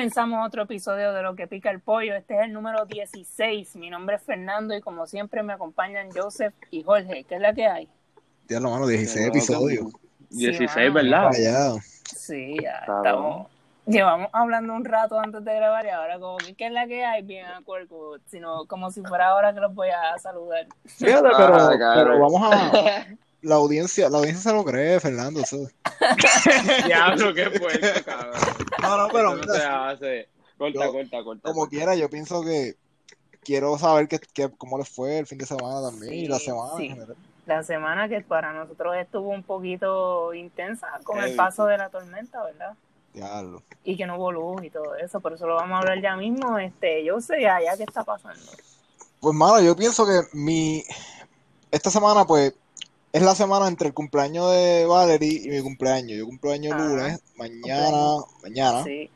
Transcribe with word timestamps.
Comenzamos 0.00 0.46
otro 0.46 0.62
episodio 0.62 1.12
de 1.12 1.22
Lo 1.22 1.36
que 1.36 1.46
pica 1.46 1.70
el 1.70 1.78
pollo. 1.78 2.14
Este 2.14 2.34
es 2.34 2.44
el 2.44 2.54
número 2.54 2.86
16. 2.86 3.76
Mi 3.76 3.90
nombre 3.90 4.16
es 4.16 4.22
Fernando 4.22 4.74
y 4.74 4.80
como 4.80 5.06
siempre 5.06 5.42
me 5.42 5.52
acompañan 5.52 6.08
Joseph 6.10 6.54
y 6.70 6.82
Jorge. 6.82 7.24
¿Qué 7.24 7.34
es 7.34 7.40
la 7.42 7.52
que 7.52 7.66
hay? 7.66 7.86
Tía, 8.46 8.60
mano, 8.60 8.86
16 8.86 9.26
episodios. 9.26 9.92
16, 10.30 10.94
¿verdad? 10.94 11.30
Sí, 12.16 12.56
ya 12.62 12.78
estamos. 12.78 13.48
Llevamos 13.84 14.30
hablando 14.32 14.72
un 14.72 14.86
rato 14.86 15.20
antes 15.20 15.44
de 15.44 15.54
grabar 15.54 15.84
y 15.84 15.90
ahora 15.90 16.18
como 16.18 16.38
que 16.38 16.54
¿qué 16.54 16.68
es 16.68 16.72
la 16.72 16.86
que 16.86 17.04
hay? 17.04 17.20
Bien 17.20 17.44
acuerdo, 17.44 18.16
sino 18.24 18.64
como 18.64 18.90
si 18.90 19.02
fuera 19.02 19.28
ahora 19.28 19.52
que 19.52 19.60
los 19.60 19.74
voy 19.74 19.90
a 19.90 20.18
saludar. 20.18 20.66
Fíjate, 20.86 21.28
pero, 21.36 21.56
ah, 21.56 21.92
pero 21.94 22.18
vamos 22.18 22.40
a 22.50 23.06
la 23.42 23.56
audiencia, 23.56 24.08
la 24.08 24.18
audiencia 24.18 24.50
se 24.50 24.56
lo 24.56 24.64
cree, 24.64 25.00
Fernando. 25.00 25.42
Diablo, 26.86 27.34
qué 27.34 27.50
fuerte, 27.58 28.04
cabrón. 28.04 28.40
No, 28.82 28.96
no, 28.96 29.08
pero. 29.08 29.36
No 29.36 29.42
Corta, 30.58 30.88
corta, 30.88 31.24
corta. 31.24 31.48
Como 31.48 31.68
quiera, 31.68 31.94
yo 31.94 32.10
pienso 32.10 32.42
que 32.42 32.74
quiero 33.42 33.78
saber 33.78 34.08
que, 34.08 34.18
que, 34.18 34.50
cómo 34.58 34.76
les 34.76 34.90
fue 34.90 35.18
el 35.20 35.26
fin 35.26 35.38
de 35.38 35.46
semana 35.46 35.80
también 35.80 36.12
y 36.12 36.28
la 36.28 36.38
semana 36.38 36.72
en 36.78 36.90
general. 36.90 37.16
La 37.46 37.62
semana 37.62 38.08
que 38.10 38.20
para 38.20 38.52
nosotros 38.52 38.94
estuvo 38.96 39.30
un 39.30 39.42
poquito 39.42 40.34
intensa 40.34 41.00
con 41.02 41.18
el 41.18 41.34
paso 41.34 41.64
de 41.64 41.78
la 41.78 41.88
tormenta, 41.88 42.44
¿verdad? 42.44 42.74
Diablo. 43.14 43.62
Y 43.84 43.96
que 43.96 44.06
no 44.06 44.16
hubo 44.16 44.32
luz 44.32 44.62
y 44.64 44.70
todo 44.70 44.94
eso, 44.96 45.20
por 45.20 45.32
eso 45.32 45.46
lo 45.46 45.54
vamos 45.54 45.76
a 45.76 45.78
hablar 45.78 46.02
ya 46.02 46.14
mismo. 46.14 46.58
Este, 46.58 47.04
yo 47.04 47.20
sé 47.22 47.40
ya, 47.40 47.58
ya 47.62 47.76
qué 47.78 47.84
está 47.84 48.04
pasando. 48.04 48.44
Pues, 49.20 49.34
mano, 49.34 49.60
yo 49.60 49.74
pienso 49.74 50.06
que 50.06 50.20
mi. 50.32 50.84
Esta 51.70 51.90
semana, 51.90 52.26
pues, 52.26 52.54
es 53.12 53.22
la 53.22 53.34
semana 53.34 53.66
entre 53.68 53.88
el 53.88 53.94
cumpleaños 53.94 54.52
de 54.52 54.86
Valerie 54.86 55.42
y 55.44 55.48
mi 55.48 55.60
cumpleaños. 55.60 56.18
Yo 56.18 56.26
cumpleaños 56.26 56.78
lunes, 56.78 57.20
mañana, 57.36 58.24
mañana. 58.42 58.84
Sí. 58.84 59.10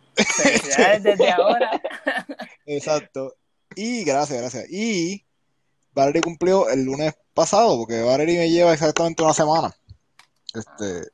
desde 1.01 1.31
ahora. 1.31 1.81
Exacto. 2.67 3.35
Y 3.77 4.05
gracias, 4.05 4.41
gracias. 4.41 4.71
Y 4.71 5.25
Valerie 5.93 6.23
cumplió 6.23 6.69
el 6.69 6.85
lunes 6.85 7.15
pasado, 7.35 7.77
porque 7.79 8.03
Valerie 8.03 8.39
me 8.39 8.51
lleva 8.51 8.73
exactamente 8.73 9.23
una 9.23 9.35
semana. 9.35 9.75
Este, 10.55 11.11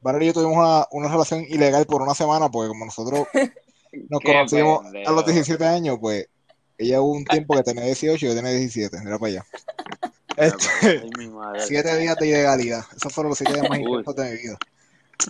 Valerie 0.00 0.28
y 0.28 0.32
yo 0.32 0.34
tuvimos 0.34 0.56
una, 0.56 0.86
una, 0.90 1.08
relación 1.08 1.44
ilegal 1.48 1.86
por 1.86 2.02
una 2.02 2.14
semana, 2.14 2.50
porque 2.50 2.68
como 2.68 2.84
nosotros 2.84 3.26
nos 4.08 4.20
conocimos 4.20 4.84
a 5.06 5.12
los 5.12 5.24
17 5.24 5.64
años, 5.64 5.98
pues 6.00 6.28
ella 6.78 7.00
hubo 7.00 7.12
un 7.12 7.24
tiempo 7.24 7.54
que 7.54 7.62
tenía 7.64 7.84
18 7.84 8.24
y 8.24 8.28
yo 8.28 8.34
tenía 8.34 8.52
17. 8.52 9.00
Mira 9.00 9.18
para 9.18 9.30
allá. 9.30 9.46
Este, 10.36 11.00
siete 11.64 11.96
días 11.96 12.16
de 12.16 12.26
ilegalidad. 12.26 12.84
Esos 12.96 13.12
fueron 13.12 13.30
los 13.30 13.38
siete 13.38 13.52
días 13.52 13.70
más 13.70 13.78
intensos 13.78 14.16
de 14.16 14.30
mi 14.32 14.36
vida. 14.38 14.58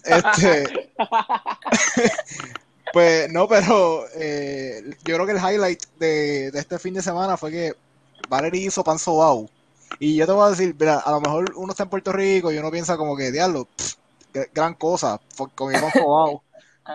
Este, 0.02 0.92
pues 2.92 3.30
no, 3.30 3.46
pero 3.46 4.06
eh, 4.14 4.82
yo 5.04 5.14
creo 5.16 5.26
que 5.26 5.32
el 5.32 5.38
highlight 5.38 5.82
de, 5.98 6.50
de, 6.50 6.58
este 6.58 6.78
fin 6.78 6.94
de 6.94 7.02
semana 7.02 7.36
fue 7.36 7.50
que 7.50 7.74
Valerie 8.30 8.66
hizo 8.66 8.82
pan 8.82 8.98
sobao. 8.98 9.50
Y 9.98 10.16
yo 10.16 10.26
te 10.26 10.32
voy 10.32 10.46
a 10.46 10.50
decir, 10.50 10.74
mira, 10.78 11.00
a 11.00 11.10
lo 11.10 11.20
mejor 11.20 11.52
uno 11.56 11.72
está 11.72 11.82
en 11.82 11.90
Puerto 11.90 12.10
Rico 12.10 12.50
y 12.50 12.56
uno 12.56 12.70
piensa 12.70 12.96
como 12.96 13.14
que, 13.14 13.30
diablo, 13.30 13.68
gran 14.54 14.74
cosa, 14.74 15.20
con 15.54 15.70
mi 15.70 15.78
pan 15.78 15.92
sobao. 15.92 16.42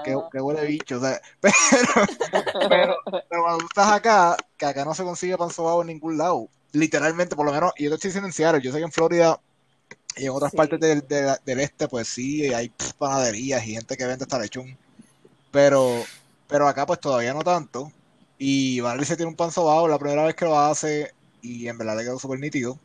Que, 0.03 0.15
que, 0.31 0.41
huele 0.41 0.65
bicho, 0.65 0.97
o 0.97 1.01
sea, 1.01 1.19
pero, 1.39 1.53
pero, 2.69 2.95
pero, 3.29 3.43
cuando 3.43 3.65
estás 3.65 3.91
acá, 3.91 4.37
que 4.57 4.65
acá 4.65 4.85
no 4.85 4.93
se 4.93 5.03
consigue 5.03 5.37
pan 5.37 5.49
sobao 5.49 5.81
en 5.81 5.87
ningún 5.87 6.17
lado, 6.17 6.47
literalmente, 6.71 7.35
por 7.35 7.45
lo 7.45 7.51
menos, 7.51 7.71
y 7.77 7.85
yo 7.85 7.95
estoy 7.95 8.09
diciendo 8.09 8.27
en 8.27 8.33
Seattle, 8.33 8.61
yo 8.61 8.71
sé 8.71 8.77
que 8.77 8.83
en 8.83 8.91
Florida 8.91 9.39
y 10.15 10.25
en 10.25 10.31
otras 10.31 10.51
partes 10.51 10.79
del, 10.79 11.07
del, 11.07 11.59
este, 11.59 11.87
pues 11.87 12.07
sí, 12.07 12.53
hay 12.53 12.71
panaderías 12.97 13.65
y 13.65 13.73
gente 13.73 13.95
que 13.95 14.05
vende 14.05 14.23
hasta 14.23 14.39
lechón. 14.39 14.77
Pero, 15.51 16.03
pero 16.47 16.67
acá 16.67 16.85
pues 16.85 16.99
todavía 16.99 17.33
no 17.33 17.41
tanto. 17.41 17.91
Y 18.37 18.79
Valerie 18.81 19.05
se 19.05 19.15
tiene 19.15 19.29
un 19.29 19.35
pan 19.35 19.51
sobado 19.51 19.87
la 19.87 19.99
primera 19.99 20.25
vez 20.25 20.35
que 20.35 20.45
lo 20.45 20.59
hace 20.59 21.13
y 21.41 21.67
en 21.67 21.77
verdad 21.77 21.97
le 21.97 22.03
quedó 22.03 22.19
súper 22.19 22.39
nítido. 22.39 22.77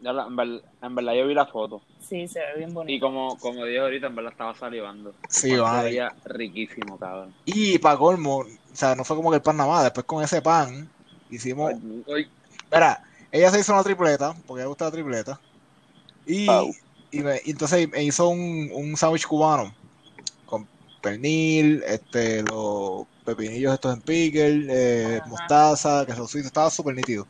En, 0.00 0.94
verdad, 0.94 1.14
yo 1.14 1.26
vi 1.26 1.34
la 1.34 1.46
foto. 1.46 1.82
Sí, 2.00 2.28
se 2.28 2.40
ve 2.40 2.58
bien 2.58 2.74
bonito. 2.74 2.96
Y 2.96 3.00
como, 3.00 3.36
como 3.38 3.64
dije 3.64 3.80
ahorita, 3.80 4.06
en 4.06 4.16
verdad 4.16 4.32
estaba 4.32 4.54
salivando. 4.54 5.14
Sí, 5.28 5.56
va. 5.56 5.84
riquísimo, 6.24 6.98
cabrón. 6.98 7.34
Y 7.44 7.78
para 7.78 7.98
colmo, 7.98 8.38
o 8.38 8.46
sea, 8.72 8.94
no 8.94 9.04
fue 9.04 9.16
como 9.16 9.30
que 9.30 9.36
el 9.36 9.42
pan 9.42 9.56
nada 9.56 9.70
más, 9.70 9.84
después 9.84 10.06
con 10.06 10.22
ese 10.22 10.42
pan 10.42 10.88
hicimos... 11.30 11.72
Espera, 12.64 13.02
ella 13.32 13.50
se 13.50 13.60
hizo 13.60 13.72
una 13.72 13.82
tripleta, 13.82 14.34
porque 14.46 14.62
le 14.62 14.68
gusta 14.68 14.86
la 14.86 14.90
tripleta. 14.90 15.40
Y, 16.26 16.48
y, 17.10 17.22
entonces 17.46 17.88
me 17.90 18.02
hizo 18.02 18.28
un, 18.28 18.70
un 18.72 18.96
sándwich 18.96 19.26
cubano 19.26 19.72
con 20.44 20.66
pernil, 21.00 21.82
este, 21.86 22.42
los 22.42 23.06
pepinillos 23.24 23.74
estos 23.74 23.94
en 23.94 24.00
pickle, 24.00 24.66
eh, 24.68 25.20
mostaza, 25.26 26.04
queso 26.06 26.26
suizo, 26.26 26.48
estaba 26.48 26.70
súper 26.70 26.94
nítido. 26.94 27.26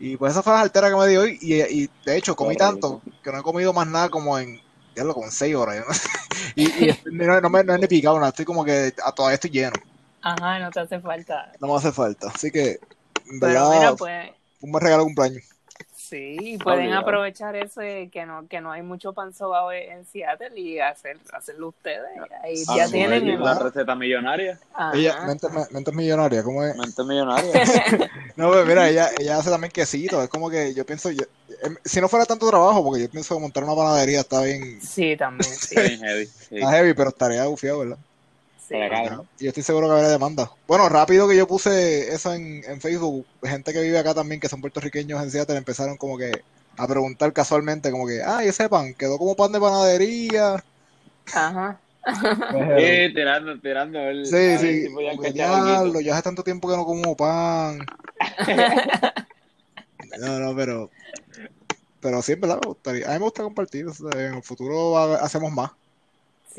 Y 0.00 0.16
pues 0.16 0.32
esa 0.32 0.42
fue 0.42 0.54
la 0.54 0.62
altera 0.62 0.88
que 0.88 0.96
me 0.96 1.06
dio 1.06 1.20
hoy. 1.20 1.38
Y, 1.42 1.60
y, 1.60 1.90
de 2.04 2.16
hecho 2.16 2.34
comí 2.34 2.56
tanto 2.56 3.02
que 3.22 3.30
no 3.30 3.38
he 3.38 3.42
comido 3.42 3.72
más 3.74 3.86
nada 3.86 4.08
como 4.08 4.38
en, 4.38 4.58
ya 4.96 5.04
lo 5.04 5.12
como 5.12 5.26
en 5.26 5.32
6 5.32 5.54
horas. 5.54 5.84
y, 6.56 6.64
y 6.64 6.98
no, 7.12 7.40
no, 7.40 7.50
me, 7.50 7.62
no 7.62 7.74
he 7.74 7.78
ni 7.78 7.86
picado 7.86 8.16
nada, 8.16 8.30
estoy 8.30 8.46
como 8.46 8.64
que 8.64 8.94
a 9.04 9.12
todavía 9.12 9.34
estoy 9.34 9.50
lleno. 9.50 9.74
Ajá, 10.22 10.58
no 10.58 10.70
te 10.70 10.80
hace 10.80 11.00
falta. 11.00 11.52
No 11.60 11.68
me 11.68 11.76
hace 11.76 11.92
falta, 11.92 12.28
así 12.34 12.50
que 12.50 12.80
en 13.30 13.40
verdad, 13.40 13.94
pues, 13.96 14.30
un 14.60 14.72
buen 14.72 14.82
regalo 14.82 15.02
de 15.02 15.06
cumpleaños. 15.06 15.44
Sí, 16.10 16.58
pueden 16.62 16.92
aprovechar 16.92 17.54
eso 17.54 17.80
que 17.80 18.24
no 18.26 18.48
que 18.48 18.60
no 18.60 18.72
hay 18.72 18.82
mucho 18.82 19.12
pan 19.12 19.32
sobao 19.32 19.70
en 19.70 20.04
Seattle 20.04 20.58
y 20.58 20.80
hacer, 20.80 21.18
hacerlo 21.32 21.68
ustedes. 21.68 22.04
Ahí 22.42 22.64
ah, 22.66 22.76
ya 22.76 22.88
tienen 22.88 23.40
la 23.40 23.58
receta 23.58 23.94
millonaria. 23.94 24.58
Ella, 24.92 25.24
mente, 25.24 25.46
mente, 25.70 25.92
millonaria, 25.92 26.42
¿cómo 26.42 26.64
es? 26.64 26.76
Mente 26.76 27.04
millonaria. 27.04 27.52
no, 28.36 28.48
pues 28.48 28.66
mira, 28.66 28.88
ella, 28.88 29.08
ella 29.18 29.38
hace 29.38 29.50
también 29.50 29.70
quesito. 29.70 30.20
Es 30.20 30.28
como 30.28 30.50
que 30.50 30.74
yo 30.74 30.84
pienso, 30.84 31.10
yo, 31.10 31.22
em, 31.62 31.76
si 31.84 32.00
no 32.00 32.08
fuera 32.08 32.26
tanto 32.26 32.48
trabajo, 32.48 32.82
porque 32.82 33.02
yo 33.02 33.10
pienso 33.10 33.36
que 33.36 33.40
montar 33.40 33.62
una 33.62 33.76
panadería 33.76 34.20
está 34.20 34.42
bien. 34.42 34.80
Sí, 34.82 35.16
también. 35.16 35.52
Sí. 35.54 35.76
heavy. 35.76 36.28
Está 36.50 36.72
heavy, 36.72 36.94
pero 36.94 37.10
estaría 37.10 37.46
bufiado, 37.46 37.80
¿verdad? 37.80 37.98
Y 38.70 39.44
yo 39.44 39.48
estoy 39.48 39.64
seguro 39.64 39.88
que 39.88 39.94
habrá 39.94 40.08
demanda. 40.08 40.50
Bueno, 40.68 40.88
rápido 40.88 41.28
que 41.28 41.36
yo 41.36 41.46
puse 41.46 42.14
eso 42.14 42.32
en, 42.32 42.62
en, 42.64 42.80
Facebook, 42.80 43.26
gente 43.42 43.72
que 43.72 43.80
vive 43.80 43.98
acá 43.98 44.14
también, 44.14 44.40
que 44.40 44.48
son 44.48 44.60
puertorriqueños 44.60 45.20
en 45.22 45.30
Seattle, 45.30 45.56
empezaron 45.56 45.96
como 45.96 46.16
que 46.16 46.30
a 46.76 46.86
preguntar 46.86 47.32
casualmente, 47.32 47.90
como 47.90 48.06
que, 48.06 48.22
ah, 48.24 48.44
ese 48.44 48.68
pan 48.68 48.94
quedó 48.94 49.18
como 49.18 49.34
pan 49.34 49.50
de 49.50 49.60
panadería. 49.60 50.62
Ajá. 51.32 51.80
sí, 52.78 53.14
tirando, 53.14 53.60
tirando. 53.60 53.98
El, 53.98 54.24
sí, 54.24 54.58
sí. 54.58 54.86
Si 55.22 55.32
ya, 55.32 55.82
ya 56.00 56.14
hace 56.14 56.22
tanto 56.22 56.44
tiempo 56.44 56.68
que 56.68 56.76
no 56.76 56.84
como 56.84 57.16
pan. 57.16 57.78
no, 60.20 60.38
no, 60.38 60.56
pero. 60.56 60.90
Pero 62.00 62.22
sí, 62.22 62.36
me 62.36 62.54
gustaría. 62.54 63.06
A 63.06 63.12
mí 63.12 63.18
me 63.18 63.24
gusta 63.24 63.42
compartir. 63.42 63.86
en 64.16 64.34
el 64.34 64.42
futuro 64.42 64.96
hacemos 64.96 65.52
más. 65.52 65.72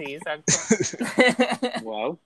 Sí, 0.06 0.16
exacto. 0.16 0.54
wow. 1.84 2.20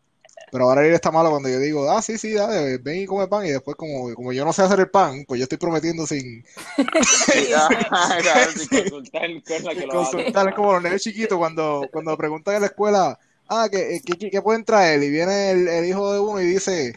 Pero 0.51 0.65
ahora 0.65 0.87
ir 0.87 0.93
está 0.93 1.11
malo 1.11 1.31
cuando 1.31 1.49
yo 1.49 1.59
digo, 1.59 1.89
ah, 1.89 2.01
sí, 2.01 2.17
sí, 2.17 2.33
dale, 2.33 2.77
ven 2.77 3.01
y 3.01 3.05
come 3.05 3.27
pan. 3.27 3.45
Y 3.45 3.49
después, 3.49 3.75
como, 3.75 4.13
como 4.13 4.31
yo 4.31 4.45
no 4.45 4.53
sé 4.53 4.61
hacer 4.61 4.79
el 4.79 4.89
pan, 4.89 5.25
pues 5.27 5.39
yo 5.39 5.43
estoy 5.43 5.57
prometiendo 5.57 6.07
sin. 6.07 6.45
consultar, 9.91 10.55
como 10.55 10.73
los 10.73 10.83
niños 10.83 11.01
chiquitos 11.01 11.37
cuando, 11.37 11.89
cuando 11.91 12.15
preguntan 12.15 12.55
en 12.55 12.61
la 12.61 12.67
escuela, 12.67 13.19
ah, 13.49 13.67
¿qué, 13.71 13.99
qué, 14.05 14.29
qué 14.29 14.41
pueden 14.41 14.63
traer? 14.63 15.03
Y 15.03 15.09
viene 15.09 15.51
el, 15.51 15.67
el 15.67 15.85
hijo 15.85 16.13
de 16.13 16.19
uno 16.19 16.39
y 16.39 16.45
dice, 16.45 16.95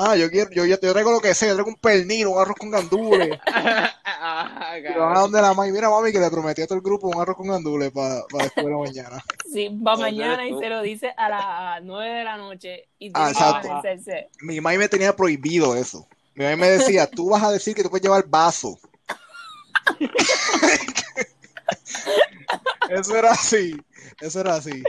Ah, 0.00 0.14
yo 0.14 0.30
quiero, 0.30 0.48
yo, 0.52 0.64
yo, 0.64 0.78
traigo 0.78 1.10
lo 1.10 1.20
que 1.20 1.34
sea, 1.34 1.48
yo 1.48 1.54
traigo 1.54 1.70
un 1.70 1.76
pernil, 1.76 2.28
un 2.28 2.38
arroz 2.40 2.54
con 2.56 2.70
gandules. 2.70 3.30
y 3.46 4.96
van 4.96 5.16
a 5.16 5.20
donde 5.20 5.42
la 5.42 5.52
mami, 5.54 5.72
mira 5.72 5.90
mami 5.90 6.12
que 6.12 6.20
le 6.20 6.30
prometí 6.30 6.62
a 6.62 6.68
todo 6.68 6.76
el 6.76 6.84
grupo 6.84 7.08
un 7.08 7.20
arroz 7.20 7.36
con 7.36 7.48
gandules 7.48 7.90
para 7.90 8.20
pa 8.28 8.44
después 8.44 8.64
de 8.64 8.70
la 8.70 8.78
mañana. 8.84 9.24
Sí, 9.52 9.68
va 9.84 9.96
mañana 9.96 10.46
y 10.46 10.56
se 10.56 10.68
lo 10.68 10.82
dice 10.82 11.12
a 11.16 11.28
las 11.28 11.82
nueve 11.82 12.18
de 12.18 12.22
la 12.22 12.36
noche 12.36 12.86
y 13.00 13.12
tiene 13.12 13.32
ah, 13.40 13.82
que 13.82 14.28
Mi 14.40 14.60
mami 14.60 14.78
me 14.78 14.88
tenía 14.88 15.16
prohibido 15.16 15.74
eso. 15.74 16.06
Mi 16.36 16.44
mami 16.44 16.54
me 16.58 16.68
decía, 16.68 17.10
tú 17.10 17.30
vas 17.30 17.42
a 17.42 17.50
decir 17.50 17.74
que 17.74 17.82
tú 17.82 17.90
puedes 17.90 18.04
llevar 18.04 18.24
vaso. 18.28 18.78
eso 22.88 23.16
era 23.16 23.32
así, 23.32 23.76
eso 24.20 24.40
era 24.42 24.54
así 24.54 24.80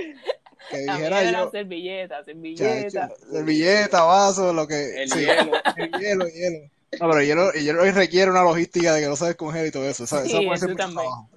que 0.70 0.78
dijera 0.80 1.32
yo. 1.32 1.52
Servilleta, 1.52 2.24
servilleta. 2.24 3.10
servilleta, 3.32 4.04
vaso, 4.04 4.54
lo 4.54 4.68
que. 4.68 5.04
El 5.04 5.10
hielo. 5.10 5.52
El 5.76 5.92
hielo, 6.00 6.28
hielo. 6.28 6.60
No, 7.00 7.10
pero 7.10 7.20
el 7.20 7.28
hielo, 7.28 7.54
el 7.54 7.64
hielo 7.64 7.84
requiere 7.92 8.32
una 8.32 8.44
logística 8.44 8.94
de 8.94 9.02
que 9.02 9.08
no 9.08 9.16
sabes 9.16 9.36
congelar 9.36 9.68
y 9.68 9.72
todo 9.72 9.88
eso. 9.88 10.06
Eso, 10.06 10.24
sí, 10.24 10.30
eso 10.30 10.42
puede 10.44 10.58
ser 10.58 10.70
mucho 10.70 10.78
trabajo. 10.78 11.30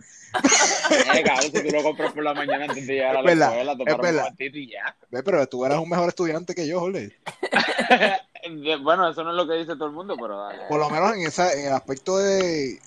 eh, 1.14 1.22
cabrón, 1.22 1.52
si 1.52 1.68
tú 1.68 1.76
lo 1.76 1.82
compras 1.82 2.12
por 2.12 2.24
la 2.24 2.32
mañana 2.32 2.64
antes 2.64 2.86
de 2.86 2.94
llegar 2.94 3.16
a 3.16 3.22
la 3.22 3.32
escuela, 3.32 3.76
tomar 3.76 4.00
un 4.00 4.16
ratito 4.16 4.58
y 4.58 4.70
ya. 4.70 4.96
Ve, 5.10 5.22
pero 5.22 5.46
tú 5.46 5.64
eras 5.66 5.78
un 5.78 5.90
mejor 5.90 6.08
estudiante 6.08 6.54
que 6.54 6.66
yo, 6.66 6.80
Jorge. 6.80 7.14
bueno, 8.82 9.10
eso 9.10 9.22
no 9.24 9.30
es 9.30 9.36
lo 9.36 9.46
que 9.46 9.58
dice 9.58 9.74
todo 9.74 9.86
el 9.86 9.92
mundo, 9.92 10.16
pero 10.18 10.38
dale. 10.38 10.62
Por 10.68 10.80
lo 10.80 10.88
menos 10.88 11.14
en, 11.14 11.26
esa, 11.26 11.52
en 11.52 11.66
el 11.66 11.72
aspecto 11.74 12.16
de, 12.16 12.80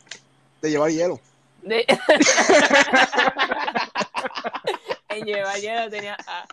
de 0.61 0.69
llevar 0.69 0.89
hielo. 0.89 1.19
De... 1.61 1.85
En 5.15 5.25
llevar 5.25 5.57
hielo 5.57 5.89
tenía 5.89 6.17
A. 6.27 6.45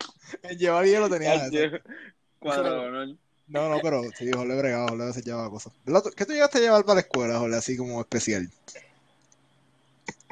En 0.43 0.59
llevar 0.59 0.85
hielo 0.85 1.11
tenía 1.11 1.35
A. 1.35 1.51
No, 3.49 3.69
no, 3.69 3.81
pero 3.83 4.03
sí, 4.17 4.31
Jorge 4.33 4.57
bregado, 4.57 4.89
Jorge 4.89 5.03
a 5.03 5.07
veces 5.07 5.25
llevaba 5.25 5.51
cosas. 5.51 5.73
¿Qué 6.17 6.25
tú 6.25 6.33
llegaste 6.33 6.59
a 6.59 6.61
llevar 6.63 6.85
para 6.85 6.95
la 6.95 7.01
escuela, 7.01 7.39
Jorge, 7.39 7.57
así 7.57 7.77
como 7.77 8.01
especial? 8.01 8.49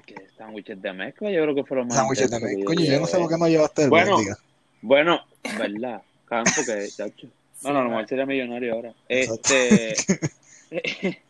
¿Qué 0.06 0.26
sándwiches 0.38 0.80
de 0.80 0.92
mezcla? 0.92 1.30
Yo 1.30 1.42
creo 1.42 1.54
que 1.54 1.64
fueron 1.64 1.88
más. 1.88 1.96
Sándwiches 1.96 2.30
de 2.30 2.40
mezcla. 2.40 2.64
Coño, 2.64 2.84
yo 2.84 3.00
no 3.00 3.06
sé 3.06 3.18
por 3.18 3.28
qué 3.28 3.36
no 3.36 3.48
llevaste 3.48 3.82
el 3.82 3.90
Bueno, 3.90 4.16
bueno, 4.80 5.20
verdad. 5.58 6.02
Canto 6.24 6.64
que, 6.64 6.88
chacho. 6.88 7.26
No, 7.62 7.72
no, 7.72 7.84
no, 7.84 8.06
sería 8.06 8.24
millonario 8.24 8.74
ahora. 8.74 8.94
Este. 9.08 9.94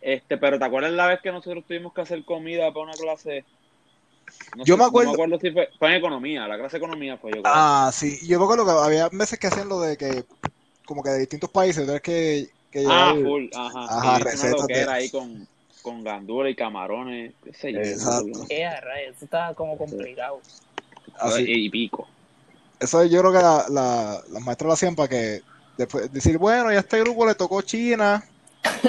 este, 0.00 0.38
pero 0.38 0.58
¿te 0.58 0.64
acuerdas 0.64 0.92
la 0.92 1.08
vez 1.08 1.20
que 1.20 1.32
nosotros 1.32 1.64
tuvimos 1.66 1.92
que 1.92 2.00
hacer 2.00 2.24
comida 2.24 2.72
para 2.72 2.86
una 2.86 2.94
clase? 2.94 3.44
Yo 4.64 4.76
me 4.76 4.84
acuerdo. 4.84 5.12
No 5.12 5.16
me 5.16 5.24
acuerdo 5.24 5.40
si 5.40 5.50
fue, 5.50 5.68
fue 5.78 5.88
en 5.88 5.94
economía, 5.94 6.46
la 6.46 6.58
clase 6.58 6.78
de 6.78 6.84
economía 6.84 7.16
fue 7.18 7.32
yo. 7.32 7.42
Creo. 7.42 7.52
Ah, 7.54 7.90
sí. 7.92 8.18
Yo 8.26 8.38
me 8.38 8.44
acuerdo 8.44 8.64
que 8.64 8.70
había 8.70 9.08
veces 9.10 9.38
que 9.38 9.46
hacían 9.46 9.68
lo 9.68 9.80
de 9.80 9.96
que, 9.96 10.24
como 10.84 11.02
que 11.02 11.10
de 11.10 11.20
distintos 11.20 11.50
países, 11.50 11.84
tienes 11.84 12.02
que, 12.02 12.48
que 12.70 12.84
Ah, 12.88 13.14
full, 13.22 13.46
ajá. 13.54 13.84
Ajá, 13.84 14.18
recetas. 14.18 14.66
que 14.66 14.80
era 14.80 14.94
ahí 14.94 15.10
con, 15.10 15.46
con 15.82 16.02
gandula 16.02 16.48
y 16.48 16.54
camarones, 16.54 17.34
qué 17.44 17.52
sé 17.52 17.72
yo. 17.72 17.80
Exacto. 17.80 18.46
Eso 18.48 19.24
estaba 19.24 19.54
como 19.54 19.76
complicado. 19.76 20.40
Así. 21.18 21.44
Y, 21.46 21.70
pico. 21.70 22.08
Eso 22.80 23.04
yo 23.04 23.20
creo 23.20 23.32
que 23.32 23.38
la, 23.38 23.66
la, 23.70 24.22
las 24.30 24.42
maestras 24.42 24.66
lo 24.66 24.72
hacían 24.72 24.96
para 24.96 25.08
que 25.08 25.42
después 25.76 26.12
decir, 26.12 26.38
bueno, 26.38 26.72
ya 26.72 26.80
este 26.80 27.00
grupo 27.00 27.26
le 27.26 27.34
tocó 27.34 27.62
China 27.62 28.22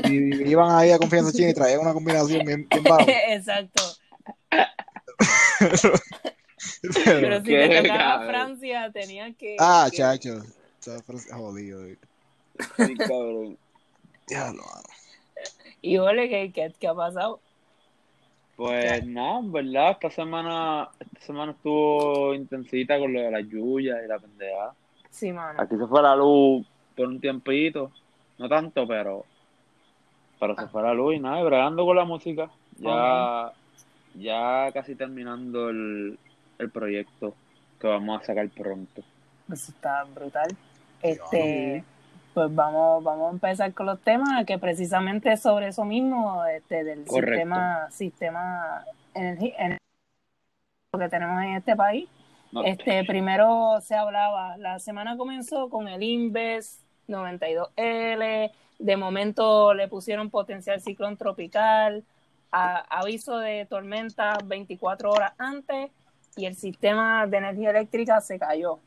y 0.04 0.50
iban 0.50 0.72
ahí 0.72 0.92
a 0.92 0.98
confianza 0.98 1.32
China 1.32 1.50
y 1.50 1.54
traían 1.54 1.82
una 1.82 1.94
combinación 1.94 2.46
bien, 2.46 2.68
bien 2.70 2.84
Exacto. 3.30 3.84
Pero, 7.06 7.38
si 7.38 7.46
te 7.46 7.82
tocaba 7.82 8.26
Francia, 8.26 8.92
tenía 8.92 9.34
que. 9.34 9.56
Ah, 9.60 9.90
chacho. 9.92 10.42
Jodido. 11.32 11.86
Sí, 12.78 12.96
cabrón. 12.96 13.58
Ya 14.28 14.52
lo 14.52 14.64
Y 15.82 15.98
ole, 15.98 16.30
¿qué, 16.30 16.52
qué, 16.52 16.74
qué 16.80 16.88
ha 16.88 16.96
pasado? 16.96 17.40
Pues 18.56 19.06
nada, 19.06 19.40
en 19.40 19.52
verdad, 19.52 19.92
esta 19.92 20.10
semana, 20.10 20.90
esta 21.00 21.26
semana 21.26 21.52
estuvo 21.52 22.34
intensita 22.34 22.98
con 22.98 23.14
lo 23.14 23.20
de 23.20 23.32
la 23.32 23.42
lluvia 23.42 24.04
y 24.04 24.08
la 24.08 24.18
pendeja. 24.18 24.74
Sí, 25.10 25.34
mano. 25.34 25.62
Aquí 25.62 25.76
se 25.76 25.86
fue 25.86 26.02
la 26.02 26.16
luz 26.16 26.66
por 26.96 27.08
un 27.08 27.20
tiempito, 27.20 27.92
no 28.38 28.48
tanto, 28.48 28.88
pero 28.88 29.26
pero 30.40 30.56
se 30.56 30.68
fue 30.68 30.84
la 30.84 30.94
luz 30.94 31.16
y 31.16 31.20
nada, 31.20 31.44
bregando 31.44 31.86
con 31.86 31.96
la 31.96 32.06
música. 32.06 32.50
Ya, 32.78 33.52
ya 34.16 34.72
casi 34.74 34.96
terminando 34.96 35.70
el, 35.70 36.18
el 36.60 36.70
proyecto 36.72 37.36
que 37.80 37.88
vamos 37.88 38.22
a 38.22 38.26
sacar 38.26 38.50
pronto. 38.50 39.04
Eso 39.52 39.72
está 39.72 40.04
brutal. 40.04 40.48
Este, 41.02 41.84
pues 42.34 42.54
vamos, 42.54 43.04
vamos 43.04 43.30
a 43.30 43.34
empezar 43.34 43.74
con 43.74 43.86
los 43.86 44.02
temas, 44.02 44.46
que 44.46 44.58
precisamente 44.58 45.38
sobre 45.38 45.68
eso 45.68 45.86
mismo, 45.86 46.44
este, 46.46 46.84
del 46.84 47.08
sistema, 47.08 47.90
sistema 47.92 48.84
energético 49.14 49.80
que 50.98 51.10
tenemos 51.10 51.44
en 51.44 51.56
este 51.56 51.76
país. 51.76 52.10
Este, 52.64 53.04
primero 53.04 53.80
se 53.82 53.96
hablaba, 53.96 54.58
la 54.58 54.80
semana 54.80 55.18
comenzó 55.18 55.70
con 55.70 55.88
el 55.88 56.02
Inves 56.02 56.86
92L, 57.08 58.52
de 58.80 58.98
momento 58.98 59.74
le 59.74 59.88
pusieron 59.88 60.30
potencial 60.30 60.80
ciclón 60.82 61.18
tropical, 61.18 62.04
aviso 62.56 63.38
de 63.40 63.66
tormenta 63.66 64.38
24 64.46 65.12
horas 65.12 65.34
antes 65.38 65.92
y 66.38 66.46
el 66.46 66.56
sistema 66.56 67.28
de 67.28 67.38
energía 67.38 67.72
eléctrica 67.72 68.22
se 68.22 68.40
cayó. 68.40 68.80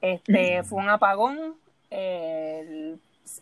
Este, 0.00 0.62
fue 0.62 0.82
un 0.82 0.88
apagón. 0.88 1.54
El, 1.90 2.98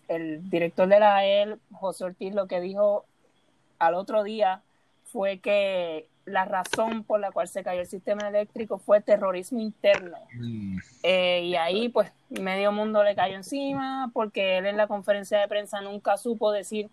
el 0.09 0.51
director 0.51 0.89
de 0.89 1.01
la 1.01 1.17
AEL, 1.17 1.59
José 1.73 2.05
Ortiz, 2.05 2.35
lo 2.35 2.47
que 2.47 2.61
dijo 2.61 3.05
al 3.79 3.95
otro 3.95 4.23
día 4.23 4.63
fue 5.05 5.39
que 5.39 6.09
la 6.25 6.45
razón 6.45 7.05
por 7.05 7.21
la 7.21 7.31
cual 7.31 7.49
se 7.49 7.63
cayó 7.63 7.81
el 7.81 7.87
sistema 7.87 8.29
eléctrico 8.29 8.79
fue 8.79 9.01
terrorismo 9.01 9.61
interno. 9.61 10.17
Mm. 10.35 10.79
Eh, 11.03 11.43
y 11.45 11.57
ahí, 11.57 11.89
pues, 11.89 12.11
medio 12.31 12.73
mundo 12.73 13.05
le 13.05 13.15
cayó 13.15 13.37
encima, 13.37 14.11
porque 14.13 14.59
él 14.59 14.67
en 14.67 14.77
la 14.77 14.87
conferencia 14.87 15.39
de 15.39 15.49
prensa 15.49 15.81
nunca 15.81 16.17
supo 16.17 16.51
decir 16.51 16.89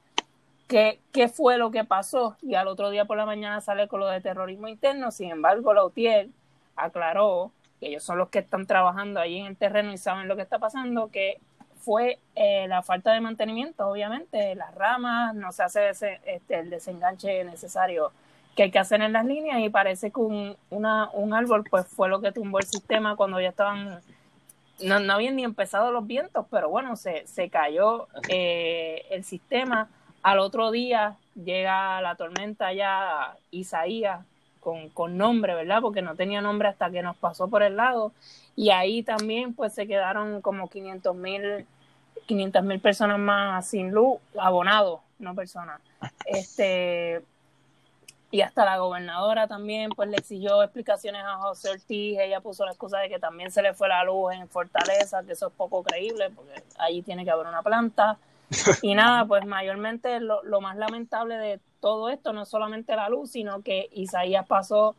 qué, 0.72 1.02
qué 1.12 1.28
fue 1.28 1.58
lo 1.58 1.70
que 1.70 1.84
pasó. 1.84 2.38
Y 2.42 2.56
al 2.56 2.70
otro 2.70 2.90
día 2.90 3.04
por 3.04 3.18
la 3.18 3.26
mañana 3.26 3.60
sale 3.60 3.90
con 3.90 4.00
lo 4.00 4.08
de 4.08 4.22
terrorismo 4.22 4.70
interno. 4.70 5.12
Sin 5.12 5.30
embargo, 5.30 5.74
Lautier 5.74 6.30
aclaró 6.78 7.52
que 7.82 7.88
ellos 7.88 8.04
son 8.04 8.18
los 8.18 8.30
que 8.30 8.40
están 8.40 8.66
trabajando 8.66 9.20
ahí 9.20 9.38
en 9.38 9.48
el 9.48 9.58
terreno 9.58 9.92
y 9.92 9.98
saben 9.98 10.30
lo 10.30 10.38
que 10.38 10.44
está 10.44 10.60
pasando, 10.60 11.10
que 11.10 11.40
fue 11.82 12.20
eh, 12.36 12.68
la 12.70 12.84
falta 12.84 13.12
de 13.12 13.20
mantenimiento, 13.20 13.86
obviamente, 13.86 14.56
las 14.56 14.74
ramas, 14.76 15.36
no 15.36 15.52
se 15.52 15.64
hace 15.64 15.90
ese, 15.90 16.22
este, 16.26 16.60
el 16.60 16.70
desenganche 16.70 17.44
necesario 17.44 18.14
que 18.56 18.64
hay 18.64 18.72
que 18.72 18.80
hacer 18.80 19.02
en 19.02 19.14
las 19.14 19.26
líneas 19.26 19.60
y 19.60 19.70
parece 19.70 20.12
que 20.12 20.20
un, 20.20 20.56
un 20.70 21.34
árbol 21.34 21.64
pues 21.70 21.88
fue 21.88 22.08
lo 22.08 22.22
que 22.22 22.32
tumbó 22.32 22.60
el 22.60 22.66
sistema 22.66 23.16
cuando 23.16 23.42
ya 23.42 23.50
estaban, 23.50 24.00
no, 24.84 25.00
no 25.00 25.14
habían 25.14 25.36
ni 25.36 25.44
empezado 25.44 25.92
los 25.92 26.06
vientos, 26.06 26.46
pero 26.52 26.70
bueno, 26.70 26.96
se, 26.96 27.26
se 27.26 27.50
cayó 27.50 28.08
eh, 28.30 29.06
el 29.10 29.24
sistema. 29.24 29.90
Al 30.24 30.40
otro 30.40 30.72
día 30.72 31.16
llega 31.36 32.02
la 32.02 32.16
tormenta 32.16 32.74
ya 32.74 33.36
Isaías 33.52 34.26
con, 34.60 34.90
con 34.90 35.18
nombre, 35.18 35.56
¿verdad? 35.56 35.82
Porque 35.82 36.02
no 36.02 36.16
tenía 36.16 36.42
nombre 36.42 36.68
hasta 36.68 36.92
que 36.92 37.02
nos 37.02 37.18
pasó 37.18 37.48
por 37.48 37.64
el 37.64 37.78
lado. 37.78 38.12
Y 38.56 38.70
ahí 38.70 39.02
también 39.04 39.54
pues 39.54 39.74
se 39.74 39.88
quedaron 39.88 40.42
como 40.42 40.70
500 40.70 41.16
mil 41.16 41.66
500 42.26 42.64
mil 42.64 42.80
personas 42.80 43.20
más 43.20 43.68
sin 43.68 43.92
luz, 43.92 44.20
abonados, 44.38 45.02
no 45.20 45.36
personas. 45.36 45.82
Este, 46.26 47.22
y 48.32 48.42
hasta 48.42 48.64
la 48.64 48.78
gobernadora 48.78 49.48
también 49.48 49.90
pues 49.90 50.10
le 50.10 50.18
exigió 50.18 50.64
explicaciones 50.64 51.24
a 51.26 51.36
José 51.38 51.72
Ortiz, 51.72 52.18
ella 52.20 52.40
puso 52.40 52.64
la 52.66 52.72
excusa 52.72 53.00
de 53.00 53.10
que 53.10 53.20
también 53.20 53.52
se 53.52 53.62
le 53.62 53.74
fue 53.74 53.90
la 53.90 54.04
luz 54.04 54.34
en 54.34 54.48
Fortaleza, 54.48 55.24
que 55.24 55.34
eso 55.34 55.48
es 55.48 55.54
poco 55.54 55.84
creíble 55.84 56.30
porque 56.30 56.64
allí 56.78 57.02
tiene 57.02 57.26
que 57.26 57.32
haber 57.32 57.48
una 57.48 57.62
planta. 57.62 58.18
Y 58.82 58.96
nada, 58.96 59.26
pues 59.26 59.46
mayormente 59.46 60.20
lo, 60.20 60.44
lo 60.44 60.62
más 60.62 60.78
lamentable 60.78 61.38
de 61.38 61.60
todo 61.80 62.10
esto 62.10 62.32
no 62.32 62.46
solamente 62.46 62.96
la 62.96 63.10
luz, 63.10 63.32
sino 63.32 63.62
que 63.62 63.90
Isaías 63.92 64.46
pasó, 64.48 64.96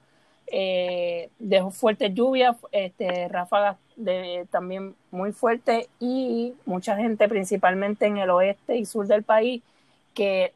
eh, 0.48 1.30
dejó 1.38 1.70
fuertes 1.70 2.12
lluvias, 2.12 2.56
este, 2.72 3.28
ráfagas 3.28 3.78
de, 3.96 4.46
también 4.50 4.94
muy 5.10 5.32
fuertes 5.32 5.88
y 6.00 6.54
mucha 6.66 6.96
gente, 6.96 7.28
principalmente 7.28 8.06
en 8.06 8.18
el 8.18 8.30
oeste 8.30 8.76
y 8.76 8.84
sur 8.84 9.06
del 9.06 9.22
país, 9.22 9.62
que 10.12 10.52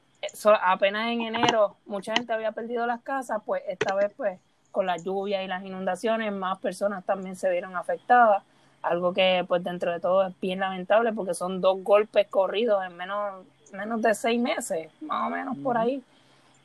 apenas 0.62 1.08
en 1.12 1.22
enero 1.22 1.76
mucha 1.86 2.14
gente 2.14 2.32
había 2.32 2.52
perdido 2.52 2.86
las 2.86 3.00
casas, 3.02 3.40
pues 3.46 3.62
esta 3.68 3.94
vez 3.94 4.10
pues 4.16 4.38
con 4.72 4.84
la 4.84 4.96
lluvia 4.98 5.42
y 5.42 5.48
las 5.48 5.64
inundaciones 5.64 6.32
más 6.32 6.58
personas 6.58 7.04
también 7.04 7.36
se 7.36 7.50
vieron 7.50 7.76
afectadas, 7.76 8.42
algo 8.86 9.12
que 9.12 9.44
pues 9.46 9.62
dentro 9.64 9.92
de 9.92 10.00
todo 10.00 10.26
es 10.26 10.40
bien 10.40 10.60
lamentable 10.60 11.12
porque 11.12 11.34
son 11.34 11.60
dos 11.60 11.82
golpes 11.82 12.26
corridos 12.28 12.84
en 12.84 12.96
menos, 12.96 13.44
menos 13.72 14.02
de 14.02 14.14
seis 14.14 14.40
meses, 14.40 14.90
más 15.00 15.26
o 15.26 15.30
menos 15.30 15.56
por 15.58 15.76
ahí. 15.76 16.02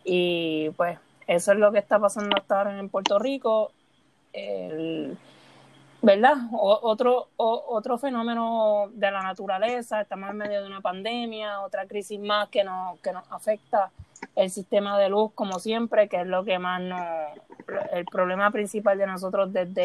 Y 0.03 0.69
pues 0.71 0.97
eso 1.27 1.51
es 1.51 1.57
lo 1.57 1.71
que 1.71 1.79
está 1.79 1.99
pasando 1.99 2.35
hasta 2.35 2.57
ahora 2.57 2.77
en 2.77 2.89
Puerto 2.89 3.19
Rico. 3.19 3.71
El, 4.33 5.17
¿verdad? 6.01 6.35
otro, 6.51 7.27
otro 7.37 7.97
fenómeno 7.97 8.89
de 8.93 9.11
la 9.11 9.21
naturaleza, 9.21 10.01
estamos 10.01 10.31
en 10.31 10.37
medio 10.37 10.61
de 10.61 10.67
una 10.67 10.81
pandemia, 10.81 11.61
otra 11.61 11.85
crisis 11.85 12.19
más 12.19 12.49
que 12.49 12.63
nos, 12.63 12.99
que 13.01 13.11
nos 13.13 13.23
afecta 13.31 13.91
el 14.35 14.49
sistema 14.49 14.97
de 14.97 15.09
luz, 15.09 15.31
como 15.35 15.59
siempre, 15.59 16.07
que 16.07 16.21
es 16.21 16.27
lo 16.27 16.43
que 16.43 16.57
más 16.57 16.81
nos, 16.81 17.01
el 17.93 18.05
problema 18.05 18.49
principal 18.51 18.97
de 18.97 19.07
nosotros 19.07 19.53
desde 19.53 19.83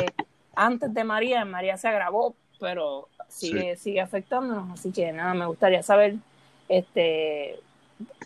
antes 0.57 0.93
de 0.93 1.05
María, 1.05 1.43
en 1.43 1.51
María 1.51 1.77
se 1.77 1.89
agravó, 1.89 2.35
pero 2.59 3.09
sigue, 3.29 3.77
sigue 3.77 4.01
afectándonos, 4.01 4.71
así 4.79 4.91
que 4.91 5.13
nada, 5.13 5.35
me 5.35 5.47
gustaría 5.47 5.83
saber, 5.83 6.17
este, 6.69 7.61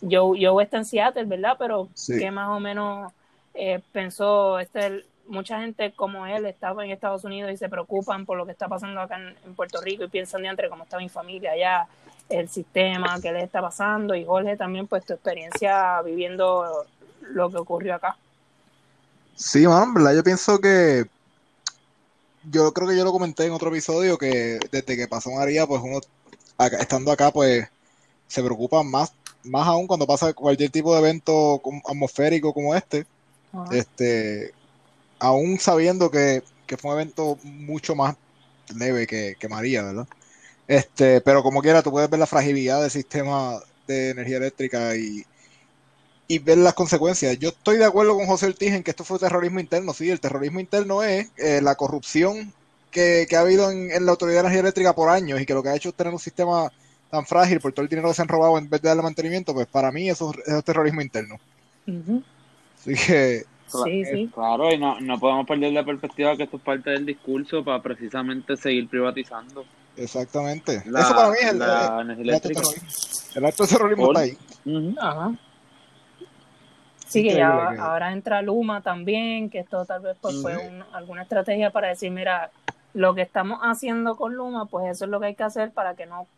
yo, 0.01 0.35
yo 0.35 0.61
está 0.61 0.79
en 0.79 0.85
Seattle, 0.85 1.25
¿verdad? 1.25 1.57
Pero 1.59 1.89
qué 2.07 2.31
más 2.31 2.49
o 2.49 2.61
menos 2.61 3.13
eh, 3.55 3.81
pensó 3.93 4.59
este 4.59 5.05
mucha 5.31 5.61
gente 5.61 5.93
como 5.95 6.27
él 6.27 6.45
estaba 6.45 6.85
en 6.85 6.91
Estados 6.91 7.25
Unidos 7.25 7.53
y 7.53 7.57
se 7.57 7.69
preocupan 7.69 8.27
por 8.27 8.37
lo 8.37 8.45
que 8.45 8.53
está 8.53 8.69
pasando 8.69 9.01
acá 9.01 9.17
en, 9.17 9.55
Puerto 9.55 9.81
Rico 9.81 10.05
y 10.05 10.09
piensan 10.09 10.43
de 10.43 10.49
entre 10.49 10.69
cómo 10.69 10.83
está 10.83 10.99
mi 10.99 11.09
familia 11.09 11.53
allá, 11.53 11.87
el 12.29 12.49
sistema, 12.49 13.19
qué 13.23 13.33
le 13.33 13.45
está 13.45 13.61
pasando. 13.61 14.15
Y 14.15 14.25
Jorge, 14.25 14.57
también, 14.57 14.87
pues 14.87 15.05
tu 15.05 15.15
experiencia 15.15 16.03
viviendo 16.03 16.85
lo 17.33 17.51
que 17.51 17.57
ocurrió 17.57 17.95
acá. 17.95 18.17
Sí, 19.37 19.67
man, 19.67 19.95
¿verdad? 19.95 20.15
Yo 20.17 20.25
pienso 20.25 20.59
que. 20.61 21.07
Yo 22.45 22.73
creo 22.73 22.89
que 22.89 22.97
yo 22.97 23.05
lo 23.05 23.13
comenté 23.13 23.47
en 23.47 23.53
otro 23.53 23.71
episodio 23.71 24.17
que 24.17 24.59
desde 24.71 24.97
que 24.97 25.09
pasó 25.09 25.31
María, 25.31 25.67
pues 25.67 25.83
uno, 25.83 26.01
estando 26.79 27.13
acá, 27.13 27.31
pues 27.31 27.69
se 28.29 28.43
preocupa 28.43 28.83
más, 28.83 29.13
más 29.45 29.67
aún 29.67 29.87
cuando 29.87 30.07
pasa 30.07 30.33
cualquier 30.33 30.71
tipo 30.71 30.95
de 30.95 31.01
evento 31.01 31.61
atmosférico 31.87 32.55
como 32.55 32.75
este. 32.75 33.07
Este, 33.73 34.53
aún 35.19 35.59
sabiendo 35.59 36.11
que, 36.11 36.43
fue 36.79 36.93
un 36.93 37.01
evento 37.01 37.39
mucho 37.43 37.95
más 37.95 38.17
leve 38.75 39.07
que, 39.07 39.49
María, 39.49 39.83
¿verdad? 39.83 40.09
Este, 40.69 41.21
pero 41.21 41.43
como 41.43 41.61
quiera, 41.61 41.83
tú 41.83 41.91
puedes 41.91 42.09
ver 42.09 42.21
la 42.21 42.27
fragilidad 42.27 42.81
del 42.81 42.91
sistema 42.91 43.61
de 43.87 44.11
energía 44.11 44.37
eléctrica 44.37 44.95
y, 44.97 45.25
y 46.31 46.39
ver 46.39 46.59
las 46.59 46.75
consecuencias. 46.75 47.37
Yo 47.41 47.49
estoy 47.49 47.77
de 47.77 47.85
acuerdo 47.85 48.15
con 48.15 48.25
José 48.25 48.47
Ortiz 48.47 48.73
en 48.73 48.85
que 48.85 48.93
esto 48.93 49.03
fue 49.03 49.19
terrorismo 49.19 49.59
interno. 49.59 49.93
Sí, 49.93 50.11
el 50.11 50.21
terrorismo 50.21 50.61
interno 50.61 51.03
es 51.03 51.29
eh, 51.37 51.61
la 51.61 51.75
corrupción 51.75 52.53
que, 52.93 53.27
ha 53.37 53.41
habido 53.41 53.69
en, 53.73 54.07
la 54.07 54.13
Autoridad 54.13 54.37
de 54.37 54.41
Energía 54.43 54.61
Eléctrica 54.61 54.95
por 54.95 55.09
años 55.09 55.41
y 55.41 55.45
que 55.45 55.55
lo 55.55 55.63
que 55.65 55.71
ha 55.71 55.75
hecho 55.75 55.89
es 55.89 55.97
tener 55.97 56.13
un 56.13 56.21
sistema 56.21 56.71
tan 57.11 57.27
frágil 57.27 57.59
por 57.59 57.73
todo 57.73 57.83
el 57.83 57.89
dinero 57.89 58.07
que 58.07 58.15
se 58.15 58.23
han 58.23 58.29
robado 58.29 58.57
en 58.59 58.71
vez 58.71 58.81
de 58.81 58.87
darle 58.87 59.03
mantenimiento, 59.03 59.53
pues 59.53 59.67
para 59.67 59.91
mí 59.91 60.09
eso 60.09 60.33
es 60.47 60.65
terrorismo 60.65 61.01
interno. 61.01 61.35
Así 62.79 62.95
que... 62.95 63.43
Sí, 63.67 64.05
sí. 64.05 64.31
Claro, 64.33 64.73
y 64.73 64.79
no, 64.79 65.01
no 65.01 65.19
podemos 65.19 65.49
perder 65.49 65.73
la 65.73 65.85
perspectiva 65.85 66.37
que 66.37 66.45
esto 66.45 66.59
es 66.59 66.63
parte 66.63 66.91
del 66.91 67.07
discurso 67.07 67.65
para 67.65 67.83
precisamente 67.83 68.57
seguir 68.57 68.89
privatizando. 68.89 69.65
Exactamente. 69.97 70.77
Eso 70.77 70.93
para 70.93 71.31
mí 71.31 71.37
es 71.41 71.51
el, 71.51 71.61
el, 72.21 72.35
acto 73.45 73.65
de 73.65 73.69
terrorismo. 73.69 74.13
está 74.13 74.21
ahí. 74.21 74.39
Ajá. 74.97 75.37
Sí, 77.11 77.25
que 77.25 77.35
ya 77.35 77.75
ahora 77.81 78.13
entra 78.13 78.41
Luma 78.41 78.83
también, 78.83 79.51
que 79.51 79.59
esto 79.59 79.85
tal 79.85 80.01
vez 80.01 80.17
pues, 80.21 80.41
fue 80.41 80.55
alguna 80.93 81.23
estrategia 81.23 81.71
para 81.71 81.89
decir, 81.89 82.13
mira, 82.13 82.53
lo 82.95 83.17
que 83.17 83.23
estamos 83.23 83.59
haciendo 83.65 84.17
con 84.17 84.35
Luma, 84.35 84.67
pues 84.67 84.89
eso 84.89 85.07
es 85.07 85.11
lo 85.11 85.19
que 85.19 85.27
hay 85.27 85.35
que 85.35 85.43
hacer 85.43 85.73
para 85.73 85.95
que 85.95 86.07
no, 86.07 86.29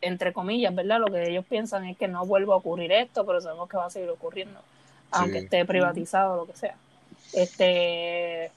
entre 0.00 0.32
comillas, 0.32 0.72
¿verdad? 0.72 1.00
Lo 1.00 1.06
que 1.06 1.28
ellos 1.28 1.44
piensan 1.48 1.84
es 1.84 1.98
que 1.98 2.06
no 2.06 2.24
vuelva 2.26 2.54
a 2.54 2.58
ocurrir 2.58 2.92
esto, 2.92 3.26
pero 3.26 3.40
sabemos 3.40 3.68
que 3.68 3.76
va 3.76 3.86
a 3.86 3.90
seguir 3.90 4.08
ocurriendo, 4.08 4.60
aunque 5.10 5.38
esté 5.38 5.64
privatizado 5.64 6.34
o 6.34 6.36
lo 6.36 6.46
que 6.46 6.56
sea. 6.56 6.76
Este, 7.32 8.52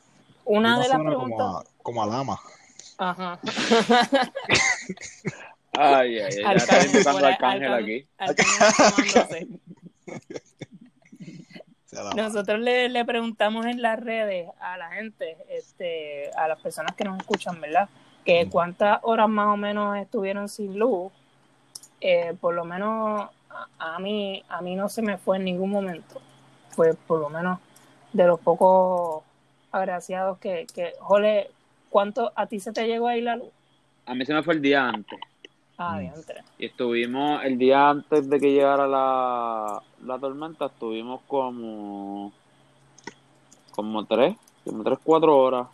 una 0.46 0.80
de 0.80 0.90
las 0.90 1.00
preguntas... 1.00 1.38
Como 1.38 1.64
como 1.82 2.04
a 2.04 2.06
Lama. 2.06 2.40
Ajá. 3.00 3.40
ay, 5.74 6.20
ay, 6.20 6.20
ay, 6.20 6.44
ya 6.44 6.54
está 6.54 6.86
invitando 6.86 7.26
Arcángel 7.26 7.74
aquí. 7.74 8.06
Nosotros 12.16 12.60
le, 12.60 12.90
le, 12.90 13.06
preguntamos 13.06 13.66
en 13.66 13.82
las 13.82 14.00
redes 14.00 14.50
a 14.60 14.78
la 14.78 14.90
gente, 14.92 15.38
este, 15.50 16.32
a 16.36 16.48
las 16.48 16.60
personas 16.60 16.96
que 16.96 17.04
nos 17.04 17.18
escuchan, 17.18 17.60
¿verdad? 17.60 17.90
Que 18.26 18.48
cuántas 18.50 19.00
horas 19.04 19.30
más 19.30 19.48
o 19.48 19.58
menos 19.58 19.98
estuvieron 19.98 20.50
sin 20.50 20.78
luz. 20.78 21.12
Eh, 22.02 22.36
por 22.40 22.54
lo 22.54 22.66
menos 22.66 23.30
a, 23.80 24.00
mí, 24.00 24.44
a 24.50 24.62
mí 24.62 24.76
no 24.76 24.90
se 24.90 25.02
me 25.02 25.18
fue 25.18 25.38
en 25.38 25.46
ningún 25.46 25.70
momento. 25.70 26.22
Fue 26.72 26.94
por 26.94 27.20
lo 27.20 27.30
menos 27.30 27.60
de 28.12 28.28
los 28.28 28.40
pocos 28.40 29.24
agraciados 29.72 30.38
que, 30.40 30.68
que 30.74 30.94
jole, 31.00 31.50
¿cuánto 31.90 32.32
a 32.36 32.46
ti 32.48 32.60
se 32.60 32.72
te 32.72 32.88
llegó 32.88 33.08
ahí 33.08 33.22
la 33.22 33.36
luz? 33.36 33.50
A 34.06 34.16
mí 34.16 34.26
se 34.26 34.34
me 34.34 34.44
fue 34.44 34.54
el 34.56 34.62
día 34.62 34.88
antes. 34.88 35.20
Ah, 35.78 36.02
y 36.60 36.66
estuvimos 36.66 37.44
el 37.44 37.58
día 37.58 37.90
antes 37.90 38.30
de 38.30 38.40
que 38.40 38.52
llegara 38.52 38.88
la, 38.88 39.82
la 40.06 40.20
tormenta, 40.20 40.68
estuvimos 40.68 41.22
como 41.28 42.32
como 43.72 44.06
tres, 44.06 44.36
como 44.64 44.84
tres, 44.84 45.00
cuatro 45.04 45.36
horas. 45.36 45.68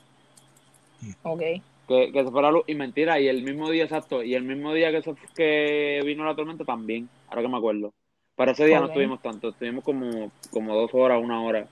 Ok. 1.23 1.41
Que, 1.87 2.11
que 2.13 2.23
se 2.23 2.31
fue 2.31 2.41
la 2.41 2.51
luz, 2.51 2.63
y 2.67 2.75
mentira, 2.75 3.19
y 3.19 3.27
el 3.27 3.43
mismo 3.43 3.69
día, 3.69 3.83
exacto, 3.83 4.23
y 4.23 4.35
el 4.35 4.43
mismo 4.43 4.73
día 4.73 4.91
que, 4.91 5.15
que 5.35 6.01
vino 6.05 6.23
la 6.23 6.35
tormenta 6.35 6.63
también, 6.63 7.09
ahora 7.27 7.41
que 7.41 7.47
me 7.47 7.57
acuerdo. 7.57 7.93
Para 8.35 8.51
ese 8.51 8.65
día 8.65 8.79
no 8.79 8.85
estuvimos 8.85 9.21
tanto, 9.21 9.49
estuvimos 9.49 9.83
como, 9.83 10.31
como 10.51 10.75
dos 10.75 10.91
horas, 10.93 11.21
una 11.21 11.41
hora, 11.41 11.67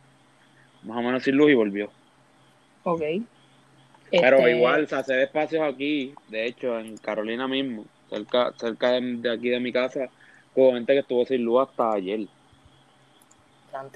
más 0.83 0.97
o 0.97 1.01
menos 1.01 1.23
sin 1.23 1.35
luz 1.35 1.51
y 1.51 1.55
volvió. 1.55 1.89
Ok. 2.83 3.01
Pero 4.09 4.37
este 4.37 4.57
igual, 4.57 4.83
o 4.83 4.87
sea, 4.87 5.03
se 5.03 5.15
ve 5.15 5.23
espacios 5.23 5.61
aquí, 5.61 6.13
de 6.29 6.45
hecho, 6.45 6.77
en 6.79 6.97
Carolina 6.97 7.47
mismo, 7.47 7.85
cerca, 8.09 8.53
cerca 8.57 8.91
de, 8.91 9.31
aquí 9.31 9.49
de 9.49 9.59
mi 9.59 9.71
casa, 9.71 10.09
hubo 10.55 10.73
gente 10.73 10.93
que 10.93 10.99
estuvo 10.99 11.25
sin 11.25 11.43
luz 11.43 11.67
hasta 11.67 11.93
ayer. 11.93 12.27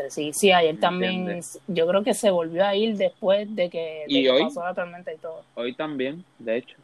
Sí, 0.09 0.31
sí, 0.33 0.51
ayer 0.51 0.79
también, 0.79 1.41
yo 1.67 1.87
creo 1.87 2.03
que 2.03 2.13
se 2.13 2.29
volvió 2.29 2.65
a 2.65 2.75
ir 2.75 2.97
después 2.97 3.53
de 3.55 3.69
que, 3.69 4.05
pasó 4.43 4.63
la 4.63 4.73
tormenta 4.73 5.11
y 5.13 5.17
todo. 5.17 5.43
Hoy 5.55 5.73
también, 5.73 6.23
de 6.39 6.57
hecho. 6.57 6.77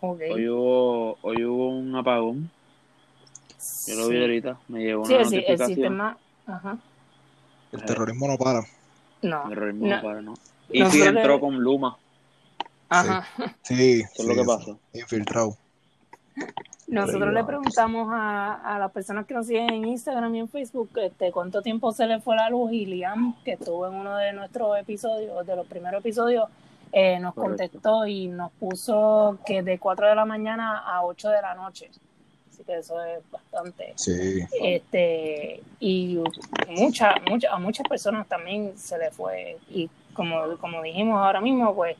Hoy, 0.00 0.48
hubo, 0.48 1.18
hoy 1.22 1.44
hubo 1.44 1.68
un 1.68 1.94
apagón. 1.94 2.50
Yo 3.86 3.94
lo 3.96 4.08
vi 4.08 4.20
ahorita, 4.20 4.58
me 4.68 4.80
llegó 4.80 5.02
una 5.02 5.24
sí, 5.24 5.44
el, 5.46 5.58
sistema, 5.58 6.16
ajá. 6.46 6.78
El 7.72 7.84
terrorismo 7.84 8.28
no 8.28 8.38
para. 8.38 8.62
No. 9.20 9.42
El 9.42 9.48
terrorismo 9.48 9.86
no, 9.88 10.02
para, 10.02 10.22
¿no? 10.22 10.34
Y 10.70 10.84
sí 10.86 11.02
entró 11.02 11.40
con 11.40 11.56
Luma. 11.56 11.98
Ajá. 12.88 13.26
Sí, 13.62 14.00
eso 14.00 14.22
es 14.22 14.24
lo 14.24 14.34
que 14.34 14.44
pasó. 14.44 14.78
Infiltrado. 14.94 15.56
Nosotros 16.88 17.34
le 17.34 17.44
preguntamos 17.44 18.08
a, 18.10 18.54
a, 18.54 18.78
las 18.78 18.90
personas 18.90 19.26
que 19.26 19.34
nos 19.34 19.46
siguen 19.46 19.70
en 19.70 19.84
Instagram 19.84 20.34
y 20.34 20.38
en 20.40 20.48
Facebook 20.48 20.90
este, 20.96 21.30
cuánto 21.32 21.60
tiempo 21.60 21.92
se 21.92 22.06
le 22.06 22.18
fue 22.20 22.34
la 22.34 22.48
luz 22.48 22.72
y 22.72 22.86
Liam, 22.86 23.36
que 23.44 23.52
estuvo 23.52 23.86
en 23.86 23.94
uno 23.94 24.16
de 24.16 24.32
nuestros 24.32 24.78
episodios, 24.78 25.46
de 25.46 25.56
los 25.56 25.66
primeros 25.66 26.00
episodios, 26.00 26.48
eh, 26.92 27.18
nos 27.20 27.34
contestó 27.34 28.06
y 28.06 28.28
nos 28.28 28.50
puso 28.52 29.38
que 29.44 29.62
de 29.62 29.78
4 29.78 30.08
de 30.08 30.14
la 30.14 30.24
mañana 30.24 30.78
a 30.78 31.04
8 31.04 31.28
de 31.28 31.42
la 31.42 31.54
noche. 31.54 31.90
Así 32.50 32.64
que 32.64 32.78
eso 32.78 33.02
es 33.04 33.20
bastante. 33.30 33.92
Sí. 33.96 34.40
Este, 34.60 35.62
y 35.80 36.18
mucha, 36.68 37.16
mucha, 37.28 37.52
a 37.52 37.58
muchas 37.58 37.86
personas 37.86 38.26
también 38.26 38.76
se 38.78 38.96
le 38.96 39.10
fue. 39.10 39.58
Y 39.68 39.90
como, 40.14 40.56
como 40.58 40.82
dijimos 40.82 41.18
ahora 41.18 41.42
mismo, 41.42 41.74
pues 41.74 41.96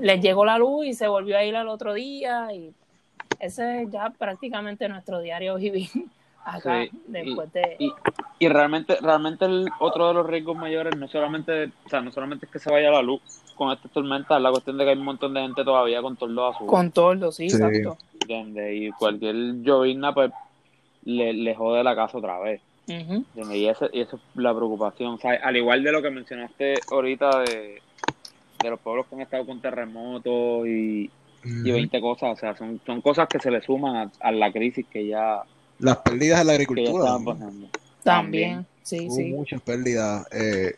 les 0.00 0.20
llegó 0.22 0.44
la 0.44 0.58
luz 0.58 0.86
y 0.86 0.94
se 0.94 1.06
volvió 1.06 1.36
a 1.36 1.44
ir 1.44 1.54
al 1.54 1.68
otro 1.68 1.92
día 1.92 2.52
y 2.52 2.72
ese 3.40 3.82
es 3.82 3.90
ya 3.90 4.10
prácticamente 4.10 4.88
nuestro 4.88 5.20
diario 5.20 5.56
vivir 5.56 5.88
acá 6.44 6.84
después 7.06 7.52
de 7.52 7.76
y, 8.38 8.48
realmente 8.48 8.96
realmente 9.00 9.46
el 9.46 9.68
otro 9.80 10.08
de 10.08 10.14
los 10.14 10.26
riesgos 10.26 10.56
mayores 10.56 10.94
no 10.96 11.08
solamente 11.08 11.70
o 11.86 11.88
sea 11.88 12.02
no 12.02 12.12
solamente 12.12 12.44
es 12.44 12.52
que 12.52 12.58
se 12.58 12.70
vaya 12.70 12.90
la 12.90 13.00
luz 13.00 13.22
con 13.54 13.72
esta 13.72 13.88
tormenta 13.88 14.36
es 14.36 14.42
la 14.42 14.50
cuestión 14.50 14.76
de 14.76 14.84
que 14.84 14.90
hay 14.90 14.98
un 14.98 15.04
montón 15.04 15.32
de 15.34 15.40
gente 15.40 15.64
todavía 15.64 16.02
con 16.02 16.16
tordos 16.16 16.54
azules. 16.54 16.70
Con 16.70 16.90
tordos 16.90 17.36
sí, 17.36 17.44
exacto. 17.44 17.96
Y 18.26 18.90
cualquier 18.92 19.62
llovizna 19.62 20.12
pues 20.12 20.32
le, 21.04 21.32
le 21.32 21.54
jode 21.54 21.84
la 21.84 21.94
casa 21.94 22.18
otra 22.18 22.38
vez. 22.40 22.60
Y, 22.86 23.66
esa, 23.66 23.86
y 23.92 24.00
esa 24.00 24.16
es 24.16 24.22
la 24.34 24.54
preocupación. 24.54 25.18
Al 25.42 25.56
igual 25.56 25.82
de 25.82 25.92
lo 25.92 26.02
que 26.02 26.10
mencionaste 26.10 26.74
ahorita 26.90 27.40
de, 27.40 27.80
de 28.62 28.70
los 28.70 28.80
pueblos 28.80 29.06
que 29.06 29.14
han 29.14 29.20
estado 29.22 29.46
con 29.46 29.60
terremotos 29.60 30.66
y 30.66 31.10
y 31.44 31.70
20 31.70 32.00
cosas, 32.00 32.32
o 32.32 32.36
sea, 32.36 32.56
son, 32.56 32.80
son 32.84 33.00
cosas 33.00 33.28
que 33.28 33.38
se 33.38 33.50
le 33.50 33.60
suman 33.60 34.10
a, 34.20 34.32
la 34.32 34.52
crisis 34.52 34.86
que 34.90 35.06
ya... 35.06 35.42
Las 35.78 35.98
pérdidas 35.98 36.40
en 36.40 36.46
la 36.46 36.52
agricultura. 36.54 37.18
También, 38.02 38.66
sí, 38.82 39.06
Hubo 39.08 39.16
sí. 39.16 39.24
muchas 39.24 39.60
pérdidas. 39.62 40.26
Eh, 40.32 40.74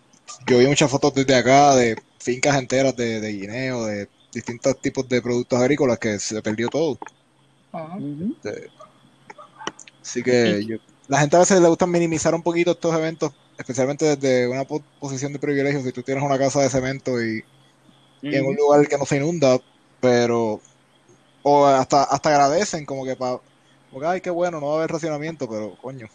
yo 0.46 0.58
vi 0.58 0.66
muchas 0.66 0.90
fotos 0.90 1.14
desde 1.14 1.35
acá 1.35 1.75
de 1.75 1.96
fincas 2.18 2.56
enteras 2.56 2.96
de, 2.96 3.20
de 3.20 3.32
guineo, 3.32 3.85
de 3.85 4.08
distintos 4.32 4.80
tipos 4.80 5.08
de 5.08 5.23
productos 5.23 5.58
agrícolas 5.58 5.99
que 5.99 6.18
se 6.18 6.42
perdió 6.42 6.68
todo. 6.68 6.99
así 10.02 10.23
que 10.23 10.78
la 11.08 11.20
gente 11.20 11.37
a 11.37 11.40
veces 11.40 11.61
le 11.61 11.68
gusta 11.68 11.87
minimizar 11.87 12.35
un 12.35 12.42
poquito 12.42 12.73
estos 12.73 12.94
eventos, 12.94 13.32
especialmente 13.58 14.16
desde 14.16 14.49
una 14.49 14.64
posición 14.64 15.32
de 15.32 15.38
privilegio. 15.38 15.82
Si 15.82 15.92
tú 15.92 16.02
tienes 16.02 16.23
una 16.23 16.38
casa 16.38 16.61
de 16.61 16.68
cemento 16.68 17.23
y, 17.23 17.44
y 18.23 18.35
en 18.35 18.46
un 18.46 18.56
lugar 18.56 18.87
que 18.88 18.99
no 18.99 19.06
se 19.06 19.16
inunda, 19.16 19.58
pero 20.00 20.61
o 21.43 21.67
hasta 21.67 22.05
hasta 22.05 22.31
agradecen 22.31 22.85
como 22.85 23.05
que 23.05 23.17
para 23.17 23.38
porque 23.93 24.07
ay 24.07 24.21
qué 24.21 24.31
bueno 24.31 24.61
no 24.61 24.69
va 24.69 24.73
a 24.75 24.76
haber 24.79 24.91
racionamiento 24.91 25.49
pero 25.49 25.76
coño. 25.81 26.09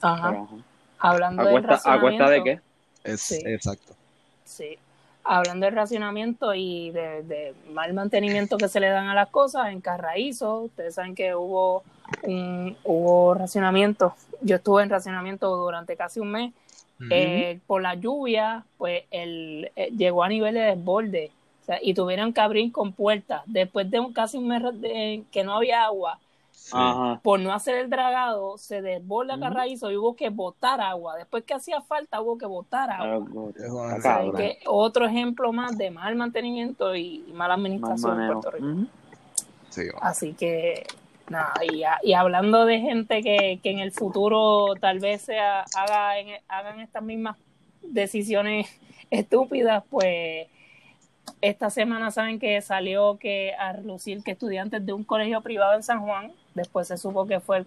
Ajá. 0.00 0.46
Hablando 0.98 1.44
de 1.44 1.60
racionamiento 1.60 2.24
¿a 2.24 2.30
de 2.30 2.42
qué? 2.42 2.60
es 3.04 3.32
exacto. 3.32 3.94
Sí. 4.44 4.78
Hablando 5.24 5.66
de 5.66 5.72
racionamiento 5.72 6.54
y 6.54 6.90
de, 6.92 7.54
mal 7.72 7.92
mantenimiento 7.94 8.58
que 8.58 8.68
se 8.68 8.78
le 8.78 8.88
dan 8.88 9.08
a 9.08 9.14
las 9.14 9.28
cosas 9.28 9.68
en 9.68 9.80
Carraízo 9.80 10.60
ustedes 10.60 10.94
saben 10.94 11.14
que 11.14 11.34
hubo 11.34 11.82
un, 12.22 12.76
hubo 12.84 13.34
racionamiento. 13.34 14.14
Yo 14.40 14.56
estuve 14.56 14.82
en 14.82 14.90
racionamiento 14.90 15.56
durante 15.56 15.96
casi 15.96 16.20
un 16.20 16.30
mes. 16.30 16.52
Eh, 17.10 17.60
por 17.66 17.82
la 17.82 17.94
lluvia 17.94 18.64
pues 18.78 19.04
el, 19.10 19.70
eh, 19.76 19.90
llegó 19.94 20.22
a 20.24 20.30
nivel 20.30 20.54
de 20.54 20.60
desborde 20.60 21.30
y 21.82 21.94
tuvieron 21.94 22.32
que 22.32 22.40
abrir 22.40 22.72
con 22.72 22.92
puertas. 22.92 23.42
Después 23.46 23.90
de 23.90 24.00
un, 24.00 24.12
casi 24.12 24.38
un 24.38 24.48
mes 24.48 24.62
de, 24.80 25.24
que 25.30 25.44
no 25.44 25.54
había 25.54 25.84
agua, 25.84 26.18
por 27.22 27.38
no 27.38 27.52
hacer 27.52 27.76
el 27.76 27.90
dragado, 27.90 28.58
se 28.58 28.82
desborda 28.82 29.38
Carraízo 29.38 29.90
y 29.90 29.96
hubo 29.96 30.16
que 30.16 30.30
botar 30.30 30.80
agua. 30.80 31.16
Después 31.16 31.44
que 31.44 31.54
hacía 31.54 31.80
falta, 31.80 32.20
hubo 32.20 32.38
que 32.38 32.46
botar 32.46 32.90
agua. 32.90 33.24
otro 34.66 35.06
ejemplo 35.06 35.52
más 35.52 35.78
de 35.78 35.90
mal 35.90 36.16
mantenimiento 36.16 36.94
y 36.96 37.24
mala 37.32 37.54
administración 37.54 38.20
en 38.20 38.32
Puerto 38.32 38.50
Rico. 38.50 38.90
Así 40.00 40.32
que, 40.32 40.86
nada, 41.28 41.52
y, 42.02 42.12
hablando 42.14 42.64
de 42.64 42.80
gente 42.80 43.22
que, 43.22 43.60
que, 43.62 43.70
en 43.70 43.78
el 43.78 43.92
futuro 43.92 44.74
tal 44.80 44.98
vez 45.00 45.22
sea, 45.22 45.64
haga, 45.76 46.12
hagan 46.48 46.80
estas 46.80 47.02
mismas 47.02 47.36
decisiones 47.82 48.66
estúpidas, 49.10 49.84
pues 49.90 50.48
esta 51.48 51.70
semana 51.70 52.10
saben 52.10 52.40
que 52.40 52.60
salió 52.60 53.18
que 53.18 53.54
a 53.54 53.72
relucir 53.72 54.22
que 54.22 54.32
estudiantes 54.32 54.84
de 54.84 54.92
un 54.92 55.04
colegio 55.04 55.40
privado 55.42 55.74
en 55.74 55.82
San 55.82 56.00
Juan, 56.00 56.32
después 56.54 56.88
se 56.88 56.96
supo 56.96 57.26
que 57.26 57.40
fue 57.40 57.58
el 57.58 57.66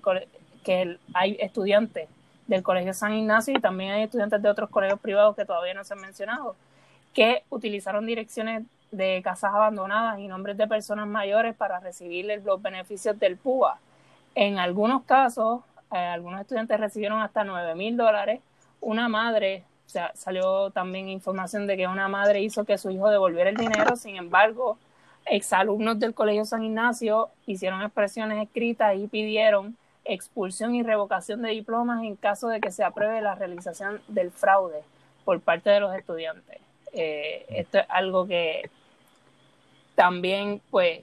que 0.64 0.98
hay 1.14 1.38
estudiantes 1.40 2.10
del 2.48 2.62
Colegio 2.62 2.94
San 2.94 3.14
Ignacio 3.14 3.56
y 3.56 3.62
también 3.62 3.92
hay 3.92 4.04
estudiantes 4.04 4.42
de 4.42 4.50
otros 4.50 4.70
colegios 4.70 5.00
privados 5.00 5.36
que 5.36 5.46
todavía 5.46 5.74
no 5.74 5.86
se 5.86 5.94
han 5.94 6.02
mencionado, 6.02 6.56
que 7.14 7.44
utilizaron 7.50 8.06
direcciones 8.06 8.64
de 8.92 9.22
casas 9.24 9.54
abandonadas 9.54 10.20
y 10.20 10.28
nombres 10.28 10.58
de 10.58 10.68
personas 10.68 11.08
mayores 11.08 11.56
para 11.56 11.80
recibir 11.80 12.26
los 12.44 12.62
beneficios 12.62 13.18
del 13.18 13.38
PUA. 13.38 13.78
En 14.36 14.58
algunos 14.58 15.04
casos, 15.04 15.62
eh, 15.94 15.98
algunos 15.98 16.42
estudiantes 16.42 16.80
recibieron 16.80 17.22
hasta 17.22 17.44
9 17.44 17.76
mil 17.76 17.96
dólares. 17.96 18.42
Una 18.82 19.08
madre, 19.08 19.64
o 19.90 19.92
sea, 19.92 20.12
salió 20.14 20.70
también 20.70 21.10
información 21.10 21.66
de 21.66 21.76
que 21.76 21.88
una 21.88 22.08
madre 22.08 22.44
hizo 22.44 22.64
que 22.64 22.78
su 22.78 22.92
hijo 22.92 23.10
devolviera 23.10 23.50
el 23.50 23.58
dinero, 23.58 23.96
sin 23.96 24.18
embargo, 24.18 24.78
exalumnos 25.26 26.00
del 26.00 26.14
Colegio 26.14 26.46
San 26.46 26.64
Ignacio 26.64 27.30
hicieron 27.48 27.82
expresiones 27.82 28.44
escritas 28.44 28.96
y 28.96 29.08
pidieron 29.08 29.76
expulsión 30.06 30.76
y 30.76 30.84
revocación 30.84 31.42
de 31.42 31.50
diplomas 31.50 32.04
en 32.04 32.16
caso 32.18 32.50
de 32.50 32.60
que 32.60 32.70
se 32.70 32.84
apruebe 32.84 33.20
la 33.20 33.34
realización 33.34 34.00
del 34.08 34.30
fraude 34.30 34.84
por 35.26 35.42
parte 35.42 35.72
de 35.72 35.80
los 35.80 35.96
estudiantes. 35.96 36.60
Eh, 36.94 37.48
esto 37.50 37.80
es 37.80 37.86
algo 37.90 38.28
que 38.28 38.70
también 39.96 40.62
pues, 40.70 41.00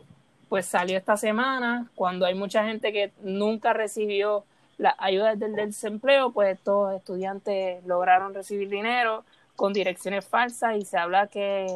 pues 0.49 0.65
salió 0.65 0.97
esta 0.97 1.17
semana, 1.17 1.91
cuando 1.97 2.25
hay 2.25 2.37
mucha 2.37 2.65
gente 2.65 2.93
que 2.93 3.11
nunca 3.21 3.73
recibió 3.73 4.45
las 4.79 4.95
ayudas 4.99 5.39
del 5.39 5.55
desempleo, 5.55 6.33
pues 6.33 6.55
estos 6.55 6.95
estudiantes 6.95 7.85
lograron 7.87 8.35
recibir 8.35 8.69
dinero 8.69 9.25
con 9.57 9.73
direcciones 9.73 10.27
falsas 10.27 10.77
y 10.77 10.85
se 10.85 10.99
habla 10.99 11.29
que 11.29 11.67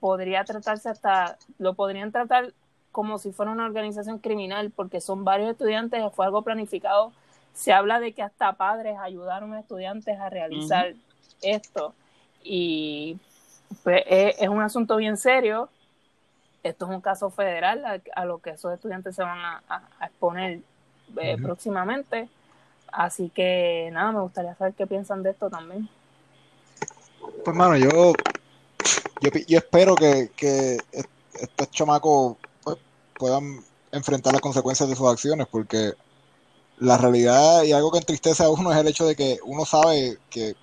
podría 0.00 0.44
tratarse 0.44 0.88
hasta, 0.88 1.36
lo 1.58 1.74
podrían 1.74 2.12
tratar 2.12 2.52
como 2.90 3.18
si 3.18 3.32
fuera 3.32 3.52
una 3.52 3.64
organización 3.64 4.18
criminal, 4.18 4.72
porque 4.74 5.00
son 5.00 5.24
varios 5.24 5.50
estudiantes, 5.50 6.02
fue 6.14 6.26
algo 6.26 6.42
planificado. 6.42 7.12
Se 7.54 7.72
habla 7.72 8.00
de 8.00 8.12
que 8.12 8.22
hasta 8.22 8.52
padres 8.54 8.96
ayudaron 8.98 9.52
a 9.52 9.60
estudiantes 9.60 10.18
a 10.18 10.30
realizar 10.30 10.94
esto. 11.42 11.94
Y 12.42 13.18
pues, 13.82 14.02
es, 14.06 14.48
un 14.48 14.62
asunto 14.62 14.96
bien 14.96 15.16
serio. 15.16 15.68
Esto 16.62 16.86
es 16.86 16.90
un 16.90 17.00
caso 17.00 17.30
federal 17.30 18.02
a, 18.14 18.24
lo 18.24 18.38
que 18.38 18.50
esos 18.50 18.72
estudiantes 18.72 19.14
se 19.14 19.22
van 19.22 19.38
a, 19.38 19.82
exponer 20.02 20.60
eh, 21.20 21.36
próximamente. 21.40 22.28
Así 22.92 23.30
que 23.30 23.90
nada, 23.92 24.12
me 24.12 24.20
gustaría 24.20 24.54
saber 24.56 24.74
qué 24.74 24.86
piensan 24.86 25.22
de 25.22 25.30
esto 25.30 25.50
también. 25.50 25.88
Pues, 27.44 27.56
mano, 27.56 27.76
yo, 27.76 28.12
yo, 29.20 29.58
espero 29.58 29.94
que, 29.94 30.30
que 30.36 30.78
estos 31.40 31.70
chamacos 31.70 32.36
puedan 33.18 33.60
enfrentar 33.92 34.32
las 34.32 34.42
consecuencias 34.42 34.88
de 34.88 34.96
sus 34.96 35.08
acciones, 35.08 35.46
porque 35.50 35.92
la 36.78 36.96
realidad 36.96 37.62
y 37.64 37.72
algo 37.72 37.90
que 37.90 37.98
entristece 37.98 38.44
a 38.44 38.50
uno 38.50 38.72
es 38.72 38.78
el 38.78 38.88
hecho 38.88 39.06
de 39.06 39.16
que 39.16 39.38
uno 39.44 39.64
sabe 39.64 40.18
que 40.30 40.54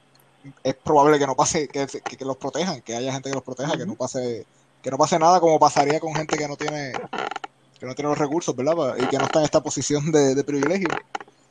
es 0.63 0.75
probable 0.75 1.20
que 1.20 1.27
no 1.27 1.36
pase, 1.36 1.67
que, 1.67 1.88
los 2.25 2.38
protejan, 2.38 2.81
que 2.81 2.96
haya 2.96 3.11
gente 3.11 3.29
que 3.29 3.35
los 3.35 3.44
proteja, 3.44 3.77
que 3.77 3.85
no 3.85 3.96
pase, 3.96 4.46
que 4.81 4.92
no 4.92 4.98
pase 4.98 5.18
nada 5.18 5.40
como 5.40 5.59
pasaría 5.59 6.00
con 6.00 6.14
gente 6.14 6.38
que 6.38 6.48
no 6.48 6.55
tiene, 6.55 6.94
que 7.79 7.85
no 7.85 7.96
tiene 7.96 8.09
los 8.09 8.18
recursos, 8.18 8.55
¿verdad? 8.55 8.96
Y 8.98 9.07
que 9.07 9.18
no 9.18 9.25
está 9.25 9.40
en 9.40 9.46
esta 9.46 9.61
posición 9.61 10.11
de, 10.11 10.44
privilegio. 10.44 10.90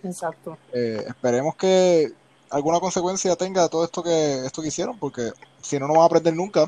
Exacto. 0.04 0.58
Eh, 0.72 1.04
esperemos 1.08 1.56
que 1.56 2.12
alguna 2.50 2.78
consecuencia 2.78 3.34
tenga 3.36 3.68
todo 3.68 3.84
esto 3.84 4.02
que 4.02 4.46
esto 4.46 4.62
que 4.62 4.68
hicieron, 4.68 4.98
porque 4.98 5.32
si 5.62 5.78
no, 5.78 5.86
no 5.86 5.94
van 5.94 6.02
a 6.02 6.06
aprender 6.06 6.34
nunca 6.34 6.66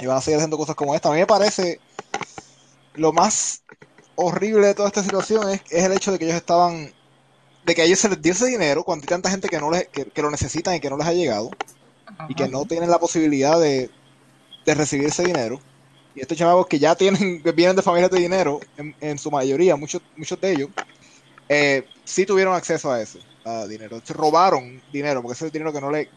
y 0.00 0.06
van 0.06 0.18
a 0.18 0.20
seguir 0.20 0.36
haciendo 0.36 0.58
cosas 0.58 0.76
como 0.76 0.94
esta. 0.94 1.08
A 1.08 1.12
mí 1.12 1.18
me 1.18 1.26
parece 1.26 1.80
lo 2.94 3.12
más 3.12 3.62
horrible 4.16 4.66
de 4.66 4.74
toda 4.74 4.88
esta 4.88 5.02
situación 5.02 5.48
es, 5.50 5.62
el 5.70 5.92
hecho 5.92 6.12
de 6.12 6.18
que 6.18 6.24
ellos 6.26 6.36
estaban, 6.36 6.92
de 7.64 7.74
que 7.74 7.82
a 7.82 7.84
ellos 7.84 7.98
se 7.98 8.08
les 8.08 8.20
dio 8.20 8.32
ese 8.32 8.46
dinero 8.46 8.84
cuando 8.84 9.04
hay 9.04 9.08
tanta 9.08 9.30
gente 9.30 9.48
que 9.48 9.58
no 9.58 9.70
les, 9.70 9.88
que, 9.88 10.22
lo 10.22 10.30
necesitan 10.30 10.74
y 10.74 10.80
que 10.80 10.90
no 10.90 10.96
les 10.98 11.06
ha 11.06 11.12
llegado 11.12 11.50
y 12.28 12.34
que 12.34 12.48
no 12.48 12.64
tienen 12.64 12.90
la 12.90 12.98
posibilidad 12.98 13.58
de, 13.60 13.90
recibir 14.66 15.06
ese 15.06 15.24
dinero. 15.24 15.60
Y 16.14 16.20
estos 16.20 16.36
chavos 16.36 16.66
que 16.66 16.78
ya 16.78 16.94
tienen, 16.94 17.42
que 17.42 17.52
vienen 17.52 17.76
de 17.76 17.82
familias 17.82 18.10
de 18.10 18.18
dinero, 18.18 18.60
en, 18.76 19.18
su 19.18 19.30
mayoría, 19.30 19.76
muchos, 19.76 20.02
muchos 20.16 20.40
de 20.40 20.52
ellos, 20.52 20.70
eh, 21.48 21.86
sí 22.04 22.26
tuvieron 22.26 22.54
acceso 22.54 22.90
a 22.90 23.00
eso, 23.00 23.18
a 23.44 23.66
dinero. 23.66 24.00
Se 24.04 24.12
robaron 24.12 24.82
dinero, 24.92 25.22
porque 25.22 25.34
ese 25.34 25.46
es 25.46 25.48
el 25.48 25.52
dinero 25.52 25.72
que 25.72 25.80
no, 25.80 25.90
le, 25.90 26.08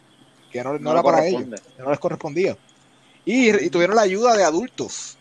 que 0.50 0.62
no, 0.62 0.74
era 0.74 1.02
para 1.02 1.26
ellos, 1.26 1.44
que 1.76 1.82
no 1.82 1.90
les 1.90 1.98
correspondía. 1.98 2.56
Y, 3.24 3.70
tuvieron 3.70 3.96
la 3.96 4.02
ayuda 4.02 4.36
de 4.36 4.44
adultos. 4.44 5.16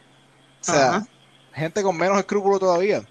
O 0.61 0.63
sea, 0.63 1.05
gente 1.53 1.83
con 1.83 1.97
menos 1.97 2.17
escrúpulos 2.17 2.59
todavía. 2.59 3.03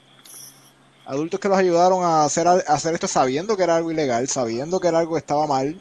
Adultos 1.06 1.40
que 1.40 1.48
los 1.48 1.58
ayudaron 1.58 2.04
a 2.04 2.24
hacer, 2.24 2.46
a 2.46 2.54
hacer 2.54 2.94
esto 2.94 3.08
sabiendo 3.08 3.56
que 3.56 3.64
era 3.64 3.76
algo 3.76 3.90
ilegal, 3.90 4.28
sabiendo 4.28 4.78
que 4.78 4.88
era 4.88 4.98
algo 4.98 5.14
que 5.14 5.20
estaba 5.20 5.46
mal. 5.46 5.80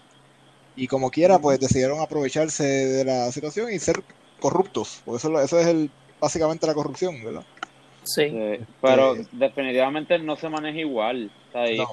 Y 0.76 0.88
como 0.88 1.12
quiera, 1.12 1.40
pues 1.40 1.60
decidieron 1.60 2.00
aprovecharse 2.00 2.64
de 2.64 3.04
la 3.04 3.32
situación 3.32 3.72
y 3.72 3.80
ser 3.80 4.02
corruptos. 4.40 5.02
Porque 5.06 5.18
eso, 5.18 5.40
eso 5.42 5.60
es 5.60 5.68
el, 5.68 5.92
básicamente 6.20 6.66
la 6.66 6.74
corrupción, 6.74 7.24
¿verdad? 7.24 7.44
Sí. 8.16 8.60
pero 8.82 9.16
definitivamente 9.32 10.18
no 10.20 10.36
se 10.36 10.50
maneja 10.50 10.80
igual. 10.80 11.32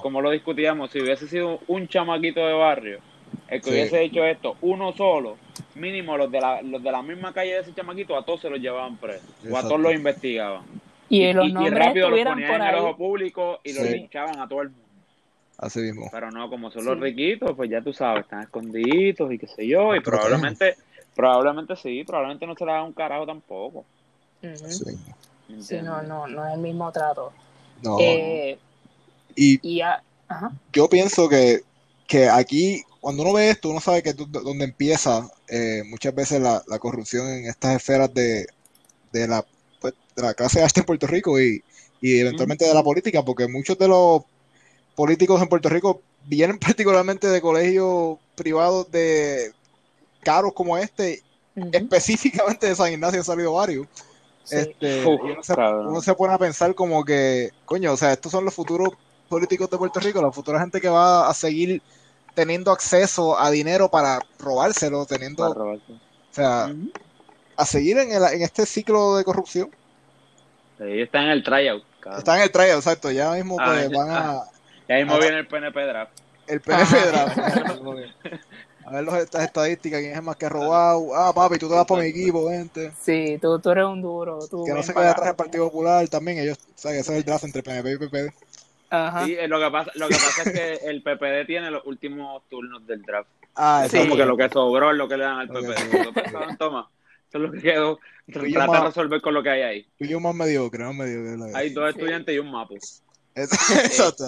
como 0.01 0.21
lo 0.21 0.31
discutíamos, 0.31 0.91
si 0.91 0.99
hubiese 0.99 1.27
sido 1.27 1.59
un 1.67 1.87
chamaquito 1.87 2.45
de 2.45 2.53
barrio 2.53 2.99
el 3.47 3.61
que 3.61 3.69
hubiese 3.69 4.03
hecho 4.03 4.25
esto, 4.25 4.57
uno 4.61 4.93
solo, 4.93 5.37
mínimo 5.75 6.17
los 6.17 6.31
de, 6.31 6.39
la, 6.39 6.61
los 6.61 6.83
de 6.83 6.91
la 6.91 7.01
misma 7.01 7.33
calle 7.33 7.53
de 7.53 7.59
ese 7.59 7.73
chamaquito, 7.73 8.17
a 8.17 8.25
todos 8.25 8.41
se 8.41 8.49
los 8.49 8.59
llevaban 8.59 8.97
presos. 8.97 9.29
O 9.49 9.57
a 9.57 9.61
todos 9.61 9.79
los 9.79 9.93
investigaban. 9.93 10.63
Y, 11.09 11.31
los 11.31 11.47
y, 11.47 11.69
rápido 11.69 12.09
los 12.09 12.19
ponían 12.19 12.43
en 12.43 12.61
el 12.61 12.75
ojo 12.75 12.97
público 12.97 13.59
y 13.63 13.73
los 13.73 13.89
linchaban 13.89 14.39
a 14.39 14.47
todo 14.47 14.61
el 14.63 14.69
mundo. 14.69 14.83
Así 15.57 15.79
mismo. 15.79 16.09
Pero 16.11 16.29
no, 16.29 16.49
como 16.49 16.69
son 16.69 16.85
los 16.85 16.99
riquitos, 16.99 17.53
pues 17.55 17.69
ya 17.69 17.81
tú 17.81 17.93
sabes, 17.93 18.25
están 18.25 18.41
escondiditos 18.41 19.31
y 19.31 19.39
qué 19.39 19.47
sé 19.47 19.67
yo, 19.67 19.95
y 19.95 20.01
probablemente, 20.01 20.75
probablemente 21.15 21.75
sí, 21.75 22.03
probablemente 22.03 22.45
no 22.45 22.55
se 22.55 22.65
le 22.65 22.73
da 22.73 22.83
un 22.83 22.93
carajo 22.93 23.25
tampoco. 23.25 23.85
Sí. 25.61 25.77
no, 25.81 26.01
no, 26.01 26.27
no 26.27 26.47
es 26.47 26.53
el 26.53 26.59
mismo 26.59 26.91
trato. 26.91 27.31
No. 27.83 27.97
Eh, 27.99 28.57
y, 29.35 29.81
yo 30.73 30.89
pienso 30.89 31.29
que, 31.29 31.61
que 32.07 32.29
aquí 32.29 32.83
cuando 33.07 33.23
uno 33.23 33.33
ve 33.33 33.49
esto, 33.49 33.69
uno 33.69 33.79
sabe 33.79 34.03
que 34.03 34.09
es 34.09 34.17
donde 34.17 34.65
empieza 34.65 35.29
eh, 35.47 35.83
muchas 35.85 36.13
veces 36.13 36.41
la, 36.41 36.61
corrupción 36.79 37.27
en 37.29 37.45
estas 37.45 37.77
esferas 37.77 38.13
de, 38.13 38.47
de, 39.13 39.27
la, 39.29 39.45
pues, 39.79 39.93
de 40.13 40.21
la 40.21 40.33
clase 40.33 40.61
alta 40.61 40.81
en 40.81 40.85
Puerto 40.85 41.07
Rico 41.07 41.39
y, 41.39 41.63
eventualmente 42.01 42.65
de 42.65 42.73
la 42.73 42.83
política, 42.83 43.23
porque 43.23 43.47
muchos 43.47 43.77
de 43.77 43.87
los 43.87 44.23
políticos 44.95 45.41
en 45.41 45.47
Puerto 45.47 45.69
Rico 45.69 46.01
vienen 46.25 46.59
particularmente 46.59 47.27
de 47.27 47.39
colegios 47.39 48.17
privados 48.35 48.91
de 48.91 49.51
caros 50.21 50.51
como 50.53 50.77
este, 50.77 51.23
específicamente 51.71 52.67
de 52.67 52.75
San 52.75 52.91
Ignacio 52.91 53.19
han 53.19 53.25
salido 53.25 53.53
varios. 53.53 53.87
Este, 54.49 55.05
uno, 55.05 55.43
se, 55.43 55.53
uno, 55.53 56.01
se, 56.01 56.13
pone 56.13 56.33
a 56.33 56.37
pensar 56.37 56.73
como 56.73 57.03
que, 57.03 57.51
coño, 57.65 57.93
o 57.93 57.97
sea, 57.97 58.13
estos 58.13 58.31
son 58.31 58.45
los 58.45 58.53
futuros 58.53 58.89
políticos 59.27 59.69
de 59.69 59.77
Puerto 59.77 59.99
Rico, 59.99 60.21
la 60.21 60.31
futura 60.31 60.59
gente 60.59 60.79
que 60.79 60.89
va 60.89 61.29
a 61.29 61.33
seguir 61.33 61.81
teniendo 62.33 62.71
acceso 62.71 63.39
a 63.39 63.49
dinero 63.51 63.89
para 63.89 64.19
robárselo, 64.39 65.05
teniendo, 65.05 65.49
o 65.49 65.79
sea, 66.31 66.73
a 67.57 67.65
seguir 67.65 67.97
en, 67.97 68.11
el, 68.11 68.23
en 68.23 68.41
este 68.41 68.65
ciclo 68.65 69.17
de 69.17 69.23
corrupción. 69.23 69.69
Sí, 70.77 71.01
está 71.01 71.23
en 71.23 71.29
el 71.29 71.43
tryout. 71.43 71.83
Está 72.17 72.37
en 72.37 72.43
el 72.43 72.51
tryout, 72.51 72.77
exacto. 72.77 73.11
Ya 73.11 73.31
mismo 73.31 73.57
ah, 73.59 73.65
pues, 73.65 73.91
van 73.91 74.09
a. 74.11 74.43
Ya 74.87 74.95
mismo 74.95 75.17
viene 75.19 75.39
el 75.39 75.47
PNP 75.47 75.85
draft. 75.85 76.11
El 76.47 76.61
PNP 76.61 76.97
draft. 77.07 77.37
a 78.87 78.91
ver 78.91 79.03
los, 79.03 79.15
estas 79.15 79.43
estadísticas, 79.43 79.99
quién 79.99 80.13
es 80.13 80.23
más 80.23 80.37
que 80.37 80.45
ha 80.45 80.49
robado. 80.49 81.13
Ah, 81.13 81.33
papi, 81.33 81.57
tú 81.57 81.67
te 81.67 81.75
vas 81.75 81.85
por 81.85 81.99
mi 81.99 82.05
equipo, 82.05 82.45
vente. 82.45 82.93
Sí, 83.01 83.37
tú, 83.41 83.59
tú 83.59 83.71
eres 83.71 83.83
un 83.83 84.01
duro. 84.01 84.39
Tú 84.49 84.63
que 84.63 84.73
no 84.73 84.81
se 84.81 84.93
quede 84.93 85.09
atrás 85.09 85.27
del 85.27 85.35
Partido 85.35 85.65
Popular 85.65 86.07
también. 86.07 86.37
Ellos, 86.37 86.57
¿sabes? 86.73 86.99
Ese 86.99 87.11
es 87.11 87.17
el 87.17 87.25
draft 87.25 87.43
entre 87.43 87.63
PNP 87.63 87.91
y 87.91 87.97
PPD. 87.97 88.31
Sí, 89.25 89.35
eh, 89.37 89.47
lo 89.49 89.59
que, 89.59 89.69
pasa, 89.69 89.91
lo 89.95 90.07
que 90.07 90.15
pasa 90.15 90.43
es 90.43 90.51
que 90.53 90.79
el 90.89 91.03
PPD 91.03 91.45
tiene 91.45 91.69
los 91.69 91.85
últimos 91.85 92.43
turnos 92.49 92.87
del 92.87 93.01
draft. 93.01 93.29
Ah, 93.55 93.83
es 93.85 93.91
como 93.91 94.15
que 94.15 94.25
lo 94.25 94.37
que 94.37 94.47
sobró 94.47 94.91
es 94.91 94.97
lo 94.97 95.09
que 95.09 95.17
le 95.17 95.25
dan 95.25 95.39
al 95.39 95.49
PPD. 95.49 96.57
Toma, 96.57 96.89
eso 97.27 97.37
es 97.37 97.41
lo 97.41 97.51
que 97.51 97.59
quedó. 97.61 97.99
Trata 98.31 98.71
de 98.71 98.87
resolver 98.87 99.19
con 99.19 99.33
lo 99.33 99.43
que 99.43 99.49
hay 99.49 99.61
ahí. 99.63 99.85
Y 99.99 100.07
yo 100.07 100.21
más 100.21 100.33
mediocre, 100.33 100.85
más 100.85 100.95
mediocre. 100.95 101.51
Hay 101.55 101.71
dos 101.71 101.89
estudiantes 101.89 102.33
y 102.33 102.39
un 102.39 102.51
mapo. 102.51 102.75
Exacto. 103.35 104.27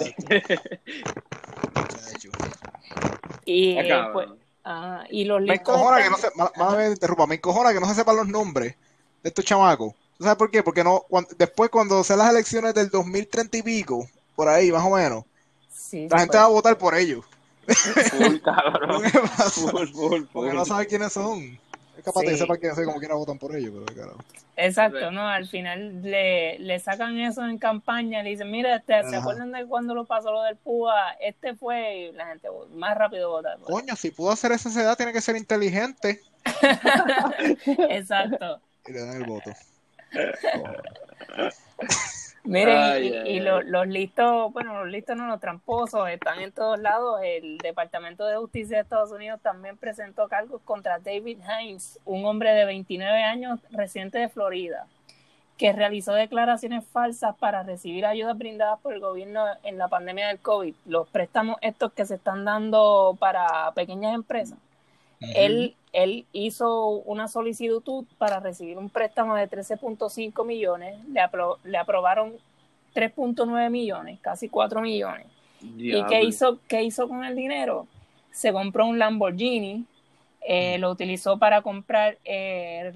y, 3.46 3.78
eh, 3.78 4.04
pues, 4.12 4.28
ah, 4.70 5.04
y 5.10 5.24
los 5.24 5.42
me 5.42 5.54
encojona 5.54 6.02
que 6.02 6.10
no 6.10 6.16
se, 6.16 6.30
más, 6.36 6.76
me 6.76 6.86
interrumpa, 6.88 7.26
me 7.26 7.34
encojona 7.36 7.72
que 7.72 7.80
no 7.80 7.86
se 7.86 7.94
sepan 7.94 8.16
los 8.16 8.28
nombres 8.28 8.76
de 9.22 9.28
estos 9.28 9.44
chamacos. 9.44 9.94
¿Sabes 10.18 10.36
por 10.36 10.50
qué? 10.50 10.62
Porque 10.62 10.84
no, 10.84 11.04
después 11.38 11.70
cuando 11.70 12.04
se 12.04 12.16
las 12.16 12.30
elecciones 12.30 12.74
del 12.74 12.90
2030 12.90 13.56
y 13.58 13.62
pico, 13.62 14.08
por 14.36 14.48
ahí, 14.48 14.70
más 14.70 14.84
o 14.84 14.90
menos. 14.90 15.24
la 15.92 16.18
gente 16.20 16.36
va 16.36 16.44
a 16.44 16.48
votar 16.48 16.76
por 16.76 16.94
ellos. 16.94 17.24
Full, 17.66 18.38
cabrón. 18.38 19.02
Porque 20.32 20.52
no 20.52 20.64
sabe 20.64 20.86
quiénes 20.86 21.12
son. 21.12 21.58
Es 22.00 22.06
capaz 22.06 22.22
de 22.22 22.28
que 22.28 22.36
sepa 22.38 22.56
quién 22.56 22.74
soy 22.74 22.86
como 22.86 22.98
quiera 22.98 23.14
votan 23.14 23.38
por 23.38 23.54
ellos, 23.54 23.72
pero 23.74 23.84
claro. 23.84 24.16
Exacto, 24.56 25.10
¿no? 25.10 25.28
Al 25.28 25.46
final 25.46 26.00
le, 26.00 26.58
le 26.58 26.78
sacan 26.78 27.20
eso 27.20 27.44
en 27.44 27.58
campaña, 27.58 28.22
le 28.22 28.30
dicen, 28.30 28.50
mira, 28.50 28.76
este, 28.76 29.02
¿se 29.10 29.16
acuerdan 29.16 29.52
de 29.52 29.66
cuando 29.66 29.94
lo 29.94 30.06
pasó 30.06 30.32
lo 30.32 30.42
del 30.42 30.56
PUA? 30.56 31.10
Este 31.20 31.54
fue 31.54 31.98
y 31.98 32.12
la 32.12 32.28
gente 32.28 32.48
más 32.72 32.96
rápido 32.96 33.28
vota. 33.28 33.58
Coño, 33.62 33.94
si 33.96 34.10
pudo 34.10 34.30
hacer 34.30 34.52
esa 34.52 34.70
edad 34.80 34.96
tiene 34.96 35.12
que 35.12 35.20
ser 35.20 35.36
inteligente. 35.36 36.22
Exacto. 37.90 38.62
Y 38.86 38.92
le 38.92 39.00
dan 39.00 39.22
el 39.22 39.24
voto. 39.24 39.50
Miren, 42.44 43.26
y, 43.26 43.40
los, 43.40 43.64
los, 43.66 43.86
listos, 43.86 44.52
bueno, 44.52 44.80
los 44.80 44.90
listos 44.90 45.14
no, 45.16 45.26
los 45.26 45.40
tramposos 45.40 46.08
están 46.08 46.40
en 46.40 46.52
todos 46.52 46.78
lados. 46.78 47.20
El 47.22 47.58
Departamento 47.58 48.24
de 48.26 48.36
Justicia 48.36 48.78
de 48.78 48.82
Estados 48.82 49.12
Unidos 49.12 49.40
también 49.42 49.76
presentó 49.76 50.26
cargos 50.28 50.62
contra 50.62 50.98
David 50.98 51.38
Hines, 51.38 51.98
un 52.06 52.24
hombre 52.24 52.52
de 52.52 52.64
29 52.64 53.22
años 53.22 53.60
residente 53.70 54.18
de 54.18 54.30
Florida, 54.30 54.86
que 55.58 55.72
realizó 55.72 56.14
declaraciones 56.14 56.86
falsas 56.86 57.36
para 57.36 57.62
recibir 57.62 58.06
ayudas 58.06 58.38
brindadas 58.38 58.80
por 58.80 58.94
el 58.94 59.00
gobierno 59.00 59.44
en 59.62 59.76
la 59.76 59.88
pandemia 59.88 60.28
del 60.28 60.38
COVID. 60.38 60.74
Los 60.86 61.08
préstamos 61.08 61.58
estos 61.60 61.92
que 61.92 62.06
se 62.06 62.14
están 62.14 62.46
dando 62.46 63.16
para 63.20 63.70
pequeñas 63.72 64.14
empresas. 64.14 64.58
Él 65.20 65.74
él 65.92 66.26
hizo 66.32 66.88
una 66.88 67.28
solicitud 67.28 68.04
para 68.18 68.40
recibir 68.40 68.78
un 68.78 68.90
préstamo 68.90 69.34
de 69.34 69.48
13.5 69.48 70.46
millones, 70.46 70.96
le, 71.08 71.20
le 71.64 71.78
aprobaron 71.78 72.34
3.9 72.94 73.70
millones, 73.70 74.18
casi 74.20 74.48
4 74.48 74.80
millones. 74.80 75.26
¿Y 75.62 76.02
qué 76.04 76.22
hizo, 76.22 76.58
qué 76.68 76.82
hizo 76.82 77.08
con 77.08 77.24
el 77.24 77.36
dinero? 77.36 77.86
Se 78.30 78.52
compró 78.52 78.86
un 78.86 78.98
Lamborghini, 78.98 79.84
eh, 80.42 80.78
lo 80.78 80.90
utilizó 80.90 81.38
para 81.38 81.60
comprar, 81.60 82.16
eh, 82.24 82.92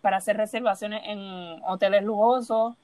para 0.00 0.18
hacer 0.18 0.36
reservaciones 0.36 1.02
en 1.04 1.18
hoteles 1.66 2.02
lujosos, 2.04 2.74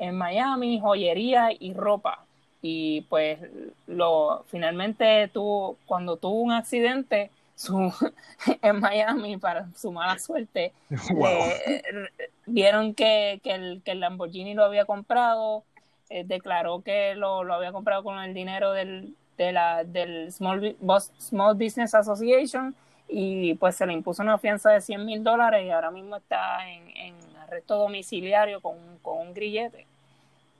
en 0.00 0.16
Miami, 0.16 0.80
joyería 0.80 1.50
y 1.58 1.72
ropa. 1.72 2.24
Y 2.62 3.02
pues 3.02 3.38
lo 3.86 4.44
finalmente 4.48 5.28
tuvo, 5.28 5.76
cuando 5.86 6.16
tuvo 6.16 6.40
un 6.40 6.52
accidente, 6.52 7.30
su, 7.54 7.92
en 8.62 8.80
Miami 8.80 9.36
para 9.36 9.68
su 9.74 9.92
mala 9.92 10.18
suerte. 10.18 10.72
vieron 12.46 12.94
que, 12.94 13.40
que, 13.42 13.52
el, 13.52 13.82
que 13.84 13.92
el 13.92 14.00
Lamborghini 14.00 14.54
lo 14.54 14.64
había 14.64 14.84
comprado, 14.84 15.64
eh, 16.10 16.24
declaró 16.24 16.82
que 16.82 17.14
lo, 17.14 17.44
lo, 17.44 17.54
había 17.54 17.72
comprado 17.72 18.02
con 18.02 18.18
el 18.18 18.34
dinero 18.34 18.72
del, 18.72 19.14
de 19.36 19.52
la, 19.52 19.84
del 19.84 20.32
Small, 20.32 20.76
Small 21.18 21.54
Business 21.54 21.94
Association 21.94 22.74
y 23.08 23.54
pues 23.54 23.76
se 23.76 23.86
le 23.86 23.92
impuso 23.92 24.22
una 24.22 24.38
fianza 24.38 24.70
de 24.70 24.80
100 24.80 25.04
mil 25.04 25.22
dólares 25.22 25.64
y 25.64 25.70
ahora 25.70 25.90
mismo 25.90 26.16
está 26.16 26.68
en, 26.68 26.88
en 26.96 27.14
arresto 27.42 27.76
domiciliario 27.76 28.60
con, 28.60 28.76
con 29.02 29.18
un 29.18 29.34
grillete. 29.34 29.86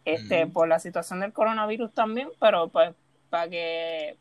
Este, 0.05 0.47
por 0.47 0.69
la 0.69 0.79
situación 0.79 1.21
del 1.21 1.33
coronavirus 1.33 1.91
también, 1.93 2.29
pero 2.39 2.69
pues 2.69 2.95
para 3.31 3.49
que 3.49 4.19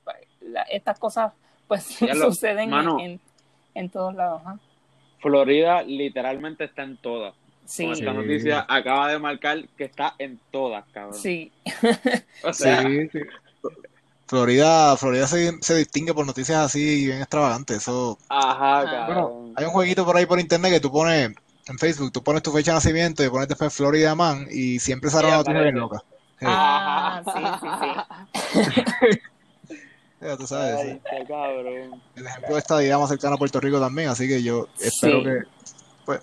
estas 0.70 0.98
cosas 0.98 1.34
pues 1.68 1.84
suceden 2.22 2.74
en, 2.74 3.20
en, 3.74 3.90
todos 3.90 4.16
lados. 4.16 4.42
Florida 5.20 5.84
literalmente 5.84 6.66
está 6.66 6.84
en 6.84 6.98
todas. 6.98 7.34
Sí. 7.66 7.90
esta 7.90 8.12
noticia 8.12 8.66
acaba 8.68 9.10
de 9.10 9.20
marcar 9.20 9.68
que 9.78 9.86
está 9.86 10.16
en 10.20 10.40
todas, 10.52 10.84
cabrón. 10.92 11.14
Sí. 11.14 11.52
o 12.44 12.52
sea, 12.52 12.84
Florida, 14.28 14.98
Florida 14.98 15.28
se, 15.28 15.58
se, 15.62 15.76
distingue 15.78 16.14
por 16.14 16.26
noticias 16.26 16.58
así 16.58 17.06
bien 17.06 17.20
extravagantes. 17.20 17.78
Eso. 17.78 18.18
Ajá, 18.30 18.84
cabrón. 18.84 19.54
hay 19.56 19.66
un 19.66 19.72
jueguito 19.72 20.06
por 20.06 20.18
ahí 20.18 20.26
por 20.26 20.40
internet 20.40 20.74
que 20.74 20.80
tú 20.80 20.92
pones 20.92 21.34
en 21.68 21.80
Facebook, 21.80 22.12
tú 22.12 22.24
pones 22.24 22.44
tu 22.44 22.52
fecha 22.52 22.72
de 22.72 22.76
nacimiento 22.76 23.24
y 23.24 23.30
pones 23.30 23.48
después 23.48 23.74
Florida 23.74 24.16
Man 24.16 24.48
y 24.52 24.80
siempre 24.80 25.10
sale 25.10 25.28
una 25.28 25.38
noticia 25.38 25.62
bien 25.62 25.76
loca. 25.76 26.04
Ah, 26.42 27.22
sí, 27.26 27.42
sí, 27.62 29.10
sí. 29.12 29.20
Ya 30.24 30.38
tú 30.38 30.48
sabes. 30.48 30.76
Ay, 30.76 31.02
El 32.16 32.26
ejemplo 32.26 32.54
de 32.54 32.60
estadía 32.60 32.98
más 32.98 33.10
cercano 33.10 33.36
a 33.36 33.38
Puerto 33.38 33.60
Rico 33.60 33.80
también, 33.80 34.10
así 34.10 34.28
que 34.28 34.42
yo 34.42 34.68
espero 34.80 35.24
que. 35.24 35.40
Pues, 36.06 36.22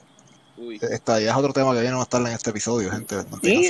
estadía 0.82 1.30
es 1.30 1.36
otro 1.36 1.52
tema 1.52 1.74
que 1.74 1.82
viene 1.82 1.98
a 1.98 2.02
estar 2.02 2.20
en 2.20 2.28
este 2.28 2.50
episodio, 2.50 2.90
gente. 2.90 3.16
Sí. 3.42 3.68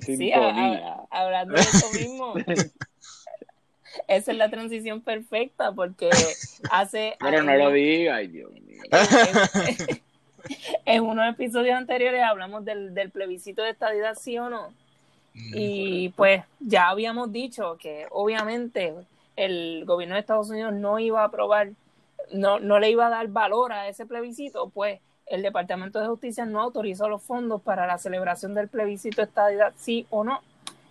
sí, 0.00 0.32
hablando 1.10 1.54
de 1.54 1.60
eso 1.60 1.90
mismo. 1.92 2.34
Esa 4.08 4.32
es 4.32 4.36
la 4.36 4.50
transición 4.50 5.00
perfecta 5.00 5.72
porque 5.72 6.10
hace. 6.70 7.16
Pero 7.20 7.42
no 7.42 7.54
lo 7.54 7.70
diga, 7.70 8.16
ay 8.16 8.28
Dios 8.28 8.50
mío. 8.52 8.82
En, 10.84 11.02
unos 11.02 11.28
episodios 11.28 11.74
anteriores 11.74 12.22
hablamos 12.22 12.64
del, 12.64 12.94
del 12.94 13.10
plebiscito 13.10 13.62
de 13.62 13.70
estadidad, 13.70 14.14
sí 14.14 14.38
o 14.38 14.48
no 14.48 14.72
y 15.52 16.08
pues 16.10 16.42
ya 16.60 16.88
habíamos 16.88 17.32
dicho 17.32 17.76
que 17.78 18.06
obviamente 18.10 18.94
el 19.36 19.84
gobierno 19.84 20.14
de 20.14 20.20
Estados 20.20 20.50
Unidos 20.50 20.72
no 20.72 20.98
iba 20.98 21.22
a 21.22 21.26
aprobar, 21.26 21.70
no, 22.32 22.58
no 22.58 22.78
le 22.78 22.90
iba 22.90 23.06
a 23.06 23.10
dar 23.10 23.28
valor 23.28 23.72
a 23.72 23.88
ese 23.88 24.06
plebiscito, 24.06 24.70
pues 24.70 25.00
el 25.26 25.42
Departamento 25.42 26.00
de 26.00 26.06
Justicia 26.06 26.46
no 26.46 26.60
autorizó 26.60 27.08
los 27.08 27.22
fondos 27.22 27.60
para 27.60 27.86
la 27.86 27.98
celebración 27.98 28.54
del 28.54 28.68
plebiscito 28.68 29.22
estadidad, 29.22 29.72
sí 29.76 30.06
o 30.10 30.24
no, 30.24 30.40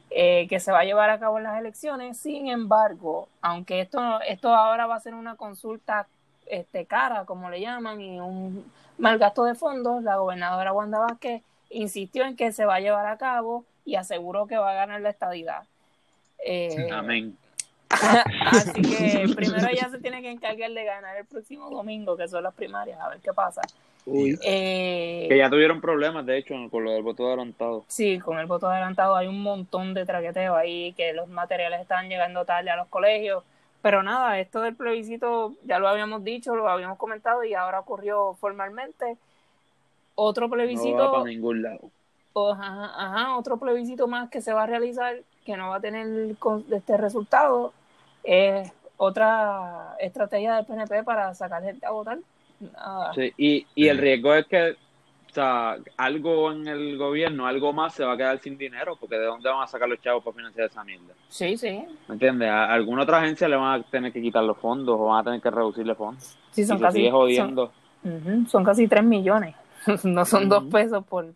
eh, 0.10 0.48
que 0.48 0.60
se 0.60 0.72
va 0.72 0.80
a 0.80 0.84
llevar 0.86 1.10
a 1.10 1.20
cabo 1.20 1.38
en 1.38 1.44
las 1.46 1.60
elecciones. 1.60 2.18
Sin 2.18 2.48
embargo, 2.48 3.28
aunque 3.42 3.82
esto, 3.82 4.22
esto 4.28 4.54
ahora 4.54 4.88
va 4.88 4.96
a 4.96 5.00
ser 5.00 5.14
una 5.14 5.36
consulta 5.36 6.08
este, 6.46 6.86
cara, 6.86 7.26
como 7.26 7.50
le 7.50 7.62
llaman, 7.62 8.02
y 8.02 8.20
un 8.20 8.64
mal 8.98 9.18
gasto 9.18 9.46
de 9.46 9.56
fondos, 9.56 10.04
la 10.04 10.18
gobernadora 10.18 10.74
Wanda 10.74 11.00
Vázquez 11.00 11.42
insistió 11.70 12.26
en 12.26 12.36
que 12.36 12.52
se 12.52 12.66
va 12.66 12.76
a 12.76 12.80
llevar 12.80 13.08
a 13.08 13.18
cabo 13.18 13.66
y 13.86 13.96
aseguró 13.96 14.48
que 14.48 14.58
va 14.58 14.72
a 14.72 14.76
ganar 14.76 15.00
la 15.02 15.12
estadidad. 15.12 15.64
Eh, 16.44 16.90
Amén. 16.92 17.38
así 17.90 18.82
que 18.82 19.26
primero 19.36 19.68
ella 19.70 19.90
se 19.90 20.00
tiene 20.00 20.22
que 20.22 20.32
encargar 20.32 20.72
de 20.72 20.84
ganar 20.84 21.16
el 21.18 21.26
próximo 21.26 21.70
domingo, 21.70 22.18
que 22.18 22.28
son 22.28 22.44
las 22.44 22.54
primarias, 22.54 23.00
a 23.00 23.10
ver 23.10 23.20
qué 23.20 23.32
pasa. 23.32 23.62
Eh, 24.08 25.26
que 25.30 25.38
ya 25.38 25.50
tuvieron 25.50 25.82
problemas, 25.82 26.26
de 26.26 26.38
hecho, 26.38 26.56
con 26.70 26.84
lo 26.84 26.92
del 26.92 27.04
voto 27.04 27.28
adelantado. 27.28 27.86
Sí, 27.88 28.20
con 28.20 28.38
el 28.40 28.46
voto 28.48 28.68
adelantado 28.68 29.16
hay 29.16 29.28
un 29.28 29.42
montón 29.42 29.94
de 29.94 30.06
traqueteo 30.06 30.56
ahí, 30.56 30.94
que 30.94 31.14
los 31.14 31.28
materiales 31.30 31.82
están 31.82 32.10
llegando 32.10 32.46
tarde 32.46 32.70
a 32.70 32.76
los 32.76 32.88
colegios. 32.88 33.44
Pero 33.82 34.02
nada, 34.02 34.40
esto 34.40 34.62
del 34.62 34.76
plebiscito 34.76 35.54
ya 35.64 35.80
lo 35.80 35.88
habíamos 35.88 36.24
dicho, 36.24 36.56
lo 36.56 36.68
habíamos 36.68 36.98
comentado 36.98 37.44
y 37.44 37.54
ahora 37.54 37.80
ocurrió 37.80 38.34
formalmente. 38.36 39.18
Otro 40.16 40.50
plebiscito. 40.50 40.98
No 40.98 41.04
va 41.06 41.12
para 41.12 41.26
ningún 41.26 41.62
lado 41.62 41.92
ajá, 42.36 43.38
otro 43.38 43.58
plebiscito 43.58 44.08
más 44.08 44.30
que 44.30 44.42
se 44.42 44.54
va 44.54 44.64
a 44.64 44.68
realizar 44.68 45.16
que 45.46 45.56
no 45.58 45.70
va 45.70 45.78
a 45.78 45.82
tener 45.82 46.36
este 46.72 46.98
resultado 46.98 47.74
es 48.24 48.72
otra 48.98 49.96
estrategia 50.00 50.56
del 50.56 50.66
PNP 50.66 51.04
para 51.04 51.34
sacar 51.34 51.64
gente 51.64 51.86
a 51.86 51.92
votar. 51.92 52.20
Sí, 53.14 53.34
y, 53.38 53.68
y 53.76 53.88
el 53.88 53.98
riesgo 53.98 54.34
es 54.34 54.46
que 54.48 54.76
o 55.30 55.34
sea, 55.36 55.76
algo 55.98 56.50
en 56.54 56.66
el 56.66 56.98
gobierno, 56.98 57.46
algo 57.46 57.74
más 57.74 57.94
se 57.94 58.06
va 58.06 58.14
a 58.14 58.18
quedar 58.18 58.40
sin 58.40 58.58
dinero, 58.58 58.96
porque 58.98 59.18
¿de 59.18 59.26
dónde 59.26 59.50
van 59.50 59.64
a 59.64 59.68
sacar 59.68 59.90
los 59.90 60.00
chavos 60.00 60.24
para 60.24 60.38
financiar 60.38 60.68
esa 60.68 60.82
mierda? 60.86 61.14
Sí, 61.28 61.58
sí. 61.58 61.84
¿Me 62.08 62.14
entiendes? 62.14 62.48
A 62.48 62.72
alguna 62.72 63.04
otra 63.04 63.18
agencia 63.18 63.50
le 63.50 63.58
van 63.58 63.82
a 63.82 63.84
tener 63.84 64.14
que 64.14 64.22
quitar 64.22 64.46
los 64.46 64.58
fondos 64.58 64.98
o 64.98 65.08
van 65.08 65.20
a 65.20 65.24
tener 65.26 65.42
que 65.42 65.52
reducirle 65.52 65.94
fondos. 65.94 66.38
Sí, 66.52 66.64
son 66.64 66.80
casi. 66.80 67.00
Sigue 67.00 67.12
jodiendo. 67.12 67.70
Son, 68.02 68.48
son 68.48 68.64
casi 68.64 68.88
3 68.88 69.04
millones. 69.04 69.56
no 70.04 70.26
son 70.26 70.50
dos 70.50 70.66
pesos 70.66 71.06
por 71.06 71.34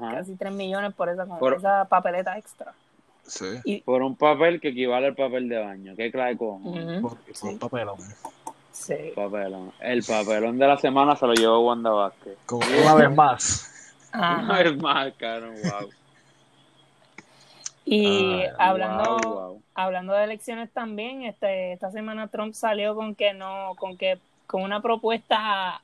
casi 0.00 0.36
tres 0.36 0.52
millones 0.52 0.94
por 0.94 1.08
esa, 1.08 1.26
esa 1.56 1.84
papeleta 1.86 2.36
extra. 2.38 2.74
Sí. 3.26 3.82
por 3.84 4.02
un 4.02 4.16
papel 4.16 4.60
que 4.60 4.68
equivale 4.68 5.06
al 5.06 5.14
papel 5.14 5.48
de 5.48 5.58
baño. 5.58 5.94
¿Qué 5.94 6.10
clave 6.10 6.36
con? 6.36 6.62
Por, 7.00 7.16
un 7.42 7.58
papelón. 7.58 7.98
Sí. 8.72 9.12
Papelón. 9.14 9.72
El 9.80 10.02
papelón 10.02 10.58
de 10.58 10.66
la 10.66 10.76
semana 10.76 11.14
se 11.14 11.26
lo 11.26 11.34
llevó 11.34 11.60
Wanda 11.60 11.90
Vázquez. 11.90 12.38
Como 12.46 12.62
una 12.66 12.94
vez 12.94 13.14
más. 13.14 13.66
Una 14.12 14.58
vez 14.60 14.76
más, 14.76 15.12
caro, 15.18 15.52
wow. 15.52 15.88
Y 17.84 18.42
hablando, 18.58 19.58
hablando 19.74 20.12
de 20.14 20.24
elecciones 20.24 20.68
también, 20.72 21.22
este, 21.22 21.72
esta 21.72 21.92
semana 21.92 22.26
Trump 22.26 22.54
salió 22.54 22.96
con 22.96 23.14
que 23.14 23.32
no, 23.34 23.74
con 23.76 23.96
que 23.96 24.18
con 24.48 24.62
una 24.62 24.82
propuesta 24.82 25.80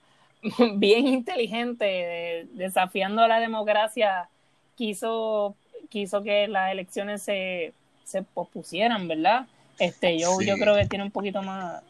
bien 0.74 1.06
inteligente, 1.06 2.46
desafiando 2.52 3.22
a 3.22 3.28
la 3.28 3.40
democracia, 3.40 4.28
quiso, 4.74 5.56
quiso 5.88 6.22
que 6.22 6.48
las 6.48 6.72
elecciones 6.72 7.22
se, 7.22 7.72
se 8.04 8.22
pospusieran, 8.22 9.08
¿verdad? 9.08 9.46
Este, 9.78 10.18
yo, 10.18 10.40
yo 10.40 10.56
creo 10.56 10.74
que 10.74 10.86
tiene 10.86 11.04
un 11.04 11.10
poquito 11.10 11.42
más, 11.42 11.82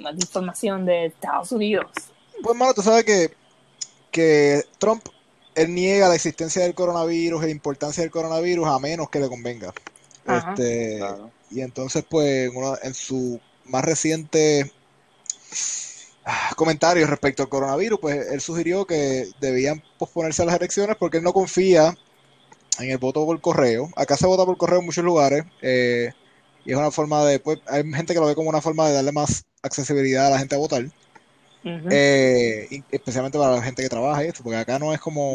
más 0.00 0.16
de 0.16 0.22
información 0.22 0.84
de 0.84 1.06
Estados 1.06 1.52
Unidos. 1.52 1.86
Pues, 2.42 2.56
mano, 2.56 2.74
tú 2.74 2.82
sabes 2.82 3.04
que, 3.04 3.30
que 4.10 4.62
Trump, 4.78 5.02
él 5.54 5.74
niega 5.74 6.08
la 6.08 6.14
existencia 6.14 6.62
del 6.62 6.74
coronavirus 6.74 7.42
y 7.42 7.46
la 7.46 7.50
importancia 7.50 8.02
del 8.02 8.10
coronavirus 8.10 8.66
a 8.68 8.78
menos 8.78 9.08
que 9.08 9.20
le 9.20 9.28
convenga. 9.28 9.72
este, 10.26 11.00
Y 11.50 11.62
entonces, 11.62 12.04
pues, 12.08 12.50
en 12.82 12.94
su 12.94 13.40
más 13.64 13.84
reciente 13.84 14.70
comentarios 16.56 17.08
respecto 17.08 17.42
al 17.42 17.48
coronavirus, 17.48 17.98
pues 18.00 18.30
él 18.30 18.40
sugirió 18.40 18.84
que 18.86 19.28
debían 19.40 19.82
posponerse 19.98 20.44
las 20.44 20.56
elecciones 20.56 20.96
porque 20.98 21.18
él 21.18 21.24
no 21.24 21.32
confía 21.32 21.94
en 22.78 22.90
el 22.90 22.98
voto 22.98 23.24
por 23.24 23.40
correo. 23.40 23.88
Acá 23.96 24.16
se 24.16 24.26
vota 24.26 24.44
por 24.44 24.56
correo 24.56 24.80
en 24.80 24.86
muchos 24.86 25.04
lugares 25.04 25.44
eh, 25.62 26.12
y 26.64 26.72
es 26.72 26.76
una 26.76 26.90
forma 26.90 27.24
de, 27.24 27.38
pues, 27.38 27.58
hay 27.66 27.82
gente 27.92 28.14
que 28.14 28.20
lo 28.20 28.26
ve 28.26 28.34
como 28.34 28.50
una 28.50 28.60
forma 28.60 28.88
de 28.88 28.94
darle 28.94 29.12
más 29.12 29.44
accesibilidad 29.62 30.26
a 30.26 30.30
la 30.30 30.38
gente 30.38 30.54
a 30.54 30.58
votar. 30.58 30.84
Eh, 31.64 32.82
especialmente 32.90 33.36
para 33.36 33.56
la 33.56 33.62
gente 33.62 33.82
que 33.82 33.88
trabaja 33.90 34.24
y 34.24 34.28
esto, 34.28 34.42
porque 34.42 34.56
acá 34.56 34.78
no 34.78 34.94
es 34.94 35.00
como 35.00 35.34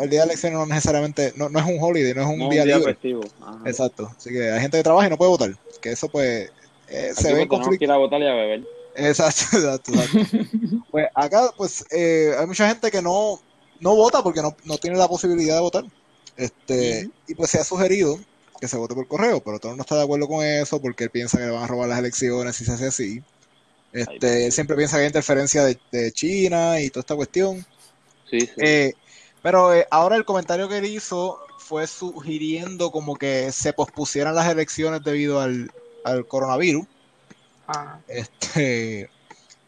el 0.00 0.10
día 0.10 0.20
de 0.20 0.26
elecciones 0.26 0.56
no 0.56 0.66
necesariamente, 0.66 1.32
no, 1.34 1.46
es 1.46 1.66
un 1.66 1.78
holiday, 1.80 2.14
no 2.14 2.22
es 2.22 2.28
un 2.28 2.48
día, 2.50 2.78
festivo. 2.78 3.22
Exacto, 3.64 4.12
así 4.16 4.30
que 4.30 4.52
hay 4.52 4.60
gente 4.60 4.76
que 4.76 4.84
trabaja 4.84 5.08
y 5.08 5.10
no 5.10 5.16
puede 5.16 5.30
votar, 5.30 5.56
que 5.80 5.90
eso 5.90 6.08
pues 6.08 6.52
eh, 6.88 7.12
se 7.14 7.34
ve 7.34 7.46
no 7.46 7.58
quiere 7.78 7.96
votar 7.96 8.20
y 8.20 8.26
a 8.26 8.34
beber. 8.34 8.62
Exacto, 8.96 9.56
exacto, 9.56 9.92
pues 10.90 11.06
acá 11.14 11.50
pues 11.56 11.84
eh, 11.90 12.34
hay 12.38 12.46
mucha 12.46 12.68
gente 12.68 12.90
que 12.90 13.00
no, 13.00 13.40
no 13.80 13.94
vota 13.94 14.22
porque 14.22 14.42
no, 14.42 14.54
no 14.64 14.76
tiene 14.76 14.98
la 14.98 15.08
posibilidad 15.08 15.54
de 15.54 15.60
votar. 15.60 15.84
Este, 16.36 17.10
y 17.26 17.34
pues 17.34 17.50
se 17.50 17.58
ha 17.58 17.64
sugerido 17.64 18.18
que 18.60 18.68
se 18.68 18.76
vote 18.76 18.94
por 18.94 19.08
correo, 19.08 19.40
pero 19.40 19.58
todo 19.58 19.74
no 19.74 19.82
está 19.82 19.96
de 19.96 20.04
acuerdo 20.04 20.28
con 20.28 20.44
eso 20.44 20.80
porque 20.80 21.04
él 21.04 21.10
piensa 21.10 21.38
que 21.38 21.44
le 21.44 21.50
van 21.50 21.64
a 21.64 21.66
robar 21.66 21.88
las 21.88 21.98
elecciones 21.98 22.54
si 22.54 22.64
se 22.64 22.72
hace 22.72 22.86
así. 22.86 23.22
Este, 23.92 24.46
él 24.46 24.52
siempre 24.52 24.76
piensa 24.76 24.96
que 24.96 25.02
hay 25.02 25.08
interferencia 25.08 25.64
de, 25.64 26.12
China 26.12 26.80
y 26.80 26.90
toda 26.90 27.00
esta 27.00 27.16
cuestión. 27.16 27.64
Sí, 28.30 28.40
sí. 28.40 28.52
Eh, 28.58 28.94
pero 29.42 29.74
eh, 29.74 29.86
ahora 29.90 30.16
el 30.16 30.24
comentario 30.24 30.68
que 30.68 30.78
él 30.78 30.86
hizo 30.86 31.40
fue 31.58 31.86
sugiriendo 31.86 32.90
como 32.90 33.16
que 33.16 33.50
se 33.50 33.72
pospusieran 33.72 34.34
las 34.34 34.48
elecciones 34.48 35.02
debido 35.02 35.40
al, 35.40 35.70
coronavirus. 36.28 36.86
Este, 38.08 39.10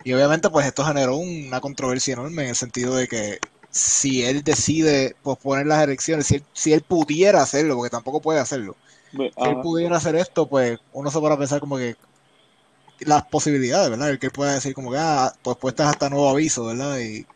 y 0.05 0.13
obviamente 0.13 0.51
pues 0.51 0.67
esto 0.67 0.85
generó 0.85 1.17
una 1.17 1.61
controversia 1.61 2.15
enorme 2.15 2.45
en 2.45 2.49
el 2.51 2.57
sentido 2.57 2.95
de 2.95 3.09
que 3.09 3.39
si 3.71 4.25
él 4.25 4.45
decide 4.45 5.17
posponer 5.23 5.67
las 5.67 5.83
elecciones, 5.83 6.27
si 6.27 6.37
él, 6.37 6.45
si 6.53 6.73
él 6.73 6.83
pudiera 6.83 7.43
hacerlo, 7.43 7.77
porque 7.77 7.91
tampoco 7.91 8.21
puede 8.21 8.39
hacerlo, 8.39 8.77
si 9.13 9.49
él 9.49 9.57
pudiera 9.63 9.97
hacer 9.97 10.15
esto, 10.17 10.49
pues 10.49 10.79
uno 10.93 11.11
se 11.11 11.19
a 11.19 11.39
pensar 11.39 11.61
como 11.61 11.77
que 11.77 11.97
las 13.01 13.25
posibilidades, 13.25 13.91
¿verdad? 13.91 14.11
El 14.11 14.19
que 14.19 14.31
pueda 14.31 14.55
decir 14.55 14.75
como 14.75 14.91
que, 14.93 14.99
ah, 14.99 15.33
pues 15.43 15.57
puestas 15.57 15.89
hasta 15.89 16.09
nuevo 16.09 16.29
aviso, 16.29 16.67
¿verdad? 16.67 16.99
Y, 16.99 17.27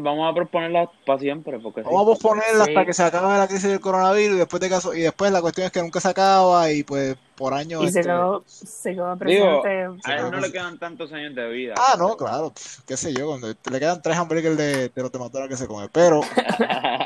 vamos 0.00 0.30
a 0.30 0.34
proponerlas 0.34 0.88
para 1.04 1.18
siempre. 1.18 1.58
Porque 1.58 1.82
vamos 1.82 2.02
a 2.02 2.06
posponerlas 2.06 2.68
hasta 2.68 2.84
que 2.84 2.92
se 2.92 3.02
acabe 3.02 3.38
la 3.38 3.48
crisis 3.48 3.68
del 3.70 3.80
coronavirus 3.80 4.36
y 4.36 4.38
después 4.38 4.60
de 4.60 4.68
caso, 4.68 4.94
y 4.94 5.00
después 5.00 5.32
la 5.32 5.40
cuestión 5.40 5.66
es 5.66 5.72
que 5.72 5.82
nunca 5.82 6.00
se 6.00 6.08
acaba 6.08 6.70
y 6.70 6.82
pues 6.82 7.16
por 7.36 7.54
años... 7.54 7.82
Y 7.82 7.90
se, 7.90 8.00
este, 8.00 8.10
quedó, 8.10 8.44
se 8.46 8.92
quedó 8.92 9.16
presente. 9.16 9.68
a 10.04 10.16
él 10.16 10.30
no 10.30 10.40
le 10.40 10.52
quedan 10.52 10.78
tantos 10.78 11.12
años 11.12 11.34
de 11.34 11.48
vida. 11.48 11.74
Ah, 11.76 11.96
no, 11.98 12.16
claro, 12.16 12.52
qué 12.86 12.96
sé 12.96 13.12
yo, 13.12 13.26
cuando 13.26 13.48
le 13.48 13.80
quedan 13.80 14.00
tres 14.00 14.16
hamburguesas 14.16 14.56
de, 14.56 14.88
de 14.88 15.02
los 15.02 15.10
tematoras 15.10 15.48
que 15.48 15.56
se 15.56 15.66
come, 15.66 15.88
pero... 15.90 16.20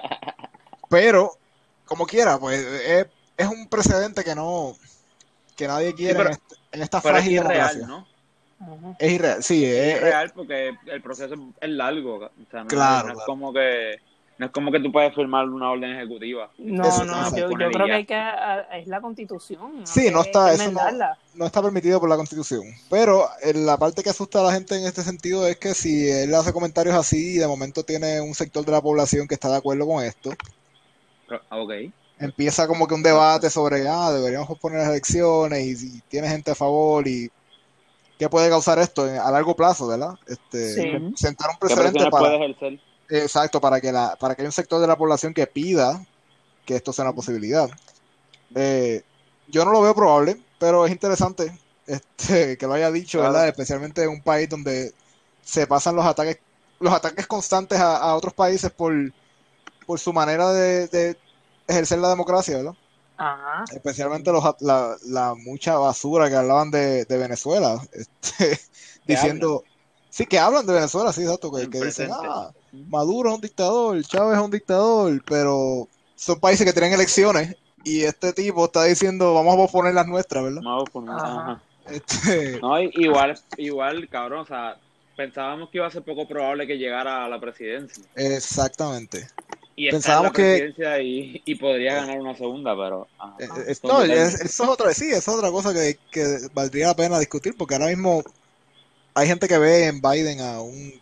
pero, 0.91 1.33
como 1.87 2.07
quiera, 2.07 2.39
pues 2.39 2.61
es, 2.61 3.07
es 3.37 3.47
un 3.47 3.69
precedente 3.69 4.25
que 4.25 4.35
no 4.35 4.75
que 5.57 5.67
nadie 5.67 5.95
quiere 5.95 6.21
en, 6.73 6.83
esta 6.83 7.01
frágil 7.01 7.39
es 7.39 7.45
irreal, 7.45 7.87
¿no? 7.87 8.07
Es 8.99 9.13
irreal, 9.13 9.43
sí. 9.43 9.65
Es, 9.65 9.97
irreal 9.97 10.33
porque 10.35 10.75
el 10.87 11.03
proceso 11.03 11.35
es 11.61 11.69
largo. 11.71 12.17
O 12.17 12.51
sea, 12.51 12.63
no, 12.63 12.69
claro, 12.69 13.13
es 13.13 13.25
como 13.25 13.53
que 13.53 14.01
no 14.39 14.47
es 14.47 14.53
como 14.53 14.71
que 14.71 14.81
tú 14.81 14.93
puedes 14.93 15.15
firmar 15.15 15.49
una 15.49 15.71
orden 15.71 15.97
ejecutiva. 15.97 16.51
No, 16.59 17.05
no, 17.05 17.37
yo, 17.37 17.49
creo 17.49 17.71
que, 17.87 17.93
hay 17.93 18.05
que 18.05 18.23
es 18.75 18.87
la 18.87 19.01
constitución. 19.01 19.87
Sí, 19.87 20.11
no 20.11 20.23
está, 20.23 20.53
eso 20.53 20.71
no, 21.35 21.47
está 21.47 21.63
permitido 21.63 22.01
por 22.01 22.09
la 22.09 22.17
constitución. 22.17 22.65
Pero 22.91 23.29
la 23.55 23.79
parte 23.79 24.03
que 24.03 24.11
asusta 24.11 24.41
a 24.41 24.45
la 24.45 24.53
gente 24.53 24.79
en 24.79 24.87
este 24.87 25.03
sentido 25.03 25.47
es 25.47 25.57
que 25.57 25.73
si 25.73 26.09
él 26.09 26.35
hace 26.35 26.53
comentarios 26.53 26.95
así 26.95 27.37
y 27.37 27.39
de 27.39 27.47
momento 27.47 27.83
tiene 27.83 28.21
un 28.21 28.35
sector 28.35 28.65
de 28.65 28.73
la 28.73 28.83
población 28.83 29.27
que 29.27 29.35
está 29.35 29.49
de 29.49 29.57
acuerdo 29.57 29.87
con 29.87 30.05
esto, 30.05 30.31
ah, 31.31 31.57
ok 31.57 31.73
empieza 32.19 32.67
como 32.67 32.87
que 32.87 32.95
un 32.95 33.03
debate 33.03 33.51
sobre, 33.51 33.87
ah, 33.87 34.11
deberíamos 34.11 34.59
poner 34.59 34.79
las 34.79 34.89
elecciones 34.89 35.83
y 35.83 36.01
tiene 36.09 36.29
gente 36.29 36.51
a 36.51 36.55
favor 36.55 37.07
y 37.07 37.31
qué 38.19 38.29
puede 38.29 38.49
causar 38.49 38.79
esto 38.79 39.03
a 39.03 39.31
largo 39.31 39.55
plazo, 39.55 39.87
¿verdad? 39.87 40.15
Este, 40.27 41.13
sentar 41.17 41.51
un 41.51 41.59
precedente 41.59 42.11
para... 42.11 42.39
Exacto, 43.09 43.61
para 43.61 43.81
que, 43.81 43.93
la, 43.93 44.17
para 44.17 44.35
que 44.35 44.43
haya 44.43 44.49
un 44.49 44.53
sector 44.53 44.81
de 44.81 44.87
la 44.87 44.97
población 44.97 45.33
que 45.33 45.47
pida 45.47 46.05
que 46.65 46.77
esto 46.77 46.93
sea 46.93 47.05
una 47.05 47.15
posibilidad. 47.15 47.71
Eh, 48.55 49.03
yo 49.49 49.65
no 49.65 49.71
lo 49.71 49.81
veo 49.81 49.95
probable, 49.95 50.37
pero 50.59 50.85
es 50.85 50.93
interesante 50.93 51.57
este, 51.87 52.59
que 52.59 52.67
lo 52.67 52.75
haya 52.75 52.91
dicho, 52.91 53.21
¿verdad? 53.21 53.49
Especialmente 53.49 54.03
en 54.03 54.11
un 54.11 54.23
país 54.23 54.49
donde 54.49 54.93
se 55.43 55.67
pasan 55.67 55.97
los 55.97 56.05
ataques, 56.05 56.39
los 56.81 56.93
ataques 56.93 57.27
constantes 57.27 57.79
a, 57.79 58.15
otros 58.15 58.35
países 58.35 58.71
por, 58.71 58.93
por 59.87 59.99
su 60.01 60.13
manera 60.13 60.53
de, 60.53 61.17
ejercer 61.69 61.99
la 61.99 62.11
democracia, 62.11 62.57
¿verdad? 62.57 62.75
Ajá. 63.17 63.65
Especialmente 63.73 64.31
los, 64.31 64.45
la, 64.61 64.97
la, 65.07 65.35
mucha 65.35 65.79
basura 65.79 66.29
que 66.29 66.37
hablaban 66.37 66.71
de, 66.71 67.05
de 67.05 67.19
Venezuela, 67.19 67.81
este, 67.93 68.61
diciendo, 69.07 69.65
sí, 70.11 70.27
que 70.27 70.39
hablan 70.39 70.67
de 70.67 70.75
Venezuela, 70.75 71.13
sí, 71.13 71.23
exacto, 71.23 71.51
que, 71.51 71.71
que 71.71 71.85
dicen, 71.85 72.11
ah, 72.13 72.51
Maduro 72.73 73.31
es 73.31 73.35
un 73.37 73.41
dictador, 73.41 74.03
Chávez 74.05 74.39
es 74.39 74.45
un 74.45 74.51
dictador, 74.51 75.23
pero 75.25 75.89
son 76.15 76.41
países 76.41 76.67
que 76.67 76.73
tienen 76.73 76.93
elecciones 76.93 77.57
y 77.85 78.03
este 78.03 78.33
tipo 78.33 78.67
está 78.67 78.85
diciendo, 78.85 79.33
vamos 79.33 79.69
a 79.69 79.73
poner 79.73 79.95
las 79.95 80.07
nuestras, 80.07 80.45
¿verdad? 80.45 80.61
Vamos 80.63 80.85
a 80.89 80.93
poner, 80.93 81.15
ajá. 81.15 81.63
Este... 81.89 82.59
No, 82.61 82.81
igual, 82.81 83.39
igual, 83.57 84.09
cabrón, 84.09 84.41
o 84.41 84.47
sea, 84.47 84.77
pensábamos 85.17 85.71
que 85.71 85.79
iba 85.79 85.87
a 85.87 85.91
ser 85.91 86.03
poco 86.03 86.29
probable 86.29 86.67
que 86.67 86.77
llegara 86.77 87.25
a 87.25 87.29
la 87.29 87.41
presidencia. 87.41 88.05
Exactamente 88.15 89.29
y 89.79 89.91
pensábamos 89.91 90.33
que 90.33 90.73
y, 91.45 91.55
podría 91.57 91.97
ganar 91.97 92.19
una 92.19 92.35
segunda, 92.35 92.75
pero 92.75 93.07
eh, 93.39 93.45
eh, 93.45 93.73
eso 93.73 94.03
es 94.43 94.61
otra 94.61 94.95
sí, 94.95 95.11
es 95.11 95.29
otra 95.29 95.51
cosa 95.51 95.75
que, 95.75 95.99
valdría 96.55 96.89
la 96.89 96.97
pena 96.97 97.19
discutir 97.19 97.55
porque 97.57 97.75
ahora 97.75 97.89
mismo 97.89 98.25
hay 99.13 99.27
gente 99.29 99.47
que 99.47 99.59
ve 99.59 99.87
en 99.87 100.01
Biden 100.01 100.41
a 100.41 100.63
un 100.63 100.95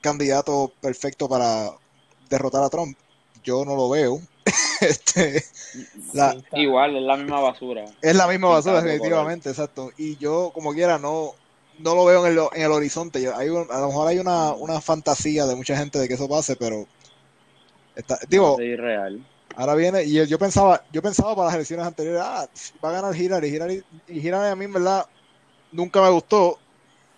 candidato 0.00 0.72
perfecto 0.80 1.28
para 1.28 1.70
derrotar 2.28 2.62
a 2.62 2.68
Trump. 2.68 2.96
Yo 3.44 3.64
no 3.64 3.74
lo 3.76 3.88
veo. 3.88 4.20
este, 4.80 5.44
Igual, 6.52 6.96
es 6.96 7.02
la 7.02 7.16
misma 7.16 7.40
basura. 7.40 7.84
Es 8.00 8.16
la 8.16 8.26
misma 8.26 8.48
basura, 8.48 8.82
definitivamente, 8.82 9.50
exacto. 9.50 9.90
Y 9.96 10.16
yo, 10.16 10.50
como 10.54 10.72
quiera, 10.72 10.98
no, 10.98 11.32
no 11.78 11.94
lo 11.94 12.04
veo 12.04 12.26
en 12.26 12.32
el, 12.32 12.38
en 12.52 12.62
el 12.62 12.72
horizonte. 12.72 13.18
Hay, 13.32 13.48
a 13.48 13.80
lo 13.80 13.86
mejor 13.86 14.08
hay 14.08 14.18
una, 14.18 14.52
una 14.52 14.80
fantasía 14.80 15.46
de 15.46 15.54
mucha 15.54 15.76
gente 15.76 15.98
de 15.98 16.08
que 16.08 16.14
eso 16.14 16.28
pase, 16.28 16.56
pero 16.56 16.86
digo, 18.28 18.58
Ahora 19.54 19.74
viene, 19.74 20.04
y 20.04 20.26
yo 20.26 20.38
pensaba, 20.38 20.82
yo 20.92 21.02
pensaba 21.02 21.34
para 21.34 21.46
las 21.46 21.54
elecciones 21.56 21.86
anteriores, 21.86 22.22
ah, 22.24 22.48
va 22.82 22.88
a 22.88 22.92
ganar 22.92 23.14
Hillary, 23.14 23.48
Hillary, 23.48 23.84
y 24.08 24.26
Hillary 24.26 24.50
a 24.50 24.56
mí 24.56 24.64
en 24.64 24.72
verdad 24.72 25.06
nunca 25.70 26.00
me 26.00 26.08
gustó, 26.08 26.58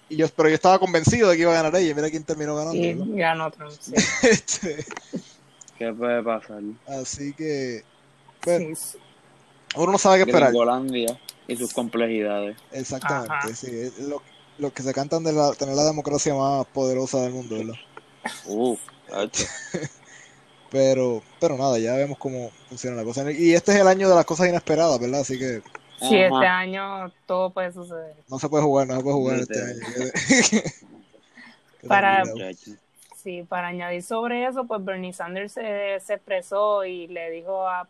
y 0.08 0.16
yo, 0.16 0.26
pero 0.34 0.48
yo 0.48 0.56
estaba 0.56 0.78
convencido 0.78 1.28
de 1.28 1.37
que 1.37 1.42
iba 1.42 1.52
a 1.52 1.62
ganar 1.62 1.76
ella, 1.76 1.94
mira 1.94 2.10
quién 2.10 2.24
terminó 2.24 2.56
ganando. 2.56 2.76
Y 2.76 2.94
ganó 3.18 3.50
Trump. 3.52 3.72
este, 4.22 4.84
¿Qué 5.78 5.92
puede 5.92 6.22
pasar? 6.22 6.62
Así 6.88 7.32
que, 7.34 7.84
bueno, 8.44 8.74
uno 9.76 9.92
no 9.92 9.98
sabe 9.98 10.24
qué 10.24 10.30
esperar. 10.30 10.52
Holandia 10.54 11.18
y 11.46 11.56
sus 11.56 11.72
complejidades. 11.72 12.56
Exactamente, 12.72 13.54
sí, 13.54 13.92
lo, 14.08 14.22
los 14.58 14.72
que 14.72 14.82
se 14.82 14.92
cantan 14.92 15.22
de 15.22 15.32
la, 15.32 15.52
tener 15.52 15.74
la 15.74 15.84
democracia 15.84 16.34
más 16.34 16.66
poderosa 16.66 17.20
del 17.22 17.32
mundo, 17.32 17.58
¿verdad? 17.58 17.74
Uh, 18.46 18.76
Pero, 20.74 21.22
pero 21.38 21.56
nada, 21.56 21.78
ya 21.78 21.94
vemos 21.94 22.18
cómo 22.18 22.50
funciona 22.68 22.96
la 22.96 23.04
cosa. 23.04 23.30
Y 23.30 23.54
este 23.54 23.70
es 23.70 23.78
el 23.78 23.87
año 23.87 24.08
de 24.08 24.16
las 24.16 24.24
cosas 24.24 24.48
inesperadas, 24.48 24.98
¿verdad? 24.98 25.20
Así 25.20 25.38
que. 25.38 25.62
Sí, 26.00 26.16
este 26.16 26.46
año 26.46 27.12
todo 27.26 27.50
puede 27.50 27.70
suceder. 27.70 28.16
No 28.28 28.40
se 28.40 28.48
puede 28.48 28.64
jugar, 28.64 28.88
no 28.88 28.96
se 28.96 29.02
puede 29.04 29.14
jugar 29.14 29.38
este 29.38 29.62
año. 29.62 29.80
para, 31.88 32.24
sí, 33.14 33.44
para 33.48 33.68
añadir 33.68 34.02
sobre 34.02 34.44
eso, 34.44 34.64
pues 34.64 34.84
Bernie 34.84 35.12
Sanders 35.12 35.52
se, 35.52 36.00
se 36.00 36.14
expresó 36.14 36.84
y 36.84 37.06
le 37.06 37.30
dijo 37.30 37.68
a, 37.68 37.87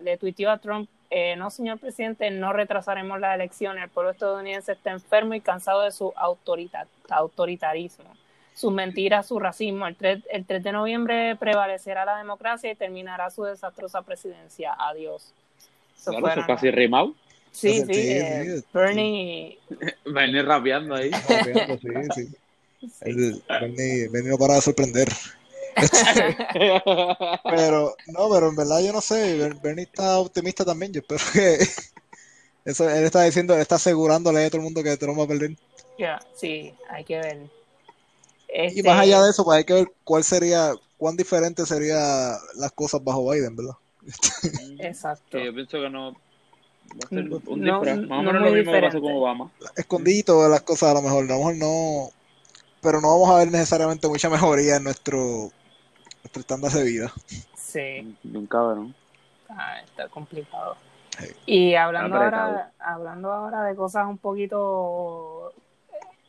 le 0.00 0.16
tuiteó 0.16 0.52
a 0.52 0.58
Trump, 0.58 0.88
eh, 1.10 1.34
no 1.34 1.50
señor 1.50 1.80
presidente, 1.80 2.30
no 2.30 2.52
retrasaremos 2.52 3.18
las 3.18 3.34
elecciones, 3.34 3.82
el 3.82 3.90
pueblo 3.90 4.12
estadounidense 4.12 4.70
está 4.70 4.92
enfermo 4.92 5.34
y 5.34 5.40
cansado 5.40 5.82
de 5.82 5.90
su 5.90 6.14
autoritarismo 6.14 8.14
sus 8.58 8.72
mentiras, 8.72 9.26
su 9.26 9.38
racismo. 9.38 9.86
El 9.86 9.94
3, 9.94 10.24
el 10.30 10.44
3 10.44 10.64
de 10.64 10.72
noviembre 10.72 11.36
prevalecerá 11.36 12.04
la 12.04 12.18
democracia 12.18 12.72
y 12.72 12.74
terminará 12.74 13.30
su 13.30 13.44
desastrosa 13.44 14.02
presidencia. 14.02 14.74
Adiós. 14.76 15.32
Eso 15.96 16.12
claro, 16.14 16.42
casi 16.44 16.70
rimado. 16.72 17.14
Sí, 17.52 17.84
sí, 17.86 17.92
eh, 17.92 18.62
Bernie. 18.74 19.58
Bernie 20.04 20.42
rapeando 20.42 20.96
ahí. 20.96 21.10
Rapeando, 21.10 21.78
sí, 22.14 22.32
sí. 23.04 23.42
Bernie, 23.48 24.08
Bernie 24.08 24.30
no 24.30 24.38
para 24.38 24.54
de 24.54 24.60
sorprender. 24.60 25.08
pero, 27.44 27.94
no, 28.08 28.28
pero 28.28 28.48
en 28.48 28.56
verdad 28.56 28.80
yo 28.84 28.92
no 28.92 29.00
sé. 29.00 29.50
Bernie 29.62 29.84
está 29.84 30.18
optimista 30.18 30.64
también. 30.64 30.92
Yo 30.92 31.00
espero 31.00 31.22
que. 31.32 31.58
Eso, 32.64 32.90
él 32.90 33.04
está 33.04 33.22
diciendo, 33.22 33.56
está 33.56 33.76
asegurándole 33.76 34.44
a 34.44 34.48
todo 34.48 34.58
el 34.58 34.64
mundo 34.64 34.82
que 34.82 34.96
Trump 34.96 35.20
va 35.20 35.24
a 35.24 35.28
perder. 35.28 35.52
Ya, 35.96 36.18
sí, 36.34 36.74
hay 36.90 37.04
que 37.04 37.18
ver. 37.18 37.57
Y 38.48 38.82
más 38.82 39.00
allá 39.00 39.22
de 39.22 39.30
eso, 39.30 39.44
pues 39.44 39.58
hay 39.58 39.64
que 39.64 39.74
ver 39.74 39.92
cuál 40.04 40.24
sería, 40.24 40.72
cuán 40.96 41.16
diferente 41.16 41.66
serían 41.66 42.36
las 42.56 42.72
cosas 42.72 43.02
bajo 43.02 43.30
Biden, 43.30 43.56
¿verdad? 43.56 43.74
Exacto. 44.80 45.38
yo 45.38 45.52
pienso 45.54 45.78
que 45.80 45.90
no, 45.90 46.14
un 47.10 47.60
no, 47.60 47.80
más 47.80 48.18
o 48.18 48.22
menos 48.22 48.42
lo 48.42 48.50
mismo 48.50 48.72
que 48.72 48.80
pasa 48.80 49.00
con 49.00 49.12
Obama. 49.12 49.50
Escondido 49.76 50.48
las 50.48 50.62
cosas 50.62 50.90
a 50.90 50.94
lo 50.94 51.02
mejor, 51.02 51.24
a 51.24 51.28
lo 51.28 51.38
mejor 51.38 51.56
no, 51.56 52.08
pero 52.80 53.00
no 53.00 53.08
vamos 53.08 53.30
a 53.30 53.38
ver 53.38 53.50
necesariamente 53.50 54.08
mucha 54.08 54.30
mejoría 54.30 54.76
en 54.76 54.84
nuestro, 54.84 55.50
nuestro 56.22 56.40
estándar 56.40 56.72
de 56.72 56.84
vida. 56.84 57.12
Sí. 57.56 58.16
Un 58.24 58.46
cabrón. 58.46 58.94
Ah, 59.48 59.80
está 59.84 60.08
complicado. 60.08 60.76
Y 61.46 61.74
hablando 61.74 62.16
ahora, 62.16 62.72
hablando 62.78 63.32
ahora 63.32 63.64
de 63.64 63.74
cosas 63.74 64.06
un 64.06 64.18
poquito 64.18 65.52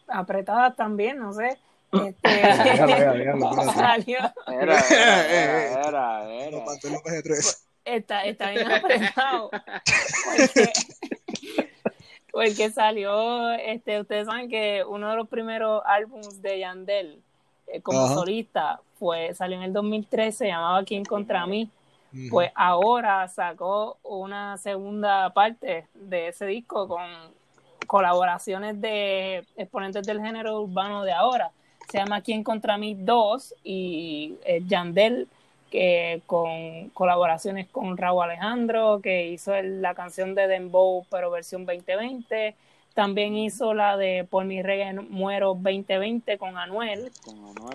apretadas 0.07 0.75
también, 0.75 1.19
no 1.19 1.33
sé. 1.33 1.57
Este, 1.91 2.41
salió. 3.73 4.19
Era, 4.47 4.79
era, 4.79 5.27
era, 5.87 6.29
era. 6.29 6.63
Está, 7.85 8.25
está 8.25 8.51
bien 8.51 8.71
apretado. 8.71 9.49
Porque, 9.49 10.71
porque 12.31 12.69
salió, 12.69 13.51
este, 13.53 13.99
ustedes 13.99 14.27
saben 14.27 14.49
que 14.49 14.83
uno 14.87 15.09
de 15.09 15.15
los 15.15 15.27
primeros 15.27 15.81
álbumes 15.85 16.41
de 16.41 16.59
Yandel 16.59 17.21
eh, 17.67 17.81
como 17.81 18.07
solista 18.09 18.81
fue, 18.97 19.33
salió 19.33 19.57
en 19.57 19.63
el 19.63 19.73
2013, 19.73 20.37
se 20.37 20.47
llamaba 20.47 20.83
Quién 20.83 21.05
contra 21.05 21.45
mí. 21.45 21.69
Pues 22.31 22.51
ahora 22.55 23.27
sacó 23.27 23.99
una 24.01 24.57
segunda 24.57 25.31
parte 25.31 25.87
de 25.93 26.29
ese 26.29 26.47
disco 26.47 26.87
con 26.87 27.05
colaboraciones 27.85 28.81
de 28.81 29.45
exponentes 29.55 30.07
del 30.07 30.19
género 30.19 30.61
urbano 30.61 31.03
de 31.03 31.11
ahora. 31.11 31.51
Se 31.89 31.97
llama 31.97 32.21
Quién 32.21 32.43
contra 32.43 32.77
mí 32.77 32.95
2 32.95 33.55
y 33.63 34.35
eh, 34.45 34.61
Yandel 34.67 35.27
que 35.69 36.21
con 36.25 36.89
colaboraciones 36.89 37.67
con 37.67 37.97
Raúl 37.97 38.23
Alejandro, 38.23 38.99
que 39.01 39.27
hizo 39.27 39.53
la 39.61 39.93
canción 39.93 40.35
de 40.35 40.47
Dembow, 40.47 41.05
pero 41.09 41.31
versión 41.31 41.65
2020. 41.65 42.55
También 42.93 43.37
hizo 43.37 43.73
la 43.73 43.95
de 43.95 44.25
Por 44.29 44.45
mi 44.45 44.61
reggae 44.61 44.93
muero 44.93 45.49
2020 45.53 46.37
con 46.37 46.57
Anuel. 46.57 47.11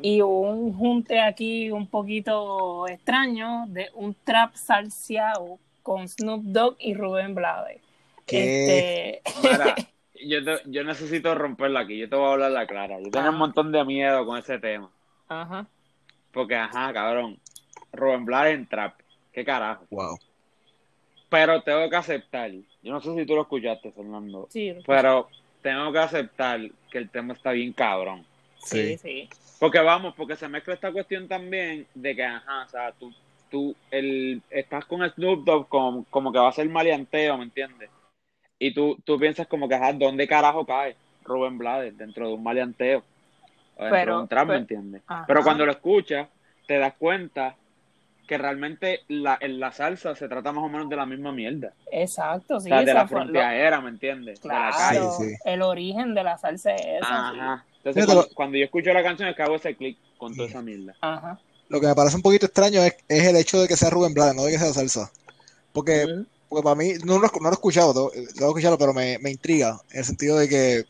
Y 0.03 0.21
un 0.21 0.77
junte 0.77 1.21
aquí 1.21 1.71
un 1.71 1.87
poquito 1.87 2.87
extraño 2.89 3.65
de 3.69 3.91
un 3.95 4.15
trap 4.25 4.55
salseado 4.55 5.59
con 5.83 6.09
Snoop 6.09 6.43
Dogg 6.43 6.77
y 6.79 6.95
Rubén 6.95 7.35
Blades. 7.35 7.81
Este... 8.27 9.23
yo, 10.23 10.39
yo 10.67 10.85
necesito 10.85 11.35
romperla 11.35 11.81
aquí, 11.81 11.99
yo 11.99 12.09
te 12.09 12.17
voy 12.17 12.27
a 12.27 12.33
hablar 12.33 12.51
la 12.53 12.67
clara. 12.67 13.01
Yo 13.01 13.11
tengo 13.11 13.31
un 13.31 13.39
montón 13.39 13.73
de 13.73 13.85
miedo 13.85 14.25
con 14.27 14.39
ese 14.39 14.59
tema. 14.59 14.91
Ajá. 15.29 15.67
Porque, 16.33 16.57
ajá, 16.57 16.93
cabrón, 16.93 17.39
Rubén 17.93 18.27
en 18.47 18.67
trap. 18.67 19.01
¿Qué 19.33 19.45
carajo? 19.45 19.87
Wow. 19.91 20.19
Pero 21.29 21.63
tengo 21.63 21.91
que 21.91 21.97
aceptar, 21.97 22.51
yo 22.53 22.93
no 22.93 23.01
sé 23.01 23.15
si 23.15 23.27
tú 23.27 23.35
lo 23.35 23.43
escuchaste, 23.43 23.91
Fernando, 23.91 24.47
sí, 24.51 24.73
pero 24.87 25.29
tengo 25.63 25.91
que 25.91 25.99
aceptar 25.99 26.61
que 26.91 26.99
el 26.99 27.11
tema 27.11 27.33
está 27.35 27.51
bien 27.51 27.73
cabrón. 27.73 28.25
Sí, 28.59 28.97
sí. 28.99 29.29
Porque 29.59 29.81
vamos, 29.81 30.15
porque 30.15 30.37
se 30.37 30.47
mezcla 30.47 30.75
esta 30.75 30.93
cuestión 30.93 31.27
también 31.27 31.87
de 31.95 32.15
que, 32.15 32.25
ajá, 32.25 32.65
o 32.65 32.69
sea, 32.69 32.93
tú, 32.93 33.13
tú 33.51 33.75
el, 33.91 34.43
estás 34.51 34.85
con 34.85 35.09
Snoop 35.11 35.45
Dogg 35.45 35.69
como, 35.69 36.05
como 36.11 36.33
que 36.33 36.39
va 36.39 36.51
a 36.51 36.53
ser 36.53 36.69
maleanteo, 36.69 37.37
¿me 37.37 37.45
entiendes? 37.45 37.91
Y 38.65 38.73
tú, 38.73 38.97
tú 39.05 39.19
piensas 39.19 39.47
como 39.47 39.69
que, 39.69 39.75
ajá, 39.75 39.93
¿dónde 39.93 40.27
carajo 40.27 40.65
cae 40.65 40.97
Rubén 41.23 41.59
Blades? 41.59 41.99
Dentro 41.99 42.29
de 42.29 42.33
un 42.33 42.43
maleanteo. 42.43 43.05
O 43.77 43.83
dentro 43.83 43.99
pero, 43.99 44.17
de 44.17 44.23
un 44.23 44.29
trap, 44.29 44.49
¿me 44.49 44.57
entiendes? 44.57 45.03
Pero 45.27 45.43
cuando 45.43 45.67
lo 45.67 45.73
escuchas, 45.73 46.29
te 46.67 46.79
das 46.79 46.95
cuenta 46.99 47.57
que 48.27 48.39
realmente 48.39 49.01
la, 49.09 49.37
en 49.39 49.61
la 49.61 49.71
salsa 49.71 50.17
se 50.17 50.29
trata 50.29 50.51
más 50.51 50.65
o 50.65 50.71
menos 50.71 50.89
de 50.89 50.97
la 50.97 51.05
misma 51.05 51.31
mierda. 51.31 51.75
Exacto, 51.93 52.59
sí. 52.59 52.71
O 52.71 52.75
sea, 52.75 52.85
de 52.85 52.95
la 52.95 53.07
frontera, 53.07 53.83
¿me 53.83 53.91
entiendes? 53.91 54.41
Claro, 54.41 55.19
el 55.45 55.61
origen 55.61 56.15
de 56.15 56.25
la 56.25 56.39
salsa 56.39 56.75
es 56.75 56.87
eso. 57.03 57.07
Ajá. 57.07 57.67
Entonces, 57.85 58.33
cuando, 58.33 58.57
yo 58.57 58.65
escucho 58.65 58.95
la 58.95 59.03
canción, 59.03 59.29
es 59.29 59.37
que 59.37 59.43
hago 59.43 59.57
ese 59.57 59.75
clic 59.75 59.99
con 60.17 60.35
toda 60.35 60.49
esa 60.49 60.63
mierda. 60.63 60.95
Ajá. 61.03 61.39
Lo 61.69 61.83
que 61.83 61.87
me 61.87 61.95
parece 61.95 62.17
un 62.17 62.23
poquito 62.23 62.47
extraño 62.47 62.81
es, 62.81 62.97
es 63.09 63.25
el 63.25 63.37
hecho 63.37 63.61
de 63.61 63.69
que 63.69 63.77
sea 63.77 63.91
Rubén 63.91 64.15
Blades, 64.15 64.35
no 64.35 64.45
de 64.45 64.53
que 64.53 64.59
sea 64.59 64.73
salsa. 64.73 65.11
Porque, 65.75 66.07
porque 66.55 66.65
para 66.65 66.77
mí, 66.77 66.95
no, 67.05 67.19
no, 67.19 67.29
lo 67.41 67.49
he 67.49 67.53
escuchado, 67.53 67.93
tengo, 67.93 68.11
que 68.11 68.45
escucharlo, 68.45 68.79
pero 68.79 68.95
me, 68.95 69.19
me 69.19 69.31
intriga, 69.31 69.81
en 69.91 69.99
el 69.99 70.05
sentido 70.05 70.39
de 70.39 70.49
que, 70.49 70.85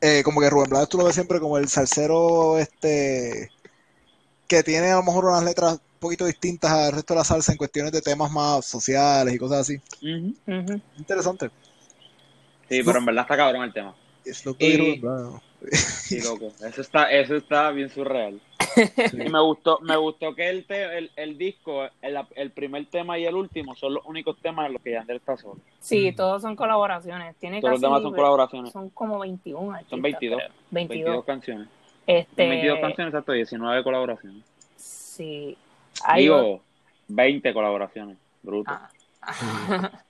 eh, 0.00 0.22
como 0.24 0.40
que 0.40 0.50
Rubén 0.50 0.70
Blades 0.70 0.88
tú 0.88 0.98
lo 0.98 1.04
ves 1.04 1.14
siempre 1.14 1.40
como 1.40 1.56
el 1.56 1.68
salsero, 1.68 2.58
este, 2.58 3.50
que 4.48 4.62
tiene 4.62 4.90
a 4.90 4.96
lo 4.96 5.02
mejor 5.02 5.26
unas 5.26 5.44
letras 5.44 5.80
poquito 6.00 6.26
distintas 6.26 6.70
al 6.70 6.92
resto 6.92 7.14
de 7.14 7.18
la 7.18 7.24
salsa 7.24 7.52
en 7.52 7.58
cuestiones 7.58 7.92
de 7.92 8.02
temas 8.02 8.30
más 8.30 8.66
sociales 8.66 9.32
y 9.32 9.38
cosas 9.38 9.60
así. 9.60 9.80
Interesante. 10.98 11.50
Sí, 12.68 12.82
pero 12.84 12.98
en 12.98 13.06
verdad 13.06 13.22
está 13.22 13.36
cabrón 13.36 13.62
el 13.64 13.72
tema. 13.72 13.94
Es 14.24 14.44
lo 14.44 14.56
que 14.56 15.00
Sí, 15.72 16.20
loco. 16.20 16.52
Eso 16.60 16.82
está, 16.82 17.10
eso 17.10 17.36
está 17.36 17.70
bien 17.70 17.88
surreal. 17.88 18.40
Y 19.12 19.30
me 19.30 19.40
gustó, 19.40 19.78
me 19.80 19.96
gustó 19.96 20.34
que 20.34 20.48
el, 20.48 20.66
el, 20.68 21.10
el, 21.16 21.38
disco, 21.38 21.84
el, 22.02 22.18
el, 22.34 22.50
primer 22.50 22.86
tema 22.86 23.18
y 23.18 23.24
el 23.24 23.34
último 23.34 23.74
son 23.74 23.94
los 23.94 24.04
únicos 24.06 24.36
temas 24.40 24.66
en 24.66 24.74
los 24.74 24.82
que 24.82 24.92
Yandel 24.92 25.16
está 25.16 25.36
solo. 25.36 25.58
Sí, 25.80 26.12
todos 26.12 26.42
son 26.42 26.56
colaboraciones. 26.56 27.36
Tiene 27.36 27.60
todos 27.60 27.72
los 27.72 27.80
demás 27.80 28.02
son 28.02 28.14
colaboraciones. 28.14 28.72
Son 28.72 28.90
como 28.90 29.18
21 29.20 29.78
Son 29.88 30.02
22. 30.02 30.42
22. 30.70 31.24
canciones. 31.24 31.68
Este... 32.06 32.48
22 32.48 32.80
canciones, 32.80 33.14
exacto, 33.14 33.32
19 33.32 33.82
colaboraciones. 33.82 34.44
Sí. 34.76 35.56
Hay 36.04 36.22
Digo, 36.22 36.60
20 37.08 37.54
colaboraciones, 37.54 38.18
bruto. 38.42 38.72
Ah. 38.72 38.90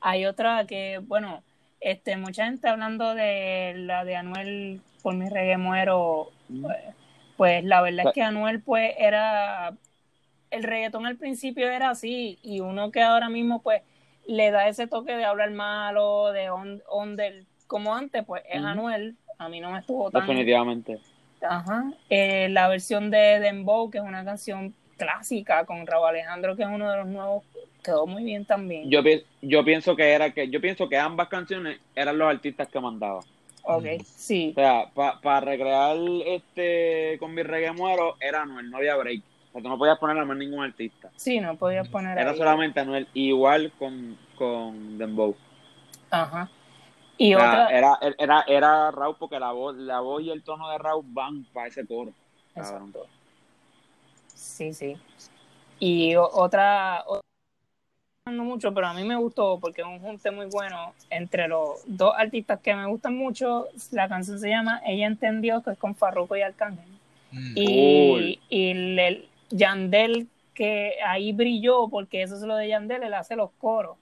Hay 0.00 0.26
otra 0.26 0.64
que, 0.66 1.00
bueno, 1.02 1.42
este, 1.80 2.16
mucha 2.16 2.44
gente 2.44 2.68
hablando 2.68 3.14
de 3.14 3.74
la 3.76 4.04
de 4.04 4.16
Anuel 4.16 4.80
por 5.02 5.14
mi 5.14 5.28
reggae 5.28 5.56
muero, 5.56 6.30
pues, 6.48 6.76
pues 7.38 7.64
la 7.64 7.80
verdad 7.80 8.08
es 8.08 8.12
que 8.12 8.22
Anuel 8.22 8.60
pues 8.60 8.92
era, 8.98 9.72
el 10.50 10.62
reggaetón 10.64 11.06
al 11.06 11.16
principio 11.16 11.70
era 11.70 11.90
así 11.90 12.36
y 12.42 12.58
uno 12.58 12.90
que 12.90 13.00
ahora 13.00 13.28
mismo 13.28 13.62
pues 13.62 13.82
le 14.26 14.50
da 14.50 14.66
ese 14.66 14.88
toque 14.88 15.16
de 15.16 15.24
hablar 15.24 15.52
malo, 15.52 16.32
de 16.32 16.50
on, 16.50 16.82
como 17.68 17.94
antes, 17.94 18.24
pues 18.24 18.42
es 18.50 18.62
Anuel, 18.62 19.14
a 19.38 19.48
mí 19.48 19.60
no 19.60 19.70
me 19.70 19.78
estuvo 19.78 20.10
tan... 20.10 20.22
Definitivamente. 20.22 20.98
Ajá. 21.40 21.92
Eh, 22.10 22.48
la 22.50 22.66
versión 22.66 23.08
de 23.12 23.38
Dembow, 23.38 23.88
que 23.88 23.98
es 23.98 24.04
una 24.04 24.24
canción 24.24 24.74
clásica 24.96 25.64
con 25.64 25.86
Raúl 25.86 26.08
Alejandro, 26.08 26.56
que 26.56 26.64
es 26.64 26.68
uno 26.68 26.90
de 26.90 26.96
los 26.96 27.06
nuevos, 27.06 27.44
quedó 27.84 28.04
muy 28.04 28.24
bien 28.24 28.44
también. 28.44 28.90
Yo, 28.90 29.00
yo 29.42 29.64
pienso 29.64 29.94
que 29.94 30.10
era 30.10 30.32
que, 30.32 30.50
yo 30.50 30.60
pienso 30.60 30.88
que 30.88 30.98
ambas 30.98 31.28
canciones 31.28 31.78
eran 31.94 32.18
los 32.18 32.28
artistas 32.28 32.66
que 32.66 32.80
mandaban. 32.80 33.22
Ok, 33.70 33.84
sí. 34.02 34.54
O 34.56 34.60
sea, 34.60 34.90
para 34.94 35.40
recrear 35.40 35.94
este 36.24 37.18
con 37.20 37.34
mi 37.34 37.42
reggae 37.42 37.72
muero 37.72 38.16
era 38.18 38.42
Anuel, 38.42 38.70
no 38.70 38.78
había 38.78 38.96
break. 38.96 39.20
O 39.20 39.52
sea, 39.52 39.62
tú 39.62 39.68
no 39.68 39.76
podías 39.76 39.98
poner 39.98 40.16
a 40.16 40.24
más 40.24 40.38
ningún 40.38 40.64
artista. 40.64 41.10
Sí, 41.16 41.38
no 41.38 41.54
podías 41.56 41.86
poner 41.88 42.16
Era 42.16 42.34
solamente 42.34 42.80
Anuel, 42.80 43.06
igual 43.12 43.70
con, 43.78 44.16
con 44.36 44.96
Dembow. 44.96 45.36
Ajá. 46.10 46.48
Y 47.18 47.34
otra... 47.34 47.68
era, 47.68 47.98
era, 48.16 48.44
era 48.48 48.90
Raúl 48.90 49.16
porque 49.18 49.38
la 49.38 49.52
voz, 49.52 49.76
la 49.76 50.00
voz 50.00 50.22
y 50.22 50.30
el 50.30 50.42
tono 50.42 50.70
de 50.70 50.78
Raúl 50.78 51.04
van 51.08 51.44
para 51.52 51.66
ese 51.66 51.86
coro. 51.86 52.12
Exacto. 52.54 53.06
Sí, 54.34 54.72
sí. 54.72 54.96
Y 55.78 56.16
otra, 56.16 57.04
no 57.06 57.20
mucho, 58.36 58.72
pero 58.74 58.86
a 58.88 58.94
mí 58.94 59.04
me 59.04 59.16
gustó 59.16 59.58
porque 59.60 59.82
es 59.82 59.86
un 59.86 60.00
junte 60.00 60.30
muy 60.30 60.46
bueno 60.46 60.92
entre 61.10 61.48
los 61.48 61.82
dos 61.86 62.14
artistas 62.16 62.60
que 62.60 62.74
me 62.74 62.86
gustan 62.86 63.16
mucho. 63.16 63.66
La 63.92 64.08
canción 64.08 64.38
se 64.38 64.48
llama 64.48 64.80
Ella 64.86 65.06
entendió 65.06 65.62
que 65.62 65.72
es 65.72 65.78
con 65.78 65.94
Farruko 65.94 66.36
y 66.36 66.42
Arcángel. 66.42 66.84
Mm. 67.32 67.52
Y, 67.56 68.40
y 68.48 68.70
el 68.70 69.28
Yandel 69.50 70.28
que 70.54 70.94
ahí 71.06 71.32
brilló 71.32 71.88
porque 71.88 72.22
eso 72.22 72.34
es 72.34 72.42
lo 72.42 72.56
de 72.56 72.68
Yandel, 72.68 73.04
él 73.04 73.14
hace 73.14 73.36
los 73.36 73.50
coros. 73.58 73.96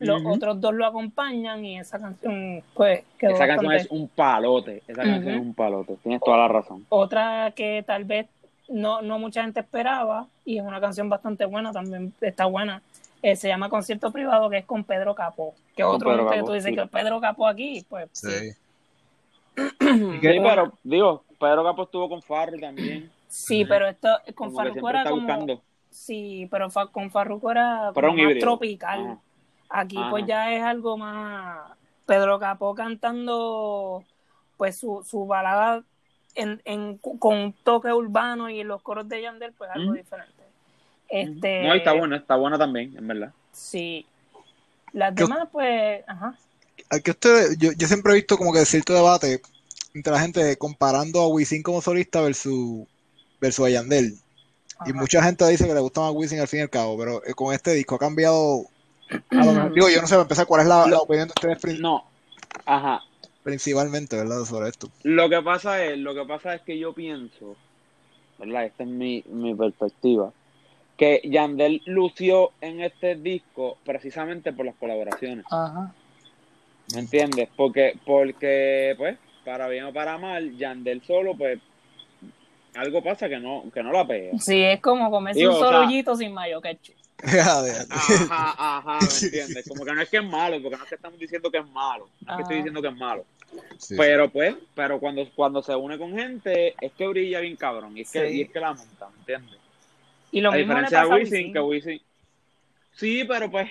Los 0.00 0.22
otros 0.24 0.60
dos 0.60 0.72
lo 0.74 0.86
acompañan 0.86 1.62
y 1.62 1.78
esa 1.78 1.98
canción, 1.98 2.62
pues, 2.74 3.04
quedó 3.18 3.34
Esa 3.34 3.46
canción 3.46 3.72
es 3.72 3.86
un 3.90 4.08
palote. 4.08 4.82
Esa 4.88 5.02
canción 5.02 5.34
es 5.34 5.40
un 5.40 5.54
palote. 5.54 5.96
Tienes 6.02 6.22
toda 6.22 6.38
la 6.38 6.48
razón. 6.48 6.86
Otra 6.88 7.52
que 7.54 7.84
tal 7.86 8.04
vez 8.04 8.26
no, 8.70 9.02
no 9.02 9.18
mucha 9.18 9.42
gente 9.42 9.60
esperaba 9.60 10.26
y 10.44 10.56
es 10.56 10.64
una 10.64 10.80
canción 10.80 11.10
bastante 11.10 11.44
buena, 11.44 11.70
también 11.72 12.14
está 12.22 12.46
buena. 12.46 12.82
Eh, 13.22 13.36
se 13.36 13.48
llama 13.48 13.68
Concierto 13.68 14.10
Privado, 14.12 14.48
que 14.48 14.58
es 14.58 14.64
con 14.64 14.84
Pedro 14.84 15.14
Capó. 15.14 15.54
Que 15.76 15.84
otro 15.84 16.30
que 16.30 16.42
tú 16.42 16.52
dices 16.52 16.74
que 16.74 16.86
Pedro 16.86 17.20
Capó 17.20 17.46
aquí, 17.46 17.84
pues. 17.88 18.08
Sí. 18.12 18.52
sí. 18.52 20.20
pero 20.20 20.72
digo, 20.82 21.24
Pedro 21.38 21.64
Capó 21.64 21.82
estuvo 21.82 22.08
con 22.08 22.22
Farru 22.22 22.58
también. 22.58 23.10
Sí, 23.28 23.64
pero 23.64 23.86
esto 23.86 24.08
con 24.34 24.52
Farruko 24.52 24.90
era 24.90 25.04
como. 25.04 25.62
Sí, 25.88 26.48
pero 26.50 26.68
con 26.90 27.10
Farruko 27.10 27.50
era 27.50 27.92
como 27.94 28.12
más 28.12 28.38
tropical. 28.38 29.18
Aquí, 29.68 29.98
pues 30.10 30.26
ya 30.26 30.52
es 30.52 30.62
algo 30.62 30.96
más. 30.96 31.72
Pedro 32.06 32.40
Capó 32.40 32.74
cantando, 32.74 34.02
pues 34.56 34.76
su, 34.78 35.04
su 35.08 35.26
balada 35.26 35.84
en, 36.34 36.60
en, 36.64 36.98
con 36.98 37.36
un 37.36 37.52
toque 37.52 37.92
urbano 37.92 38.50
y 38.50 38.64
los 38.64 38.82
coros 38.82 39.08
de 39.08 39.22
Yandel, 39.22 39.52
pues 39.52 39.70
algo 39.70 39.92
diferente. 39.92 40.39
Este, 41.10 41.64
no, 41.64 41.74
está 41.74 41.92
bueno, 41.92 42.16
está 42.16 42.36
bueno 42.36 42.58
también, 42.58 42.96
en 42.96 43.06
verdad. 43.06 43.32
Sí. 43.52 44.06
Las 44.92 45.14
demás, 45.14 45.48
pues, 45.52 46.02
ajá. 46.06 46.34
Que 47.04 47.10
usted, 47.10 47.56
yo, 47.58 47.72
yo 47.76 47.86
siempre 47.86 48.12
he 48.12 48.16
visto 48.16 48.36
como 48.36 48.52
que 48.52 48.64
cierto 48.64 48.94
debate 48.94 49.40
entre 49.94 50.12
la 50.12 50.20
gente 50.20 50.56
comparando 50.56 51.20
a 51.20 51.28
Wisin 51.28 51.62
como 51.62 51.82
solista 51.82 52.20
versus, 52.20 52.86
versus 53.40 53.66
a 53.66 53.70
Yandel. 53.70 54.14
Y 54.86 54.92
mucha 54.92 55.22
gente 55.22 55.46
dice 55.46 55.66
que 55.66 55.74
le 55.74 55.80
gusta 55.80 56.00
más 56.00 56.12
Wisin 56.14 56.40
al 56.40 56.48
fin 56.48 56.60
y 56.60 56.62
al 56.62 56.70
cabo, 56.70 56.96
pero 56.96 57.22
eh, 57.26 57.34
con 57.34 57.52
este 57.52 57.72
disco 57.74 57.96
ha 57.96 57.98
cambiado. 57.98 58.64
digo, 59.30 59.88
yo 59.90 60.00
no 60.00 60.06
sé, 60.06 60.14
empezar 60.14 60.46
cuál 60.46 60.62
es 60.62 60.68
la, 60.68 60.86
la 60.86 60.98
opinión 60.98 61.28
de 61.28 61.50
ustedes. 61.50 61.80
No, 61.80 62.04
ajá. 62.64 63.02
Principalmente, 63.42 64.16
¿verdad? 64.16 64.44
Sobre 64.44 64.68
esto. 64.68 64.90
Lo 65.02 65.28
que 65.28 65.42
pasa 65.42 65.84
es, 65.84 65.98
lo 65.98 66.14
que 66.14 66.24
pasa 66.24 66.54
es 66.54 66.62
que 66.62 66.78
yo 66.78 66.94
pienso, 66.94 67.56
¿verdad? 68.38 68.66
Esta 68.66 68.84
es 68.84 68.88
mi, 68.88 69.22
mi 69.28 69.54
perspectiva, 69.54 70.32
que 71.00 71.22
Yandel 71.24 71.80
lució 71.86 72.52
en 72.60 72.82
este 72.82 73.14
disco 73.14 73.78
precisamente 73.86 74.52
por 74.52 74.66
las 74.66 74.74
colaboraciones. 74.74 75.46
Ajá. 75.50 75.94
¿Me 76.92 77.00
entiendes? 77.00 77.48
Porque, 77.56 77.98
porque, 78.04 78.94
pues, 78.98 79.16
para 79.42 79.66
bien 79.68 79.84
o 79.84 79.94
para 79.94 80.18
mal, 80.18 80.54
Yandel 80.58 81.02
solo, 81.02 81.34
pues, 81.38 81.58
algo 82.74 83.02
pasa 83.02 83.30
que 83.30 83.38
no, 83.38 83.64
que 83.72 83.82
no 83.82 83.92
la 83.92 84.06
pega. 84.06 84.38
Sí, 84.38 84.62
es 84.62 84.78
como 84.80 85.10
comerse 85.10 85.48
un 85.48 85.54
sorollito 85.54 86.14
sin 86.16 86.34
mayo 86.34 86.60
ketchup. 86.60 86.94
ajá, 87.24 88.54
ajá, 88.58 88.98
¿me 89.00 89.06
entiendes? 89.26 89.68
Como 89.68 89.86
que 89.86 89.94
no 89.94 90.02
es 90.02 90.08
que 90.10 90.18
es 90.18 90.24
malo, 90.24 90.60
porque 90.60 90.76
no 90.76 90.82
es 90.82 90.88
que 90.90 90.96
estamos 90.96 91.18
diciendo 91.18 91.50
que 91.50 91.58
es 91.58 91.66
malo, 91.68 92.10
no 92.26 92.30
es 92.30 92.36
que 92.36 92.42
estoy 92.42 92.56
diciendo 92.56 92.82
que 92.82 92.88
es 92.88 92.96
malo. 92.96 93.24
Pero 93.96 94.30
pues, 94.30 94.54
pero 94.74 95.00
cuando, 95.00 95.26
cuando 95.34 95.62
se 95.62 95.74
une 95.74 95.96
con 95.96 96.12
gente, 96.12 96.74
es 96.78 96.92
que 96.92 97.06
brilla 97.06 97.40
bien 97.40 97.56
cabrón, 97.56 97.96
y 97.96 98.02
es 98.02 98.10
que, 98.10 98.30
y 98.30 98.42
es 98.42 98.50
que 98.50 98.60
la 98.60 98.74
monta, 98.74 99.08
¿me 99.08 99.18
entiendes? 99.20 99.59
Y 100.32 100.40
lo 100.40 100.50
a 100.50 100.56
mismo 100.56 100.74
diferencia 100.74 101.04
de 101.04 101.08
Wisin, 101.08 101.52
que 101.52 101.60
Wisin. 101.60 102.00
Sí, 102.92 103.24
pero 103.24 103.50
pues, 103.50 103.70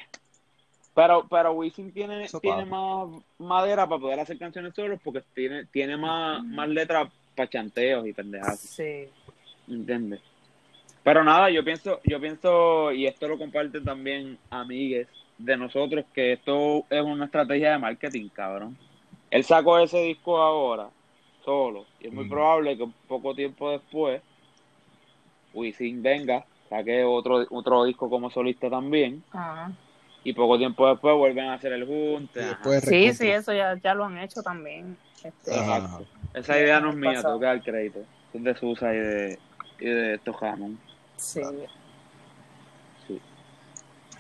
pero, 0.94 1.26
pero 1.30 1.54
Wisin 1.54 1.92
tiene, 1.92 2.28
tiene 2.42 2.66
más 2.66 3.08
madera 3.38 3.88
para 3.88 4.02
poder 4.02 4.20
hacer 4.20 4.38
canciones 4.38 4.74
solos 4.74 5.00
porque 5.04 5.24
tiene, 5.34 5.66
tiene 5.66 5.98
más, 5.98 6.44
más 6.44 6.68
letras 6.68 7.10
para 7.36 7.50
chanteos 7.50 8.08
y 8.08 8.14
pendejadas. 8.14 8.60
Sí. 8.60 9.08
¿Entiendes? 9.68 10.22
Pero 11.04 11.24
nada, 11.24 11.50
yo 11.50 11.64
pienso, 11.64 12.02
yo 12.04 12.20
pienso, 12.20 12.92
y 12.92 13.08
esto 13.08 13.28
lo 13.28 13.38
comparten 13.38 13.84
también 13.84 14.38
amigues 14.50 15.08
de 15.38 15.56
nosotros, 15.56 16.06
que 16.14 16.34
esto 16.34 16.86
es 16.90 17.02
una 17.02 17.26
estrategia 17.26 17.72
de 17.72 17.78
marketing, 17.78 18.30
cabrón. 18.30 18.78
Él 19.32 19.44
sacó 19.44 19.80
ese 19.80 20.00
disco 20.02 20.42
ahora, 20.42 20.90
solo, 21.46 21.86
y 22.00 22.08
es 22.08 22.14
muy 22.14 22.28
probable 22.28 22.78
que 22.78 22.88
poco 23.08 23.34
tiempo 23.34 23.72
después 23.72 24.22
Wisin 25.60 26.02
venga, 26.02 26.46
saque 26.70 27.04
otro, 27.04 27.46
otro 27.50 27.84
disco 27.84 28.10
como 28.10 28.30
solista 28.30 28.70
también. 28.70 29.24
Y 30.24 30.34
poco 30.34 30.58
tiempo 30.58 30.88
después 30.90 31.16
vuelven 31.16 31.46
a 31.46 31.54
hacer 31.54 31.74
el 31.74 31.86
junte. 31.86 32.42
Sí, 32.82 33.14
sí, 33.14 33.30
eso 33.30 33.54
ya, 33.54 33.80
ya 33.82 33.94
lo 33.94 34.06
han 34.06 34.18
hecho 34.18 34.42
también. 34.42 34.98
Este, 35.24 35.52
Esa 36.34 36.60
idea 36.60 36.80
no 36.80 36.90
es 36.90 36.96
mía, 36.96 37.22
tengo 37.22 37.40
que 37.40 37.46
dar 37.46 37.62
crédito. 37.62 38.00
Es 38.34 38.44
de 38.44 38.56
Susa 38.56 38.94
y 38.94 38.98
de, 38.98 39.40
y 39.80 39.86
de 39.86 40.14
estos 40.16 40.36
Sí. 41.18 41.42
sí. 43.08 43.22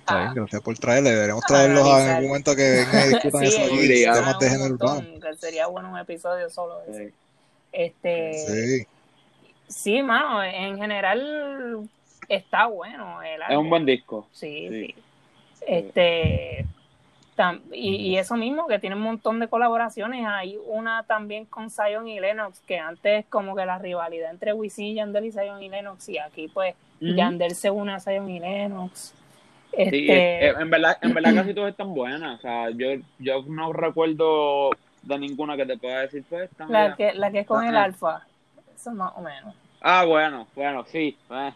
Ah. 0.05 0.33
gracias 0.35 0.61
por 0.61 0.77
traerle. 0.77 1.11
Deberíamos 1.11 1.45
traerlos 1.45 1.87
en 1.87 2.09
algún 2.09 2.27
momento 2.29 2.55
que 2.55 2.63
vengan 2.63 3.05
y 3.05 3.13
discutan 3.13 3.43
eso 3.43 3.63
aquí, 3.63 4.03
temas 4.03 4.39
de 4.39 4.49
género 4.49 4.73
urbano. 4.73 5.07
Sería 5.37 5.67
bueno 5.67 5.91
un 5.91 5.97
episodio 5.97 6.49
solo 6.49 6.79
de 6.81 6.91
eso. 6.91 7.15
Este, 7.71 8.33
sí. 8.33 8.98
Sí, 9.69 10.03
mano, 10.03 10.43
en 10.43 10.77
general 10.77 11.87
está 12.27 12.65
bueno. 12.65 13.21
El 13.23 13.41
es 13.47 13.57
un 13.57 13.69
buen 13.69 13.85
disco. 13.85 14.27
Sí, 14.31 14.67
sí. 14.69 14.95
Este, 15.65 16.65
y, 17.71 18.17
eso 18.17 18.35
mismo, 18.35 18.67
que 18.67 18.79
tiene 18.79 18.95
un 18.95 19.01
montón 19.01 19.39
de 19.39 19.47
colaboraciones. 19.47 20.25
Hay 20.27 20.57
una 20.67 21.03
también 21.03 21.45
con 21.45 21.69
Zion 21.69 22.07
y 22.07 22.19
Lennox, 22.19 22.59
que 22.61 22.77
antes 22.77 23.25
como 23.27 23.55
que 23.55 23.65
la 23.65 23.77
rivalidad 23.77 24.31
entre 24.31 24.53
Wisin, 24.53 24.95
Yandel 24.95 25.25
y 25.25 25.31
Zion 25.31 25.61
y 25.61 25.69
Lennox, 25.69 26.09
y 26.09 26.17
aquí 26.17 26.47
pues 26.47 26.75
Yandel 26.99 27.55
se 27.55 27.71
une 27.71 27.93
a 27.93 27.99
Zion 27.99 28.29
y 28.29 28.39
Lennox. 28.39 29.13
Este... 29.71 30.47
en, 30.47 30.69
verdad, 30.69 30.97
en 31.01 31.13
verdad 31.13 31.35
casi 31.35 31.53
todas 31.53 31.71
están 31.71 31.93
buenas. 31.93 32.39
O 32.39 32.41
sea, 32.41 32.69
yo, 32.71 32.87
yo 33.19 33.43
no 33.47 33.71
recuerdo 33.71 34.71
de 35.03 35.19
ninguna 35.19 35.55
que 35.55 35.65
te 35.65 35.77
pueda 35.77 36.01
decir, 36.01 36.25
pues, 36.29 36.49
la 36.67 36.95
que, 36.95 37.13
la 37.13 37.31
que 37.31 37.39
es 37.39 37.47
con 37.47 37.65
el 37.65 37.77
alfa, 37.77 38.25
eso 38.79 38.91
más 38.91 39.13
o 39.15 39.21
menos. 39.21 39.55
Ah, 39.81 40.05
bueno, 40.05 40.47
bueno, 40.55 40.85
sí. 40.85 41.17
Eh. 41.29 41.53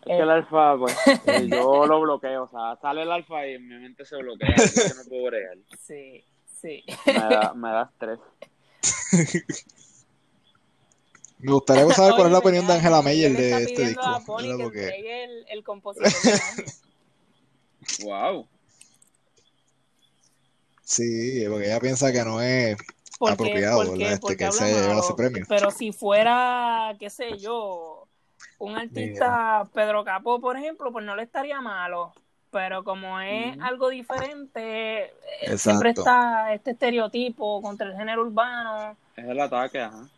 Es 0.00 0.06
que 0.06 0.18
el 0.18 0.30
alfa, 0.30 0.76
pues, 0.78 0.96
eh, 1.26 1.48
yo 1.48 1.86
lo 1.86 2.00
bloqueo. 2.00 2.44
O 2.44 2.48
sea, 2.48 2.76
sale 2.80 3.02
el 3.02 3.12
alfa 3.12 3.46
y 3.46 3.54
en 3.54 3.68
mi 3.68 3.76
mente 3.76 4.04
se 4.04 4.16
bloquea. 4.16 4.54
Yo 4.56 4.94
no 4.94 5.04
puedo 5.08 5.24
bregar. 5.24 5.56
Sí, 5.86 6.24
sí. 6.60 6.84
Me 7.06 7.12
da, 7.14 7.52
me 7.54 7.70
da 7.70 7.90
estrés. 7.92 8.18
Me 11.38 11.52
gustaría 11.52 11.88
saber 11.94 12.12
cuál 12.16 12.26
es 12.26 12.32
la 12.32 12.38
opinión 12.38 12.66
de 12.66 12.74
Angela 12.74 13.00
Meyer 13.00 13.32
de 13.32 13.62
este 13.62 13.88
disco. 13.88 14.04
A 14.04 14.20
Pony 14.20 14.58
que 14.58 14.62
porque... 14.62 15.24
el, 15.24 15.46
el 15.48 15.64
compositor 15.64 16.12
wow. 18.04 18.46
Sí, 20.84 21.44
porque 21.48 21.64
ella 21.64 21.80
piensa 21.80 22.12
que 22.12 22.22
no 22.24 22.42
es 22.42 22.76
apropiado, 23.28 23.78
¿verdad? 23.80 24.12
Este, 24.12 24.36
que 24.36 24.52
se 24.52 24.98
ese 24.98 25.14
premio. 25.14 25.44
Pero 25.48 25.70
si 25.70 25.92
fuera, 25.92 26.94
qué 26.98 27.10
sé 27.10 27.38
yo, 27.38 28.06
un 28.58 28.76
artista, 28.76 29.68
Pedro 29.74 30.04
Capó, 30.04 30.40
por 30.40 30.56
ejemplo, 30.56 30.92
pues 30.92 31.04
no 31.04 31.16
le 31.16 31.22
estaría 31.22 31.60
malo. 31.60 32.12
Pero 32.50 32.82
como 32.82 33.20
es 33.20 33.56
algo 33.60 33.90
diferente, 33.90 35.04
eh, 35.42 35.56
siempre 35.56 35.90
está 35.90 36.52
este 36.52 36.72
estereotipo 36.72 37.62
contra 37.62 37.86
el 37.86 37.96
género 37.96 38.22
urbano. 38.22 38.96
Es 39.16 39.24
el 39.24 39.40
ataque, 39.40 39.80
ajá. 39.80 40.08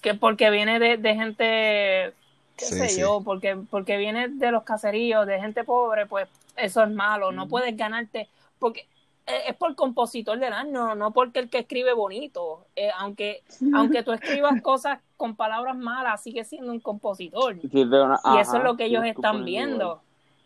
Que 0.00 0.14
porque 0.14 0.48
viene 0.50 0.78
de, 0.78 0.96
de 0.96 1.14
gente, 1.14 2.14
qué 2.56 2.64
sé 2.64 2.98
yo, 2.98 3.20
porque, 3.22 3.58
porque 3.70 3.98
viene 3.98 4.28
de 4.28 4.50
los 4.50 4.62
caseríos, 4.62 5.26
de 5.26 5.38
gente 5.38 5.64
pobre, 5.64 6.06
pues 6.06 6.28
eso 6.56 6.82
es 6.82 6.90
malo. 6.90 7.30
No 7.30 7.46
puedes 7.46 7.76
ganarte. 7.76 8.28
Porque 8.58 8.86
es 9.26 9.56
por 9.56 9.74
compositor 9.74 10.38
del 10.38 10.52
año, 10.52 10.94
no 10.94 11.12
porque 11.12 11.40
el 11.40 11.50
que 11.50 11.58
escribe 11.58 11.92
bonito. 11.92 12.66
Eh, 12.76 12.90
aunque, 12.96 13.42
aunque 13.74 14.02
tú 14.02 14.12
escribas 14.12 14.62
cosas 14.62 15.00
con 15.16 15.34
palabras 15.34 15.76
malas, 15.76 16.22
sigue 16.22 16.44
siendo 16.44 16.72
un 16.72 16.80
compositor. 16.80 17.56
y 17.62 18.38
eso 18.38 18.56
es 18.56 18.62
lo 18.62 18.76
que 18.76 18.84
ellos 18.84 19.04
están 19.04 19.44
viendo. 19.44 20.00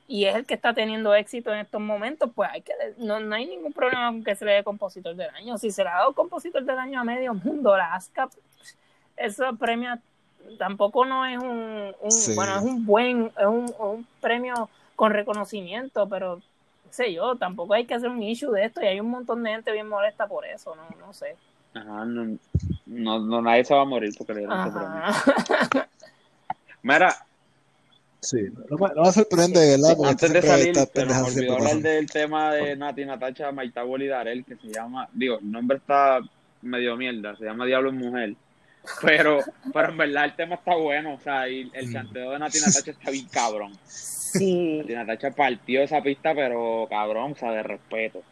Y 0.08 0.24
es 0.24 0.34
el 0.34 0.44
que 0.44 0.54
está 0.54 0.74
teniendo 0.74 1.14
éxito 1.14 1.52
en 1.52 1.60
estos 1.60 1.80
momentos, 1.80 2.30
pues 2.34 2.50
hay 2.52 2.62
que 2.62 2.72
no, 2.98 3.20
no 3.20 3.34
hay 3.34 3.46
ningún 3.46 3.72
problema 3.72 4.10
con 4.10 4.24
que 4.24 4.34
se 4.34 4.44
le 4.44 4.52
dé 4.52 4.64
compositor 4.64 5.14
del 5.14 5.30
año. 5.36 5.56
Si 5.56 5.70
se 5.70 5.84
le 5.84 5.90
ha 5.90 5.98
dado 5.98 6.14
compositor 6.14 6.64
del 6.64 6.78
año 6.78 7.00
a 7.00 7.04
medio 7.04 7.32
mundo, 7.34 7.76
la 7.76 7.94
ASCAP, 7.94 8.32
eso 9.16 9.56
premia 9.56 10.00
tampoco 10.58 11.04
no 11.04 11.26
es 11.26 11.38
un, 11.38 11.94
bueno, 12.34 12.56
es 12.56 12.62
un 12.62 12.86
buen, 12.86 13.32
es 13.38 13.46
un, 13.46 13.72
un 13.78 14.06
premio 14.20 14.68
con 14.96 15.12
reconocimiento, 15.12 16.08
pero 16.08 16.40
sé 16.90 17.12
yo, 17.12 17.36
tampoco 17.36 17.74
hay 17.74 17.86
que 17.86 17.94
hacer 17.94 18.08
un 18.08 18.22
issue 18.22 18.52
de 18.52 18.66
esto 18.66 18.82
y 18.82 18.86
hay 18.86 19.00
un 19.00 19.10
montón 19.10 19.42
de 19.42 19.50
gente 19.50 19.72
bien 19.72 19.88
molesta 19.88 20.26
por 20.26 20.44
eso, 20.46 20.74
no, 20.74 21.06
no 21.06 21.12
sé. 21.12 21.36
Ajá, 21.74 22.04
no, 22.04 22.36
no, 22.86 23.42
nadie 23.42 23.64
se 23.64 23.74
va 23.74 23.82
a 23.82 23.84
morir 23.84 24.12
porque 24.16 24.34
le 24.34 24.40
dieron 24.40 24.66
este 24.66 25.80
Mira. 26.82 27.14
Sí, 28.20 28.48
no 28.68 28.76
me, 28.76 28.94
no 28.94 29.02
me 29.02 29.12
sorprende, 29.12 29.70
¿verdad? 29.70 29.96
Porque 29.96 30.10
Antes 30.10 30.32
de 30.32 30.42
salir, 30.42 30.74
se 30.74 31.06
me 31.06 31.22
olvidó 31.22 31.54
hablar 31.54 31.76
del 31.76 32.10
tema 32.10 32.52
de 32.52 32.76
Nati 32.76 33.04
Natacha 33.06 33.50
Maitagol 33.50 34.02
y 34.02 34.08
Darel, 34.08 34.44
que 34.44 34.56
se 34.56 34.68
llama, 34.68 35.08
digo, 35.12 35.38
el 35.38 35.50
nombre 35.50 35.78
está 35.78 36.20
medio 36.60 36.96
mierda, 36.96 37.34
se 37.36 37.44
llama 37.44 37.64
Diablo 37.64 37.88
en 37.90 37.96
Mujer. 37.96 38.34
Pero, 39.02 39.40
pero 39.72 39.90
en 39.90 39.96
verdad 39.96 40.24
el 40.24 40.36
tema 40.36 40.56
está 40.56 40.74
bueno, 40.74 41.14
o 41.14 41.20
sea, 41.20 41.48
y 41.48 41.70
el 41.72 41.92
chanteo 41.92 42.32
de 42.32 42.38
Nati 42.38 42.58
Natacha 42.58 42.90
está 42.90 43.10
bien 43.10 43.28
cabrón. 43.28 43.72
Sí. 44.32 44.82
Natacha 44.88 45.30
partió 45.30 45.82
esa 45.82 46.00
pista, 46.02 46.34
pero 46.34 46.86
cabrón, 46.88 47.32
o 47.32 47.34
sea, 47.34 47.52
de 47.52 47.62
respeto. 47.62 48.22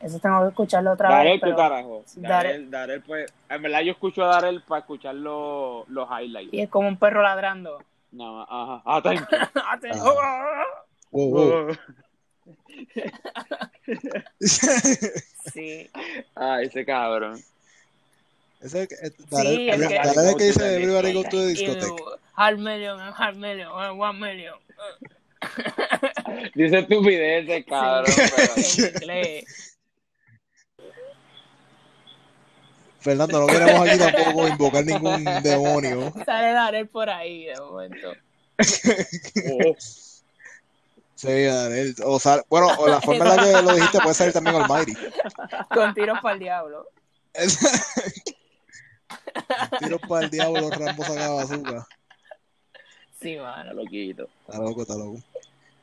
Eso 0.00 0.18
tengo 0.18 0.42
que 0.42 0.48
escucharlo 0.48 0.92
otra 0.92 1.08
vez. 1.08 1.40
Darel, 1.40 1.56
carajo. 1.56 2.04
Darel, 2.16 2.70
Darel, 2.70 3.02
pues, 3.02 3.32
en 3.48 3.62
verdad 3.62 3.82
yo 3.82 3.92
escucho 3.92 4.24
a 4.24 4.28
Darel 4.28 4.62
para 4.62 4.80
escuchar 4.80 5.14
los, 5.14 5.88
los 5.88 6.08
highlights. 6.10 6.52
Y 6.52 6.60
es 6.60 6.68
como 6.68 6.88
un 6.88 6.96
perro 6.96 7.22
ladrando. 7.22 7.78
No, 8.10 8.42
ajá. 8.42 8.82
Atento. 8.84 9.26
Atento. 9.70 10.16
sí. 15.52 15.90
Ah, 16.34 16.60
ese 16.62 16.84
cabrón. 16.84 17.40
Ese, 18.60 18.88
Darel, 19.30 19.56
sí, 19.56 19.66
Darel, 19.66 20.14
Darel 20.14 20.36
que 20.36 20.44
dice 20.44 20.76
Everybody 20.76 21.12
Go 21.12 21.22
to 21.24 21.30
the 21.30 21.46
Discotheque. 21.46 22.02
Half 22.34 22.58
million, 22.58 22.98
half 22.98 23.36
million, 23.36 23.68
one 23.70 24.18
million. 24.18 24.54
Dice 26.54 26.78
estupidez, 26.78 27.64
cabrón. 27.66 28.12
Fernando, 33.00 33.40
no 33.40 33.46
queremos 33.48 33.88
aquí 33.88 33.98
tampoco 33.98 34.48
invocar 34.48 34.84
ningún 34.84 35.24
demonio. 35.42 36.12
Sale 36.24 36.52
Darel 36.52 36.88
por 36.88 37.10
ahí 37.10 37.46
de 37.46 37.56
momento. 37.56 38.12
oh. 39.50 39.76
Sí, 41.14 41.44
Darel. 41.44 41.94
O 42.04 42.18
sea, 42.18 42.42
bueno, 42.48 42.66
o 42.78 42.88
la 42.88 43.00
forma 43.00 43.24
en 43.24 43.36
la 43.36 43.42
que 43.44 43.62
lo 43.62 43.74
dijiste 43.74 44.00
puede 44.00 44.14
salir 44.14 44.32
también 44.32 44.56
Almighty. 44.56 44.92
Con 45.72 45.94
tiros 45.94 46.18
para 46.20 46.34
el 46.34 46.40
diablo. 46.40 46.88
tiros 49.78 50.00
para 50.08 50.24
el 50.24 50.30
diablo, 50.30 50.68
Rambo 50.70 51.04
saca 51.04 51.30
bazooka. 51.30 51.86
Sí, 53.20 53.36
mano. 53.36 53.62
Está 53.62 53.74
loquito. 53.74 54.28
Está 54.48 54.58
loco, 54.58 54.82
está 54.82 54.94
loco. 54.96 55.22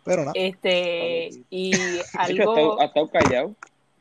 Pero 0.09 0.21
nada. 0.21 0.33
Este, 0.35 1.29
y 1.51 1.71
algo. 2.17 2.81
Ha 2.81 2.85
estado 2.85 3.07
callado. 3.09 3.55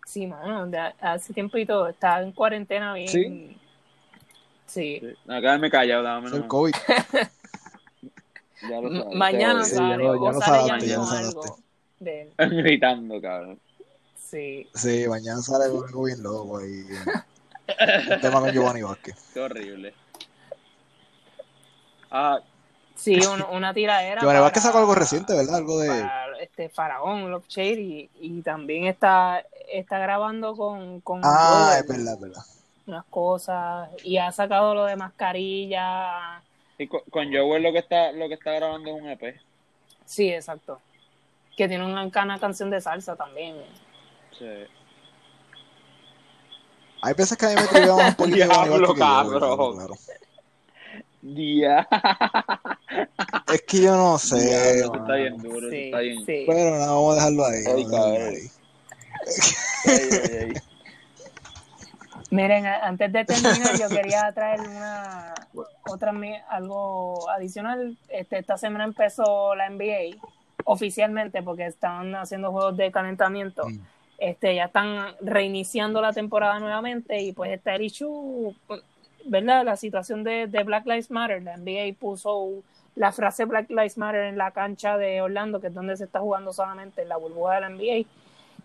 Sí, 0.06 0.26
mano, 0.26 0.70
hace 1.02 1.34
tiempito 1.34 1.86
está 1.86 2.22
en 2.22 2.32
cuarentena 2.32 2.94
bien. 2.94 3.08
Sí. 3.08 3.58
Sí. 4.66 5.00
sí. 5.00 5.06
Acá 5.30 5.58
me 5.58 5.70
callado, 5.70 6.02
dame 6.02 6.34
El 6.34 6.46
COVID. 6.46 6.72
ya 8.70 8.80
lo 8.80 8.88
sabes. 8.90 9.14
Mañana 9.14 9.64
Sí, 9.64 9.76
sale, 9.76 9.90
ya 9.90 9.96
lo- 9.96 10.10
o 10.10 10.24
ya 10.24 10.32
lo 10.32 10.40
sale 10.40 10.66
sabaste, 10.66 10.86
ya 10.86 11.18
algo 11.18 11.58
de 12.00 12.22
él. 12.22 12.32
Gritando, 12.62 13.20
cabrón. 13.20 13.60
Sí. 14.16 14.66
Sí, 14.74 15.06
mañana 15.08 15.42
sale 15.42 15.64
algo 15.66 16.04
bien 16.04 16.22
loco 16.22 16.58
ahí. 16.58 16.84
El 18.10 18.20
tema 18.22 18.40
con 18.40 18.50
Giovanni 18.50 18.80
Vázquez. 18.82 19.16
Qué 19.34 19.40
horrible. 19.40 19.92
Ah, 22.10 22.40
Sí, 22.98 23.16
un- 23.26 23.44
una 23.56 23.72
tiradera. 23.72 24.20
Giovanni 24.20 24.40
Vázquez 24.40 24.62
sacó 24.64 24.78
algo 24.78 24.94
reciente, 24.94 25.34
¿verdad? 25.34 25.54
Algo 25.56 25.78
de. 25.78 25.88
para 25.88 26.38
este 26.40 26.68
Faraón, 26.68 27.30
Love 27.30 27.46
Shady, 27.48 28.10
y, 28.20 28.38
y 28.38 28.42
también 28.42 28.86
está, 28.86 29.42
está 29.72 29.98
grabando 29.98 30.54
con, 30.56 31.00
con 31.00 31.20
Ah, 31.24 31.76
es 31.78 31.86
verdad, 31.86 32.14
es 32.14 32.20
verdad. 32.20 32.42
unas 32.86 33.04
cosas 33.06 33.88
y 34.04 34.18
ha 34.18 34.30
sacado 34.32 34.74
lo 34.74 34.84
de 34.84 34.96
mascarilla. 34.96 36.42
y 36.78 36.86
con, 36.88 37.00
con 37.10 37.32
Joel 37.32 37.62
lo 37.62 37.72
que 37.72 37.78
está 37.78 38.12
lo 38.12 38.28
que 38.28 38.34
está 38.34 38.52
grabando 38.52 38.90
es 38.96 39.02
un 39.02 39.08
EP. 39.08 39.40
Sí, 40.04 40.30
exacto. 40.32 40.80
Que 41.56 41.66
tiene 41.68 41.84
una, 41.84 42.04
una 42.04 42.38
canción 42.38 42.70
de 42.70 42.80
salsa 42.80 43.16
también. 43.16 43.56
Sí. 44.38 44.46
Hay 47.02 47.14
veces 47.14 47.36
que 47.38 47.46
a 47.46 47.48
mí 47.50 47.54
me 47.56 47.90
un 47.90 48.14
poquito 48.14 48.36
Diablo, 48.36 48.94
cabrón. 48.94 49.76
claro. 49.76 49.94
Día. 51.34 51.88
Es 53.52 53.62
que 53.62 53.82
yo 53.82 53.96
no 53.96 54.18
sé. 54.18 54.80
Mano. 54.86 55.02
está 55.02 55.14
bien 55.14 55.38
duro, 55.38 55.70
Sí, 55.70 55.76
está 55.84 55.98
bien. 56.00 56.24
sí. 56.26 56.44
Pero 56.46 56.70
nada, 56.70 56.92
vamos 56.92 57.12
a 57.12 57.14
dejarlo 57.16 57.44
ahí. 57.46 57.64
Ay, 57.66 57.84
vamos 57.84 57.92
a 57.94 58.10
dejarlo 58.10 58.28
ahí. 58.28 58.50
Ay, 59.86 60.08
ay, 60.10 60.38
ay. 60.40 60.52
Miren, 62.30 62.66
antes 62.66 63.10
de 63.12 63.24
terminar, 63.24 63.78
yo 63.78 63.88
quería 63.88 64.30
traer 64.32 64.60
una 64.60 65.34
otra 65.88 66.12
algo 66.50 67.28
adicional. 67.30 67.96
Este, 68.08 68.38
esta 68.38 68.58
semana 68.58 68.84
empezó 68.84 69.54
la 69.54 69.70
NBA 69.70 70.16
oficialmente 70.64 71.42
porque 71.42 71.66
estaban 71.66 72.14
haciendo 72.14 72.52
juegos 72.52 72.76
de 72.76 72.92
calentamiento. 72.92 73.66
Mm. 73.66 73.80
Este, 74.18 74.56
ya 74.56 74.64
están 74.64 75.14
reiniciando 75.22 76.02
la 76.02 76.12
temporada 76.12 76.58
nuevamente 76.58 77.20
y 77.22 77.32
pues 77.32 77.52
está 77.52 77.74
el 77.76 77.82
issue, 77.82 78.54
¿verdad? 79.28 79.64
La 79.64 79.76
situación 79.76 80.24
de, 80.24 80.46
de 80.46 80.62
Black 80.64 80.86
Lives 80.86 81.10
Matter. 81.10 81.42
La 81.42 81.56
NBA 81.56 81.94
puso 81.98 82.62
la 82.94 83.12
frase 83.12 83.44
Black 83.44 83.70
Lives 83.70 83.96
Matter 83.98 84.24
en 84.24 84.38
la 84.38 84.50
cancha 84.50 84.96
de 84.96 85.20
Orlando, 85.22 85.60
que 85.60 85.68
es 85.68 85.74
donde 85.74 85.96
se 85.96 86.04
está 86.04 86.20
jugando 86.20 86.52
solamente 86.52 87.02
en 87.02 87.08
la 87.08 87.16
burbuja 87.16 87.54
de 87.56 87.60
la 87.62 87.68
NBA. 87.70 88.06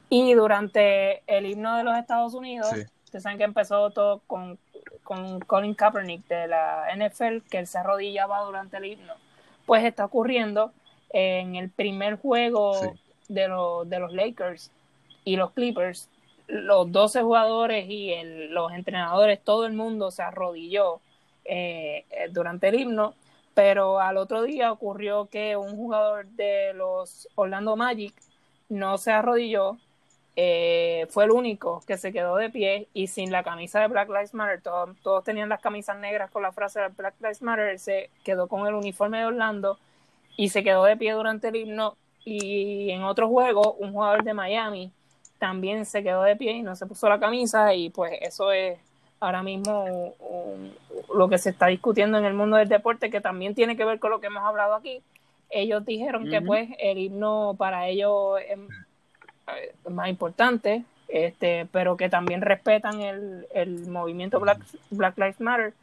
Y 0.09 0.33
durante 0.33 1.21
el 1.27 1.45
himno 1.45 1.75
de 1.77 1.83
los 1.83 1.97
Estados 1.97 2.33
Unidos, 2.33 2.69
Sí. 2.73 2.81
ustedes 3.05 3.23
saben 3.23 3.37
que 3.37 3.43
empezó 3.43 3.89
todo 3.91 4.21
con, 4.27 4.57
con 5.03 5.39
Colin 5.41 5.73
Kaepernick 5.75 6.27
de 6.27 6.47
la 6.47 6.85
NFL, 6.95 7.41
que 7.49 7.59
él 7.59 7.67
se 7.67 7.77
arrodillaba 7.77 8.41
durante 8.41 8.77
el 8.77 8.85
himno. 8.85 9.13
Pues 9.65 9.83
está 9.83 10.05
ocurriendo 10.05 10.71
en 11.11 11.55
el 11.55 11.69
primer 11.69 12.17
juego 12.17 12.73
Sí. 12.73 12.87
de, 13.29 13.47
los 13.47 13.87
de 13.89 13.99
los 13.99 14.13
Lakers 14.13 14.71
y 15.25 15.35
los 15.35 15.51
Clippers, 15.51 16.09
los 16.47 16.91
12 16.91 17.21
jugadores 17.21 17.85
y 17.89 18.13
los 18.49 18.71
entrenadores, 18.73 19.41
todo 19.43 19.65
el 19.65 19.73
mundo 19.73 20.11
se 20.11 20.21
arrodilló 20.21 20.99
eh, 21.45 22.05
eh, 22.11 22.29
durante 22.31 22.69
el 22.69 22.75
himno, 22.75 23.15
pero 23.53 23.99
al 23.99 24.17
otro 24.17 24.43
día 24.43 24.71
ocurrió 24.71 25.27
que 25.27 25.55
un 25.55 25.75
jugador 25.75 26.25
de 26.27 26.73
los 26.73 27.27
Orlando 27.35 27.75
Magic 27.75 28.13
no 28.69 28.97
se 28.97 29.11
arrodilló, 29.11 29.77
eh, 30.35 31.05
fue 31.11 31.25
el 31.25 31.31
único 31.31 31.83
que 31.85 31.97
se 31.97 32.11
quedó 32.11 32.37
de 32.37 32.49
pie 32.49 32.87
y 32.93 33.07
sin 33.07 33.31
la 33.31 33.43
camisa 33.43 33.81
de 33.81 33.87
Black 33.87 34.09
Lives 34.09 34.33
Matter, 34.33 34.61
todos, 34.61 34.97
todos 35.03 35.23
tenían 35.23 35.49
las 35.49 35.61
camisas 35.61 35.97
negras 35.97 36.31
con 36.31 36.41
la 36.41 36.51
frase 36.51 36.79
de 36.79 36.87
Black 36.89 37.15
Lives 37.19 37.41
Matter, 37.41 37.77
se 37.79 38.09
quedó 38.23 38.47
con 38.47 38.67
el 38.67 38.73
uniforme 38.73 39.19
de 39.19 39.25
Orlando 39.25 39.77
y 40.37 40.49
se 40.49 40.63
quedó 40.63 40.83
de 40.85 40.97
pie 40.97 41.13
durante 41.13 41.49
el 41.49 41.55
himno. 41.55 41.95
Y 42.25 42.89
en 42.91 43.03
otro 43.03 43.27
juego 43.27 43.73
un 43.73 43.91
jugador 43.91 44.23
de 44.23 44.33
Miami 44.33 44.91
también 45.43 45.85
se 45.85 46.03
quedó 46.03 46.23
de 46.23 46.37
pie 46.37 46.53
y 46.53 46.61
no 46.61 46.73
se 46.77 46.85
puso 46.85 47.09
la 47.09 47.19
camisa 47.19 47.73
y 47.73 47.89
pues 47.89 48.13
eso 48.21 48.53
es 48.53 48.79
ahora 49.19 49.43
mismo 49.43 49.83
un- 49.83 50.13
un- 50.21 50.73
lo 51.13 51.27
que 51.27 51.37
se 51.37 51.49
está 51.49 51.67
discutiendo 51.67 52.17
en 52.17 52.23
el 52.23 52.33
mundo 52.33 52.55
del 52.55 52.69
deporte 52.69 53.09
que 53.09 53.19
también 53.19 53.53
tiene 53.53 53.75
que 53.75 53.83
ver 53.83 53.99
con 53.99 54.11
lo 54.11 54.21
que 54.21 54.27
hemos 54.27 54.41
hablado 54.45 54.73
aquí. 54.73 55.01
Ellos 55.49 55.83
dijeron 55.85 56.29
que 56.29 56.37
pues 56.47 56.69
el 56.79 56.97
himno 56.97 57.55
para 57.57 57.89
ellos 57.89 58.39
es, 58.39 58.57
es 59.85 59.91
más 59.91 60.07
importante, 60.07 60.85
este, 61.09 61.67
pero 61.73 61.97
que 61.97 62.07
también 62.07 62.39
respetan 62.41 63.01
el, 63.01 63.45
el 63.53 63.87
movimiento 63.87 64.39
Black, 64.39 64.59
Black 64.91 65.17
Lives 65.17 65.41
Matter 65.41 65.73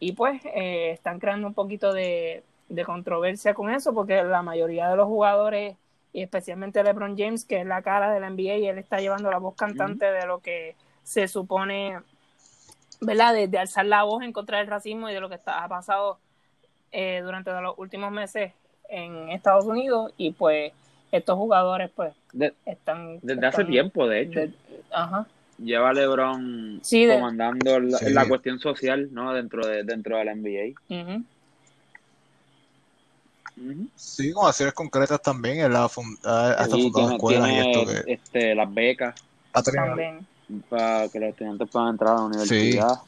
y 0.00 0.12
pues 0.12 0.40
eh, 0.46 0.92
están 0.92 1.20
creando 1.20 1.46
un 1.46 1.52
poquito 1.54 1.92
de, 1.92 2.42
de 2.70 2.84
controversia 2.86 3.52
con 3.52 3.68
eso 3.70 3.92
porque 3.92 4.22
la 4.24 4.40
mayoría 4.40 4.88
de 4.88 4.96
los 4.96 5.06
jugadores 5.08 5.76
y 6.14 6.22
especialmente 6.22 6.82
LeBron 6.82 7.18
James 7.18 7.44
que 7.44 7.60
es 7.60 7.66
la 7.66 7.82
cara 7.82 8.10
de 8.10 8.20
la 8.20 8.30
NBA 8.30 8.56
y 8.56 8.66
él 8.68 8.78
está 8.78 9.00
llevando 9.00 9.30
la 9.30 9.36
voz 9.38 9.54
cantante 9.56 10.06
de 10.06 10.26
lo 10.26 10.38
que 10.38 10.76
se 11.02 11.28
supone 11.28 11.98
verdad 13.02 13.34
de, 13.34 13.48
de 13.48 13.58
alzar 13.58 13.84
la 13.84 14.04
voz 14.04 14.22
en 14.22 14.32
contra 14.32 14.58
del 14.58 14.68
racismo 14.68 15.10
y 15.10 15.12
de 15.12 15.20
lo 15.20 15.28
que 15.28 15.34
está, 15.34 15.62
ha 15.62 15.68
pasado 15.68 16.18
eh, 16.92 17.20
durante 17.22 17.50
los 17.60 17.74
últimos 17.76 18.10
meses 18.12 18.52
en 18.88 19.28
Estados 19.30 19.64
Unidos 19.66 20.12
y 20.16 20.30
pues 20.32 20.72
estos 21.12 21.36
jugadores 21.36 21.90
pues 21.94 22.14
De- 22.32 22.54
están 22.64 23.18
desde 23.22 23.46
hace 23.46 23.64
tiempo, 23.64 24.06
de 24.08 24.20
hecho. 24.22 24.40
de- 24.40 24.54
ajá 24.92 25.26
Lleva 25.58 25.92
LeBron 25.92 26.80
Sí, 26.82 27.04
de- 27.06 27.14
comandando 27.14 27.78
la, 27.80 27.98
Sí. 27.98 28.12
la 28.12 28.26
cuestión 28.26 28.58
social, 28.58 29.08
¿no? 29.12 29.32
Dentro 29.32 29.64
de 29.66 29.84
dentro 29.84 30.16
de 30.16 30.24
la 30.24 30.32
NBA. 30.34 30.74
Sí, 33.96 34.32
con 34.32 34.46
acciones 34.48 34.74
concretas 34.74 35.20
también. 35.22 35.60
Él 35.60 35.76
ha, 35.76 35.88
fund- 35.88 36.18
ha- 36.24 36.48
ha 36.60 36.64
estado 36.64 36.78
Y 36.78 36.82
fundando 36.90 37.16
tiene, 37.28 37.44
escuelas 37.46 37.50
y 37.50 37.68
esto 37.68 38.04
que 38.04 38.12
este, 38.12 38.54
las 38.54 38.74
becas 38.74 39.14
también 39.64 40.26
para 40.68 41.08
que 41.08 41.20
los 41.20 41.28
estudiantes 41.30 41.68
puedan 41.70 41.88
entrar 41.90 42.12
a 42.12 42.16
la 42.16 42.22
universidad. 42.22 42.98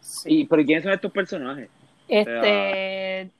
sí. 0.00 0.40
Y, 0.40 0.44
pero 0.44 0.64
¿quiénes 0.64 0.84
son 0.84 0.92
estos 0.92 1.10
personajes? 1.12 1.68
Este, 2.08 3.30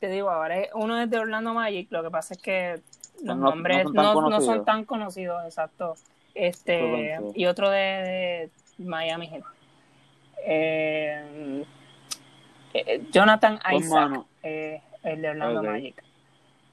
te 0.00 0.08
digo, 0.08 0.30
ahora 0.30 0.56
uno 0.74 1.00
es 1.00 1.08
de 1.10 1.18
Orlando 1.18 1.54
Magic, 1.54 1.86
lo 1.90 2.02
que 2.02 2.10
pasa 2.10 2.34
es 2.34 2.40
que 2.40 2.80
los 3.22 3.36
No- 3.36 3.44
no 3.44 3.50
nombres 3.50 3.82
son 3.84 3.94
no, 3.94 4.40
son 4.40 4.64
tan 4.64 4.84
conocidos, 4.84 5.44
exacto. 5.44 5.94
Este, 6.34 6.80
Correcto. 6.80 7.32
y 7.34 7.46
otro 7.46 7.68
de, 7.70 7.78
de 7.78 8.50
Miami 8.78 9.26
Heat. 9.28 9.42
Eh, 10.44 11.64
eh, 12.74 13.02
Jonathan 13.10 13.58
Pues, 13.70 13.84
Isaac, 13.86 14.00
mano. 14.10 14.26
eh, 14.42 14.80
el 15.12 15.22
de 15.22 15.28
Orlando. 15.30 15.62
Magic. 15.62 16.02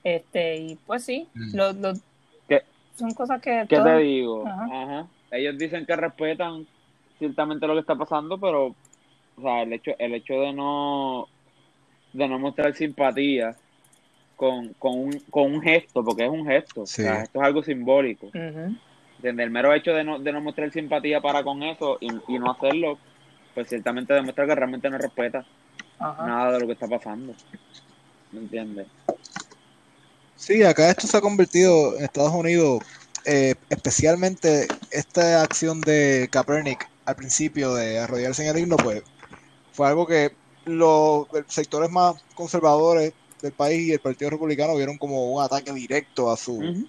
Este, 0.04 0.58
y 0.58 0.76
pues 0.86 1.04
sí, 1.04 1.28
Mm. 1.34 1.56
lo- 1.56 1.74
lo- 1.74 1.94
¿Qué- 2.48 2.64
son 2.96 3.12
cosas 3.14 3.42
que 3.42 3.66
¿Qué 3.68 3.76
todos- 3.78 3.88
te 3.88 3.98
digo? 4.00 4.48
Ajá. 4.48 4.66
Ajá. 4.72 5.08
Ellos 5.32 5.58
dicen 5.58 5.86
que 5.86 5.96
respetan 5.96 6.68
ciertamente 7.18 7.66
lo 7.68 7.74
que 7.74 7.80
está 7.80 7.96
pasando, 7.96 8.38
pero 8.38 8.68
o 9.38 9.42
sea, 9.42 9.64
el 9.64 9.74
hecho 9.74 9.92
el 10.00 10.14
hecho 10.14 10.34
de 10.42 10.54
no 10.54 11.28
de 12.14 12.28
no 12.30 12.40
mostrar 12.40 12.74
simpatía 12.74 13.56
con, 14.38 14.74
con, 14.76 14.98
un, 15.00 15.20
con 15.30 15.54
un 15.54 15.62
gesto, 15.62 16.04
porque 16.04 16.24
es 16.26 16.30
un 16.30 16.46
gesto, 16.46 16.86
Sí. 16.86 17.02
o 17.02 17.06
sea, 17.06 17.24
esto 17.24 17.40
es 17.40 17.46
algo 17.46 17.64
simbólico. 17.64 18.30
Desde 18.34 19.44
el 19.44 19.50
mero 19.50 19.74
hecho 19.74 19.94
de 19.94 20.04
no, 20.04 20.20
de 20.20 20.32
no 20.32 20.40
mostrar 20.42 20.72
simpatía 20.72 21.20
para 21.22 21.42
con 21.44 21.64
eso 21.64 21.98
y, 22.02 22.08
y 22.28 22.38
no 22.40 22.52
hacerlo, 22.52 22.98
pues 23.54 23.68
ciertamente 23.70 24.14
demuestra 24.14 24.46
que 24.46 24.56
realmente 24.56 24.90
no 24.90 24.98
respeta 24.98 25.46
nada 26.00 26.52
de 26.54 26.60
lo 26.60 26.68
que 26.68 26.74
está 26.74 26.88
pasando. 26.88 27.34
¿Me 28.36 28.42
entiendes? 28.42 28.88
Sí, 30.36 30.62
acá 30.64 30.90
esto 30.90 31.08
se 31.08 31.16
ha 31.16 31.22
convertido 31.22 31.98
en 31.98 32.04
Estados 32.04 32.34
Unidos, 32.34 32.84
eh, 33.24 33.56
especialmente 33.70 34.68
esta 34.92 35.42
acción 35.42 35.80
de 35.80 36.28
Kaepernick 36.30 36.86
al 37.06 37.16
principio 37.16 37.74
de 37.74 37.98
arrodillarse 37.98 38.44
en 38.44 38.54
el 38.54 38.62
himno, 38.62 38.76
pues 38.76 39.04
fue 39.72 39.88
algo 39.88 40.06
que 40.06 40.36
los 40.66 41.28
sectores 41.48 41.90
más 41.90 42.16
conservadores 42.36 43.14
del 43.42 43.54
país 43.54 43.88
y 43.88 43.94
el 43.94 44.00
Partido 44.02 44.32
Republicano 44.32 44.76
vieron 44.76 44.98
como 44.98 45.32
un 45.32 45.42
ataque 45.42 45.72
directo 45.72 46.30
a 46.30 46.36
su 46.36 46.86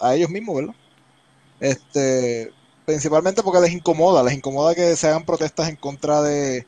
a 0.00 0.14
ellos 0.14 0.30
mismos, 0.30 0.56
¿verdad? 0.56 0.74
Este, 1.58 2.52
principalmente 2.86 3.42
porque 3.42 3.60
les 3.60 3.72
incomoda, 3.72 4.22
les 4.22 4.34
incomoda 4.34 4.74
que 4.74 4.94
se 4.94 5.08
hagan 5.08 5.24
protestas 5.24 5.68
en 5.68 5.76
contra 5.76 6.22
de, 6.22 6.64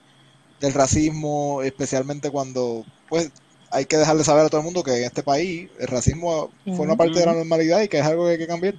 del 0.61 0.73
racismo, 0.73 1.63
especialmente 1.63 2.31
cuando 2.31 2.85
pues 3.09 3.31
hay 3.77 3.85
que 3.85 3.99
dejarle 3.99 4.25
saber 4.25 4.47
a 4.47 4.49
todo 4.49 4.61
el 4.61 4.65
mundo 4.65 4.83
que 4.83 4.97
en 4.97 5.05
este 5.05 5.23
país 5.23 5.69
el 5.79 5.87
racismo 5.87 6.51
fue 6.65 6.87
una 6.87 6.97
parte 6.97 7.19
de 7.19 7.27
la 7.27 7.35
normalidad 7.35 7.83
y 7.83 7.89
que 7.89 7.99
es 7.99 8.07
algo 8.07 8.25
que 8.25 8.33
hay 8.33 8.39
que 8.39 8.47
cambiar. 8.47 8.75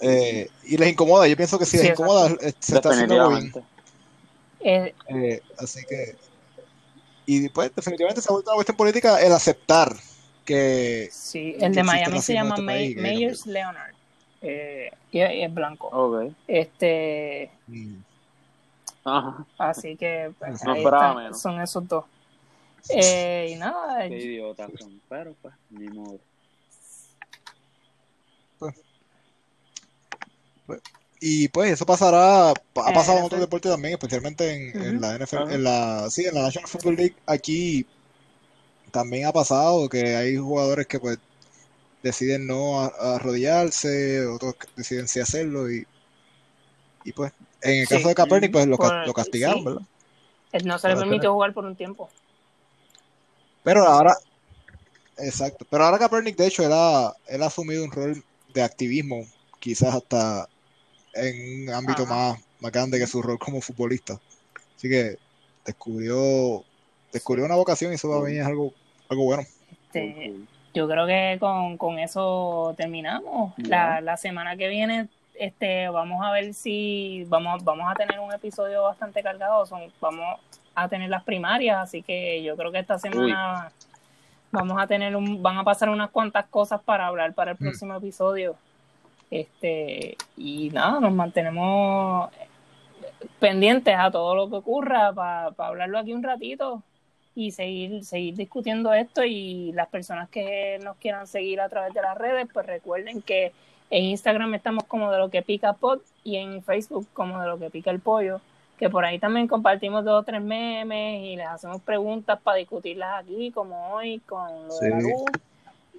Eh, 0.00 0.48
y 0.64 0.76
les 0.76 0.90
incomoda, 0.90 1.28
yo 1.28 1.36
pienso 1.36 1.60
que 1.60 1.64
si 1.64 1.76
les 1.76 1.90
incomoda, 1.90 2.28
eh, 2.40 2.52
se 2.58 2.74
está 2.74 2.90
haciendo 2.90 3.28
bien. 3.28 3.52
Eh, 4.60 4.94
eh, 5.08 5.40
así 5.58 5.84
que, 5.88 6.16
y 7.24 7.48
pues 7.50 7.72
definitivamente 7.74 8.20
se 8.20 8.28
ha 8.30 8.32
vuelto 8.32 8.50
una 8.50 8.56
cuestión 8.56 8.76
política 8.76 9.20
el 9.22 9.32
aceptar 9.32 9.94
que... 10.44 11.08
Sí, 11.12 11.54
el 11.60 11.72
de 11.72 11.84
Miami 11.84 12.20
se 12.20 12.34
llama 12.34 12.56
este 12.56 13.00
Mayors 13.00 13.46
Leonard. 13.46 13.94
Eh, 14.42 14.90
y, 15.12 15.20
es 15.20 15.54
blanco. 15.54 15.88
Okay. 15.88 16.34
Este. 16.48 17.50
Mm. 17.68 17.96
Así 19.56 19.96
que 19.96 20.32
pues, 20.38 20.66
ahí 20.66 20.84
son 21.32 21.60
esos 21.60 21.86
dos. 21.88 22.04
Eh, 22.90 23.50
y 23.52 23.56
nada. 23.56 24.08
Qué 24.08 24.16
idiotas 24.16 24.70
son, 24.78 25.00
pero 25.08 25.34
pues, 25.42 25.54
ni 25.70 25.88
modo. 25.88 26.18
Pues, 28.58 28.74
pues, 30.66 30.82
y 31.20 31.48
pues 31.48 31.72
eso 31.72 31.84
pasará, 31.84 32.50
ha 32.50 32.92
pasado 32.92 33.18
en 33.18 33.24
otros 33.24 33.40
deportes 33.40 33.72
también, 33.72 33.94
especialmente 33.94 34.52
en, 34.52 34.82
en 34.82 35.00
la 35.00 35.18
NFL, 35.18 35.50
en 35.50 35.64
la, 35.64 36.08
sí, 36.10 36.24
en 36.26 36.34
la 36.34 36.42
National 36.42 36.68
Football 36.68 36.96
League, 36.96 37.16
aquí 37.26 37.86
también 38.90 39.26
ha 39.26 39.32
pasado 39.32 39.88
que 39.88 40.16
hay 40.16 40.36
jugadores 40.36 40.86
que 40.86 41.00
pues 41.00 41.18
deciden 42.02 42.46
no 42.46 42.80
arrodillarse, 42.80 44.26
otros 44.26 44.54
deciden 44.76 45.08
sí 45.08 45.20
hacerlo 45.20 45.70
y, 45.70 45.86
y 47.04 47.12
pues 47.12 47.32
en 47.62 47.80
el 47.80 47.88
caso 47.88 48.08
de 48.08 48.14
Kaepernick 48.14 48.52
pues 48.52 48.66
lo, 48.66 48.76
lo 48.76 49.12
castigaron, 49.12 49.64
¿verdad? 49.64 49.82
No 50.64 50.78
se 50.78 50.88
le 50.88 50.96
permitió 50.96 51.32
jugar 51.32 51.52
por 51.52 51.64
un 51.64 51.76
tiempo. 51.76 52.08
Pero 53.68 53.84
ahora, 53.84 54.16
exacto, 55.18 55.66
pero 55.68 55.84
ahora 55.84 55.98
Kaepernick 55.98 56.38
de 56.38 56.46
hecho 56.46 56.64
él 56.64 56.72
ha, 56.72 57.12
él 57.26 57.42
ha 57.42 57.46
asumido 57.48 57.84
un 57.84 57.90
rol 57.90 58.24
de 58.54 58.62
activismo, 58.62 59.26
quizás 59.60 59.94
hasta 59.94 60.48
en 61.12 61.68
un 61.68 61.74
ámbito 61.74 62.06
más, 62.06 62.42
más 62.60 62.72
grande 62.72 62.98
que 62.98 63.06
su 63.06 63.20
rol 63.20 63.38
como 63.38 63.60
futbolista. 63.60 64.18
Así 64.74 64.88
que 64.88 65.18
descubrió 65.66 66.64
descubrió 67.12 67.44
una 67.44 67.56
vocación 67.56 67.92
y 67.92 67.96
eso 67.96 68.08
para 68.08 68.22
mí 68.22 68.38
es 68.38 68.46
algo, 68.46 68.72
algo 69.10 69.24
bueno. 69.24 69.42
Este, 69.92 70.34
yo 70.72 70.88
creo 70.88 71.06
que 71.06 71.36
con, 71.38 71.76
con 71.76 71.98
eso 71.98 72.72
terminamos. 72.74 73.52
La, 73.58 74.00
la 74.00 74.16
semana 74.16 74.56
que 74.56 74.68
viene 74.68 75.08
este 75.34 75.90
vamos 75.90 76.24
a 76.24 76.32
ver 76.32 76.54
si 76.54 77.26
vamos 77.28 77.62
vamos 77.64 77.92
a 77.92 77.94
tener 77.94 78.18
un 78.18 78.32
episodio 78.32 78.84
bastante 78.84 79.22
cargado 79.22 79.66
son 79.66 79.92
vamos 80.00 80.40
a 80.82 80.88
tener 80.88 81.10
las 81.10 81.24
primarias 81.24 81.78
así 81.78 82.02
que 82.02 82.42
yo 82.42 82.56
creo 82.56 82.72
que 82.72 82.78
esta 82.78 82.98
semana 82.98 83.70
vamos 84.50 84.80
a 84.80 84.86
tener 84.86 85.16
un 85.16 85.42
van 85.42 85.58
a 85.58 85.64
pasar 85.64 85.88
unas 85.88 86.10
cuantas 86.10 86.46
cosas 86.46 86.80
para 86.80 87.06
hablar 87.06 87.34
para 87.34 87.52
el 87.52 87.56
mm. 87.56 87.60
próximo 87.60 87.94
episodio. 87.94 88.56
Este 89.30 90.16
y 90.36 90.70
nada 90.70 91.00
nos 91.00 91.12
mantenemos 91.12 92.30
pendientes 93.38 93.94
a 93.98 94.10
todo 94.10 94.34
lo 94.34 94.48
que 94.48 94.56
ocurra 94.56 95.12
para 95.12 95.52
hablarlo 95.58 95.98
aquí 95.98 96.12
un 96.12 96.22
ratito 96.22 96.82
y 97.34 97.52
seguir, 97.52 98.04
seguir 98.04 98.34
discutiendo 98.34 98.92
esto 98.92 99.22
y 99.24 99.70
las 99.72 99.88
personas 99.88 100.28
que 100.28 100.80
nos 100.82 100.96
quieran 100.96 101.26
seguir 101.26 101.60
a 101.60 101.68
través 101.68 101.94
de 101.94 102.02
las 102.02 102.18
redes, 102.18 102.48
pues 102.52 102.66
recuerden 102.66 103.22
que 103.22 103.52
en 103.90 104.04
Instagram 104.06 104.54
estamos 104.54 104.84
como 104.84 105.10
de 105.12 105.18
lo 105.18 105.30
que 105.30 105.42
pica 105.42 105.72
pot 105.72 106.02
y 106.24 106.36
en 106.36 106.62
Facebook 106.62 107.06
como 107.12 107.40
de 107.40 107.46
lo 107.46 107.58
que 107.58 107.70
pica 107.70 107.90
el 107.92 108.00
pollo, 108.00 108.40
que 108.78 108.88
por 108.88 109.04
ahí 109.04 109.18
también 109.18 109.48
compartimos 109.48 110.04
dos 110.04 110.22
o 110.22 110.24
tres 110.24 110.40
memes 110.40 111.22
y 111.22 111.36
les 111.36 111.46
hacemos 111.46 111.82
preguntas 111.82 112.40
para 112.40 112.56
discutirlas 112.56 113.22
aquí, 113.22 113.50
como 113.50 113.92
hoy 113.92 114.20
con 114.20 114.68
lo 114.68 114.78
de 114.78 114.90
la 114.90 115.00
luz. 115.00 115.24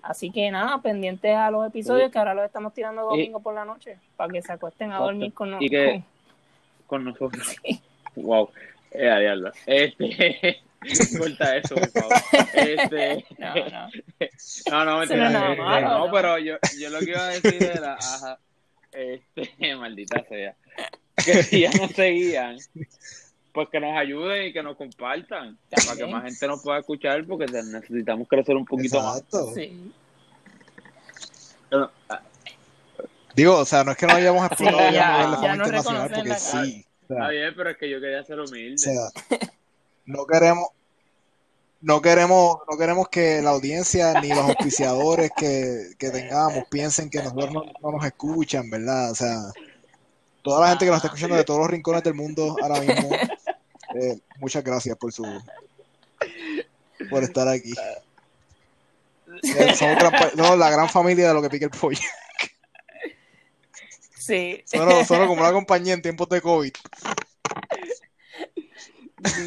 Así 0.02 0.32
que 0.32 0.50
nada, 0.50 0.82
pendientes 0.82 1.36
a 1.36 1.52
los 1.52 1.68
episodios 1.68 2.12
que 2.12 2.18
ahora 2.18 2.34
los 2.34 2.46
estamos 2.46 2.74
tirando 2.74 3.02
domingo 3.04 3.42
por 3.42 3.54
la 3.54 3.66
noche 3.66 3.98
para 4.16 4.32
que 4.32 4.42
se 4.42 4.54
acuesten 4.54 4.92
a 4.92 5.00
dormir 5.00 5.34
con, 5.34 5.52
nosotros. 5.52 6.04
con 6.88 7.04
nosotros. 7.04 7.56
Wow. 8.16 8.50
Eh, 8.92 9.52
este, 9.68 10.62
Corta 11.18 11.58
eso, 11.58 11.76
por 11.76 11.90
favor. 11.90 12.14
Este, 12.54 13.26
no, 13.38 13.56
no. 13.56 13.90
No, 14.72 14.86
no, 14.86 15.00
mentira. 15.00 15.30
No, 15.30 15.82
no, 15.82 16.12
pero 16.12 16.38
yo, 16.40 16.58
yo 16.80 16.90
lo 16.90 17.00
que 17.00 17.12
iba 17.12 17.20
a 17.20 17.28
decir 17.30 17.64
era, 17.64 17.94
ajá, 17.94 18.40
este, 18.92 19.76
maldita 19.76 20.24
sea, 20.28 20.56
que 21.24 21.44
si 21.44 21.62
ya 21.62 21.72
nos 21.72 21.92
seguían, 21.92 22.58
pues 23.54 23.70
que 23.70 23.80
nos 23.80 23.98
ayuden 23.98 24.48
y 24.48 24.54
que 24.54 24.64
nos 24.64 24.78
compartan, 24.78 25.58
para 25.70 25.98
que 25.98 26.06
más 26.08 26.24
gente 26.24 26.48
nos 26.48 26.62
pueda 26.62 26.80
escuchar, 26.80 27.26
porque 27.26 27.46
necesitamos 27.46 28.28
crecer 28.28 28.56
un 28.56 28.66
poquito 28.66 29.02
más. 29.02 29.24
Sí. 29.54 29.92
Ah, 31.72 31.90
Digo, 33.36 33.58
o 33.58 33.66
sea, 33.66 33.84
no 33.84 33.92
es 33.92 33.98
que 33.98 34.08
no 34.08 34.16
hayamos 34.16 34.46
explotado 34.46 34.90
sí, 34.90 34.96
ya, 34.96 35.32
ya, 35.32 35.42
ya 35.42 35.56
internacional, 35.56 36.12
porque 36.14 36.36
sí. 36.36 36.86
Está 37.02 37.30
bien, 37.30 37.54
pero 37.56 37.70
es 37.70 37.78
que 37.78 37.90
yo 37.90 38.00
quería 38.00 38.24
ser 38.24 38.40
humilde. 38.40 38.76
O 38.76 38.78
sea, 38.78 39.40
no 40.06 40.26
queremos 40.26 40.68
no 41.82 42.02
queremos 42.02 42.58
no 42.70 42.78
queremos 42.78 43.08
que 43.08 43.42
la 43.42 43.52
audiencia 43.52 44.20
ni 44.22 44.30
los 44.30 44.40
auspiciadores 44.40 45.32
que, 45.38 45.96
tengamos 45.98 46.66
piensen 46.70 47.10
que 47.10 47.20
nosotros 47.20 47.54
no, 47.54 47.92
nos 47.92 48.06
escuchan, 48.06 48.70
¿verdad? 48.70 49.12
O 49.12 49.16
sea, 49.16 49.38
toda 50.42 50.62
la 50.62 50.70
gente 50.70 50.86
que 50.86 50.92
nos 50.92 50.98
está 50.98 51.08
escuchando 51.08 51.36
de 51.36 51.44
todos 51.44 51.60
los 51.60 51.70
rincones 51.70 52.04
del 52.04 52.14
mundo 52.14 52.56
ahora 52.62 52.80
mismo, 52.82 53.10
eh, 53.96 54.20
muchas 54.40 54.64
gracias 54.64 54.98
por 54.98 55.12
su 55.12 55.26
por 57.10 57.24
estar 57.24 57.48
aquí. 57.48 57.74
Eh, 59.44 59.76
somos 59.76 60.58
la 60.58 60.70
gran 60.70 60.90
familia 60.90 61.30
de 61.30 61.34
lo 61.34 61.42
que 61.42 61.50
pica 61.50 61.66
el 61.66 61.72
pollo. 61.72 62.00
Sí. 64.18 64.62
Solo, 64.66 65.04
solo 65.06 65.28
como 65.28 65.42
una 65.42 65.52
compañía 65.52 65.94
en 65.94 66.02
tiempos 66.02 66.30
de 66.30 66.42
COVID. 66.42 66.72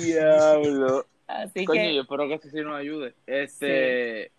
Diablo. 0.00 1.06
Así 1.26 1.64
Coño, 1.64 1.90
yo 1.90 2.02
espero 2.02 2.28
que 2.28 2.34
eso 2.34 2.48
sí 2.50 2.60
nos 2.60 2.78
ayude. 2.78 3.14
Este. 3.26 4.32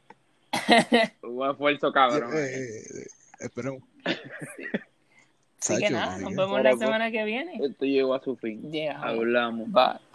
un 1.24 1.50
esfuerzo 1.50 1.92
cabrón. 1.92 2.32
Eh, 2.36 2.46
eh, 2.46 2.84
eh, 3.00 3.08
esperemos. 3.40 3.82
Así 5.64 5.78
que 5.78 5.90
nada, 5.90 6.18
nos 6.18 6.36
vemos 6.36 6.62
la 6.62 6.76
semana 6.76 7.10
que 7.10 7.24
viene. 7.24 7.54
Esto 7.62 7.86
llegó 7.86 8.14
a 8.14 8.22
su 8.22 8.36
fin. 8.36 8.70
Hablamos. 9.02 9.72
Bye. 9.72 10.13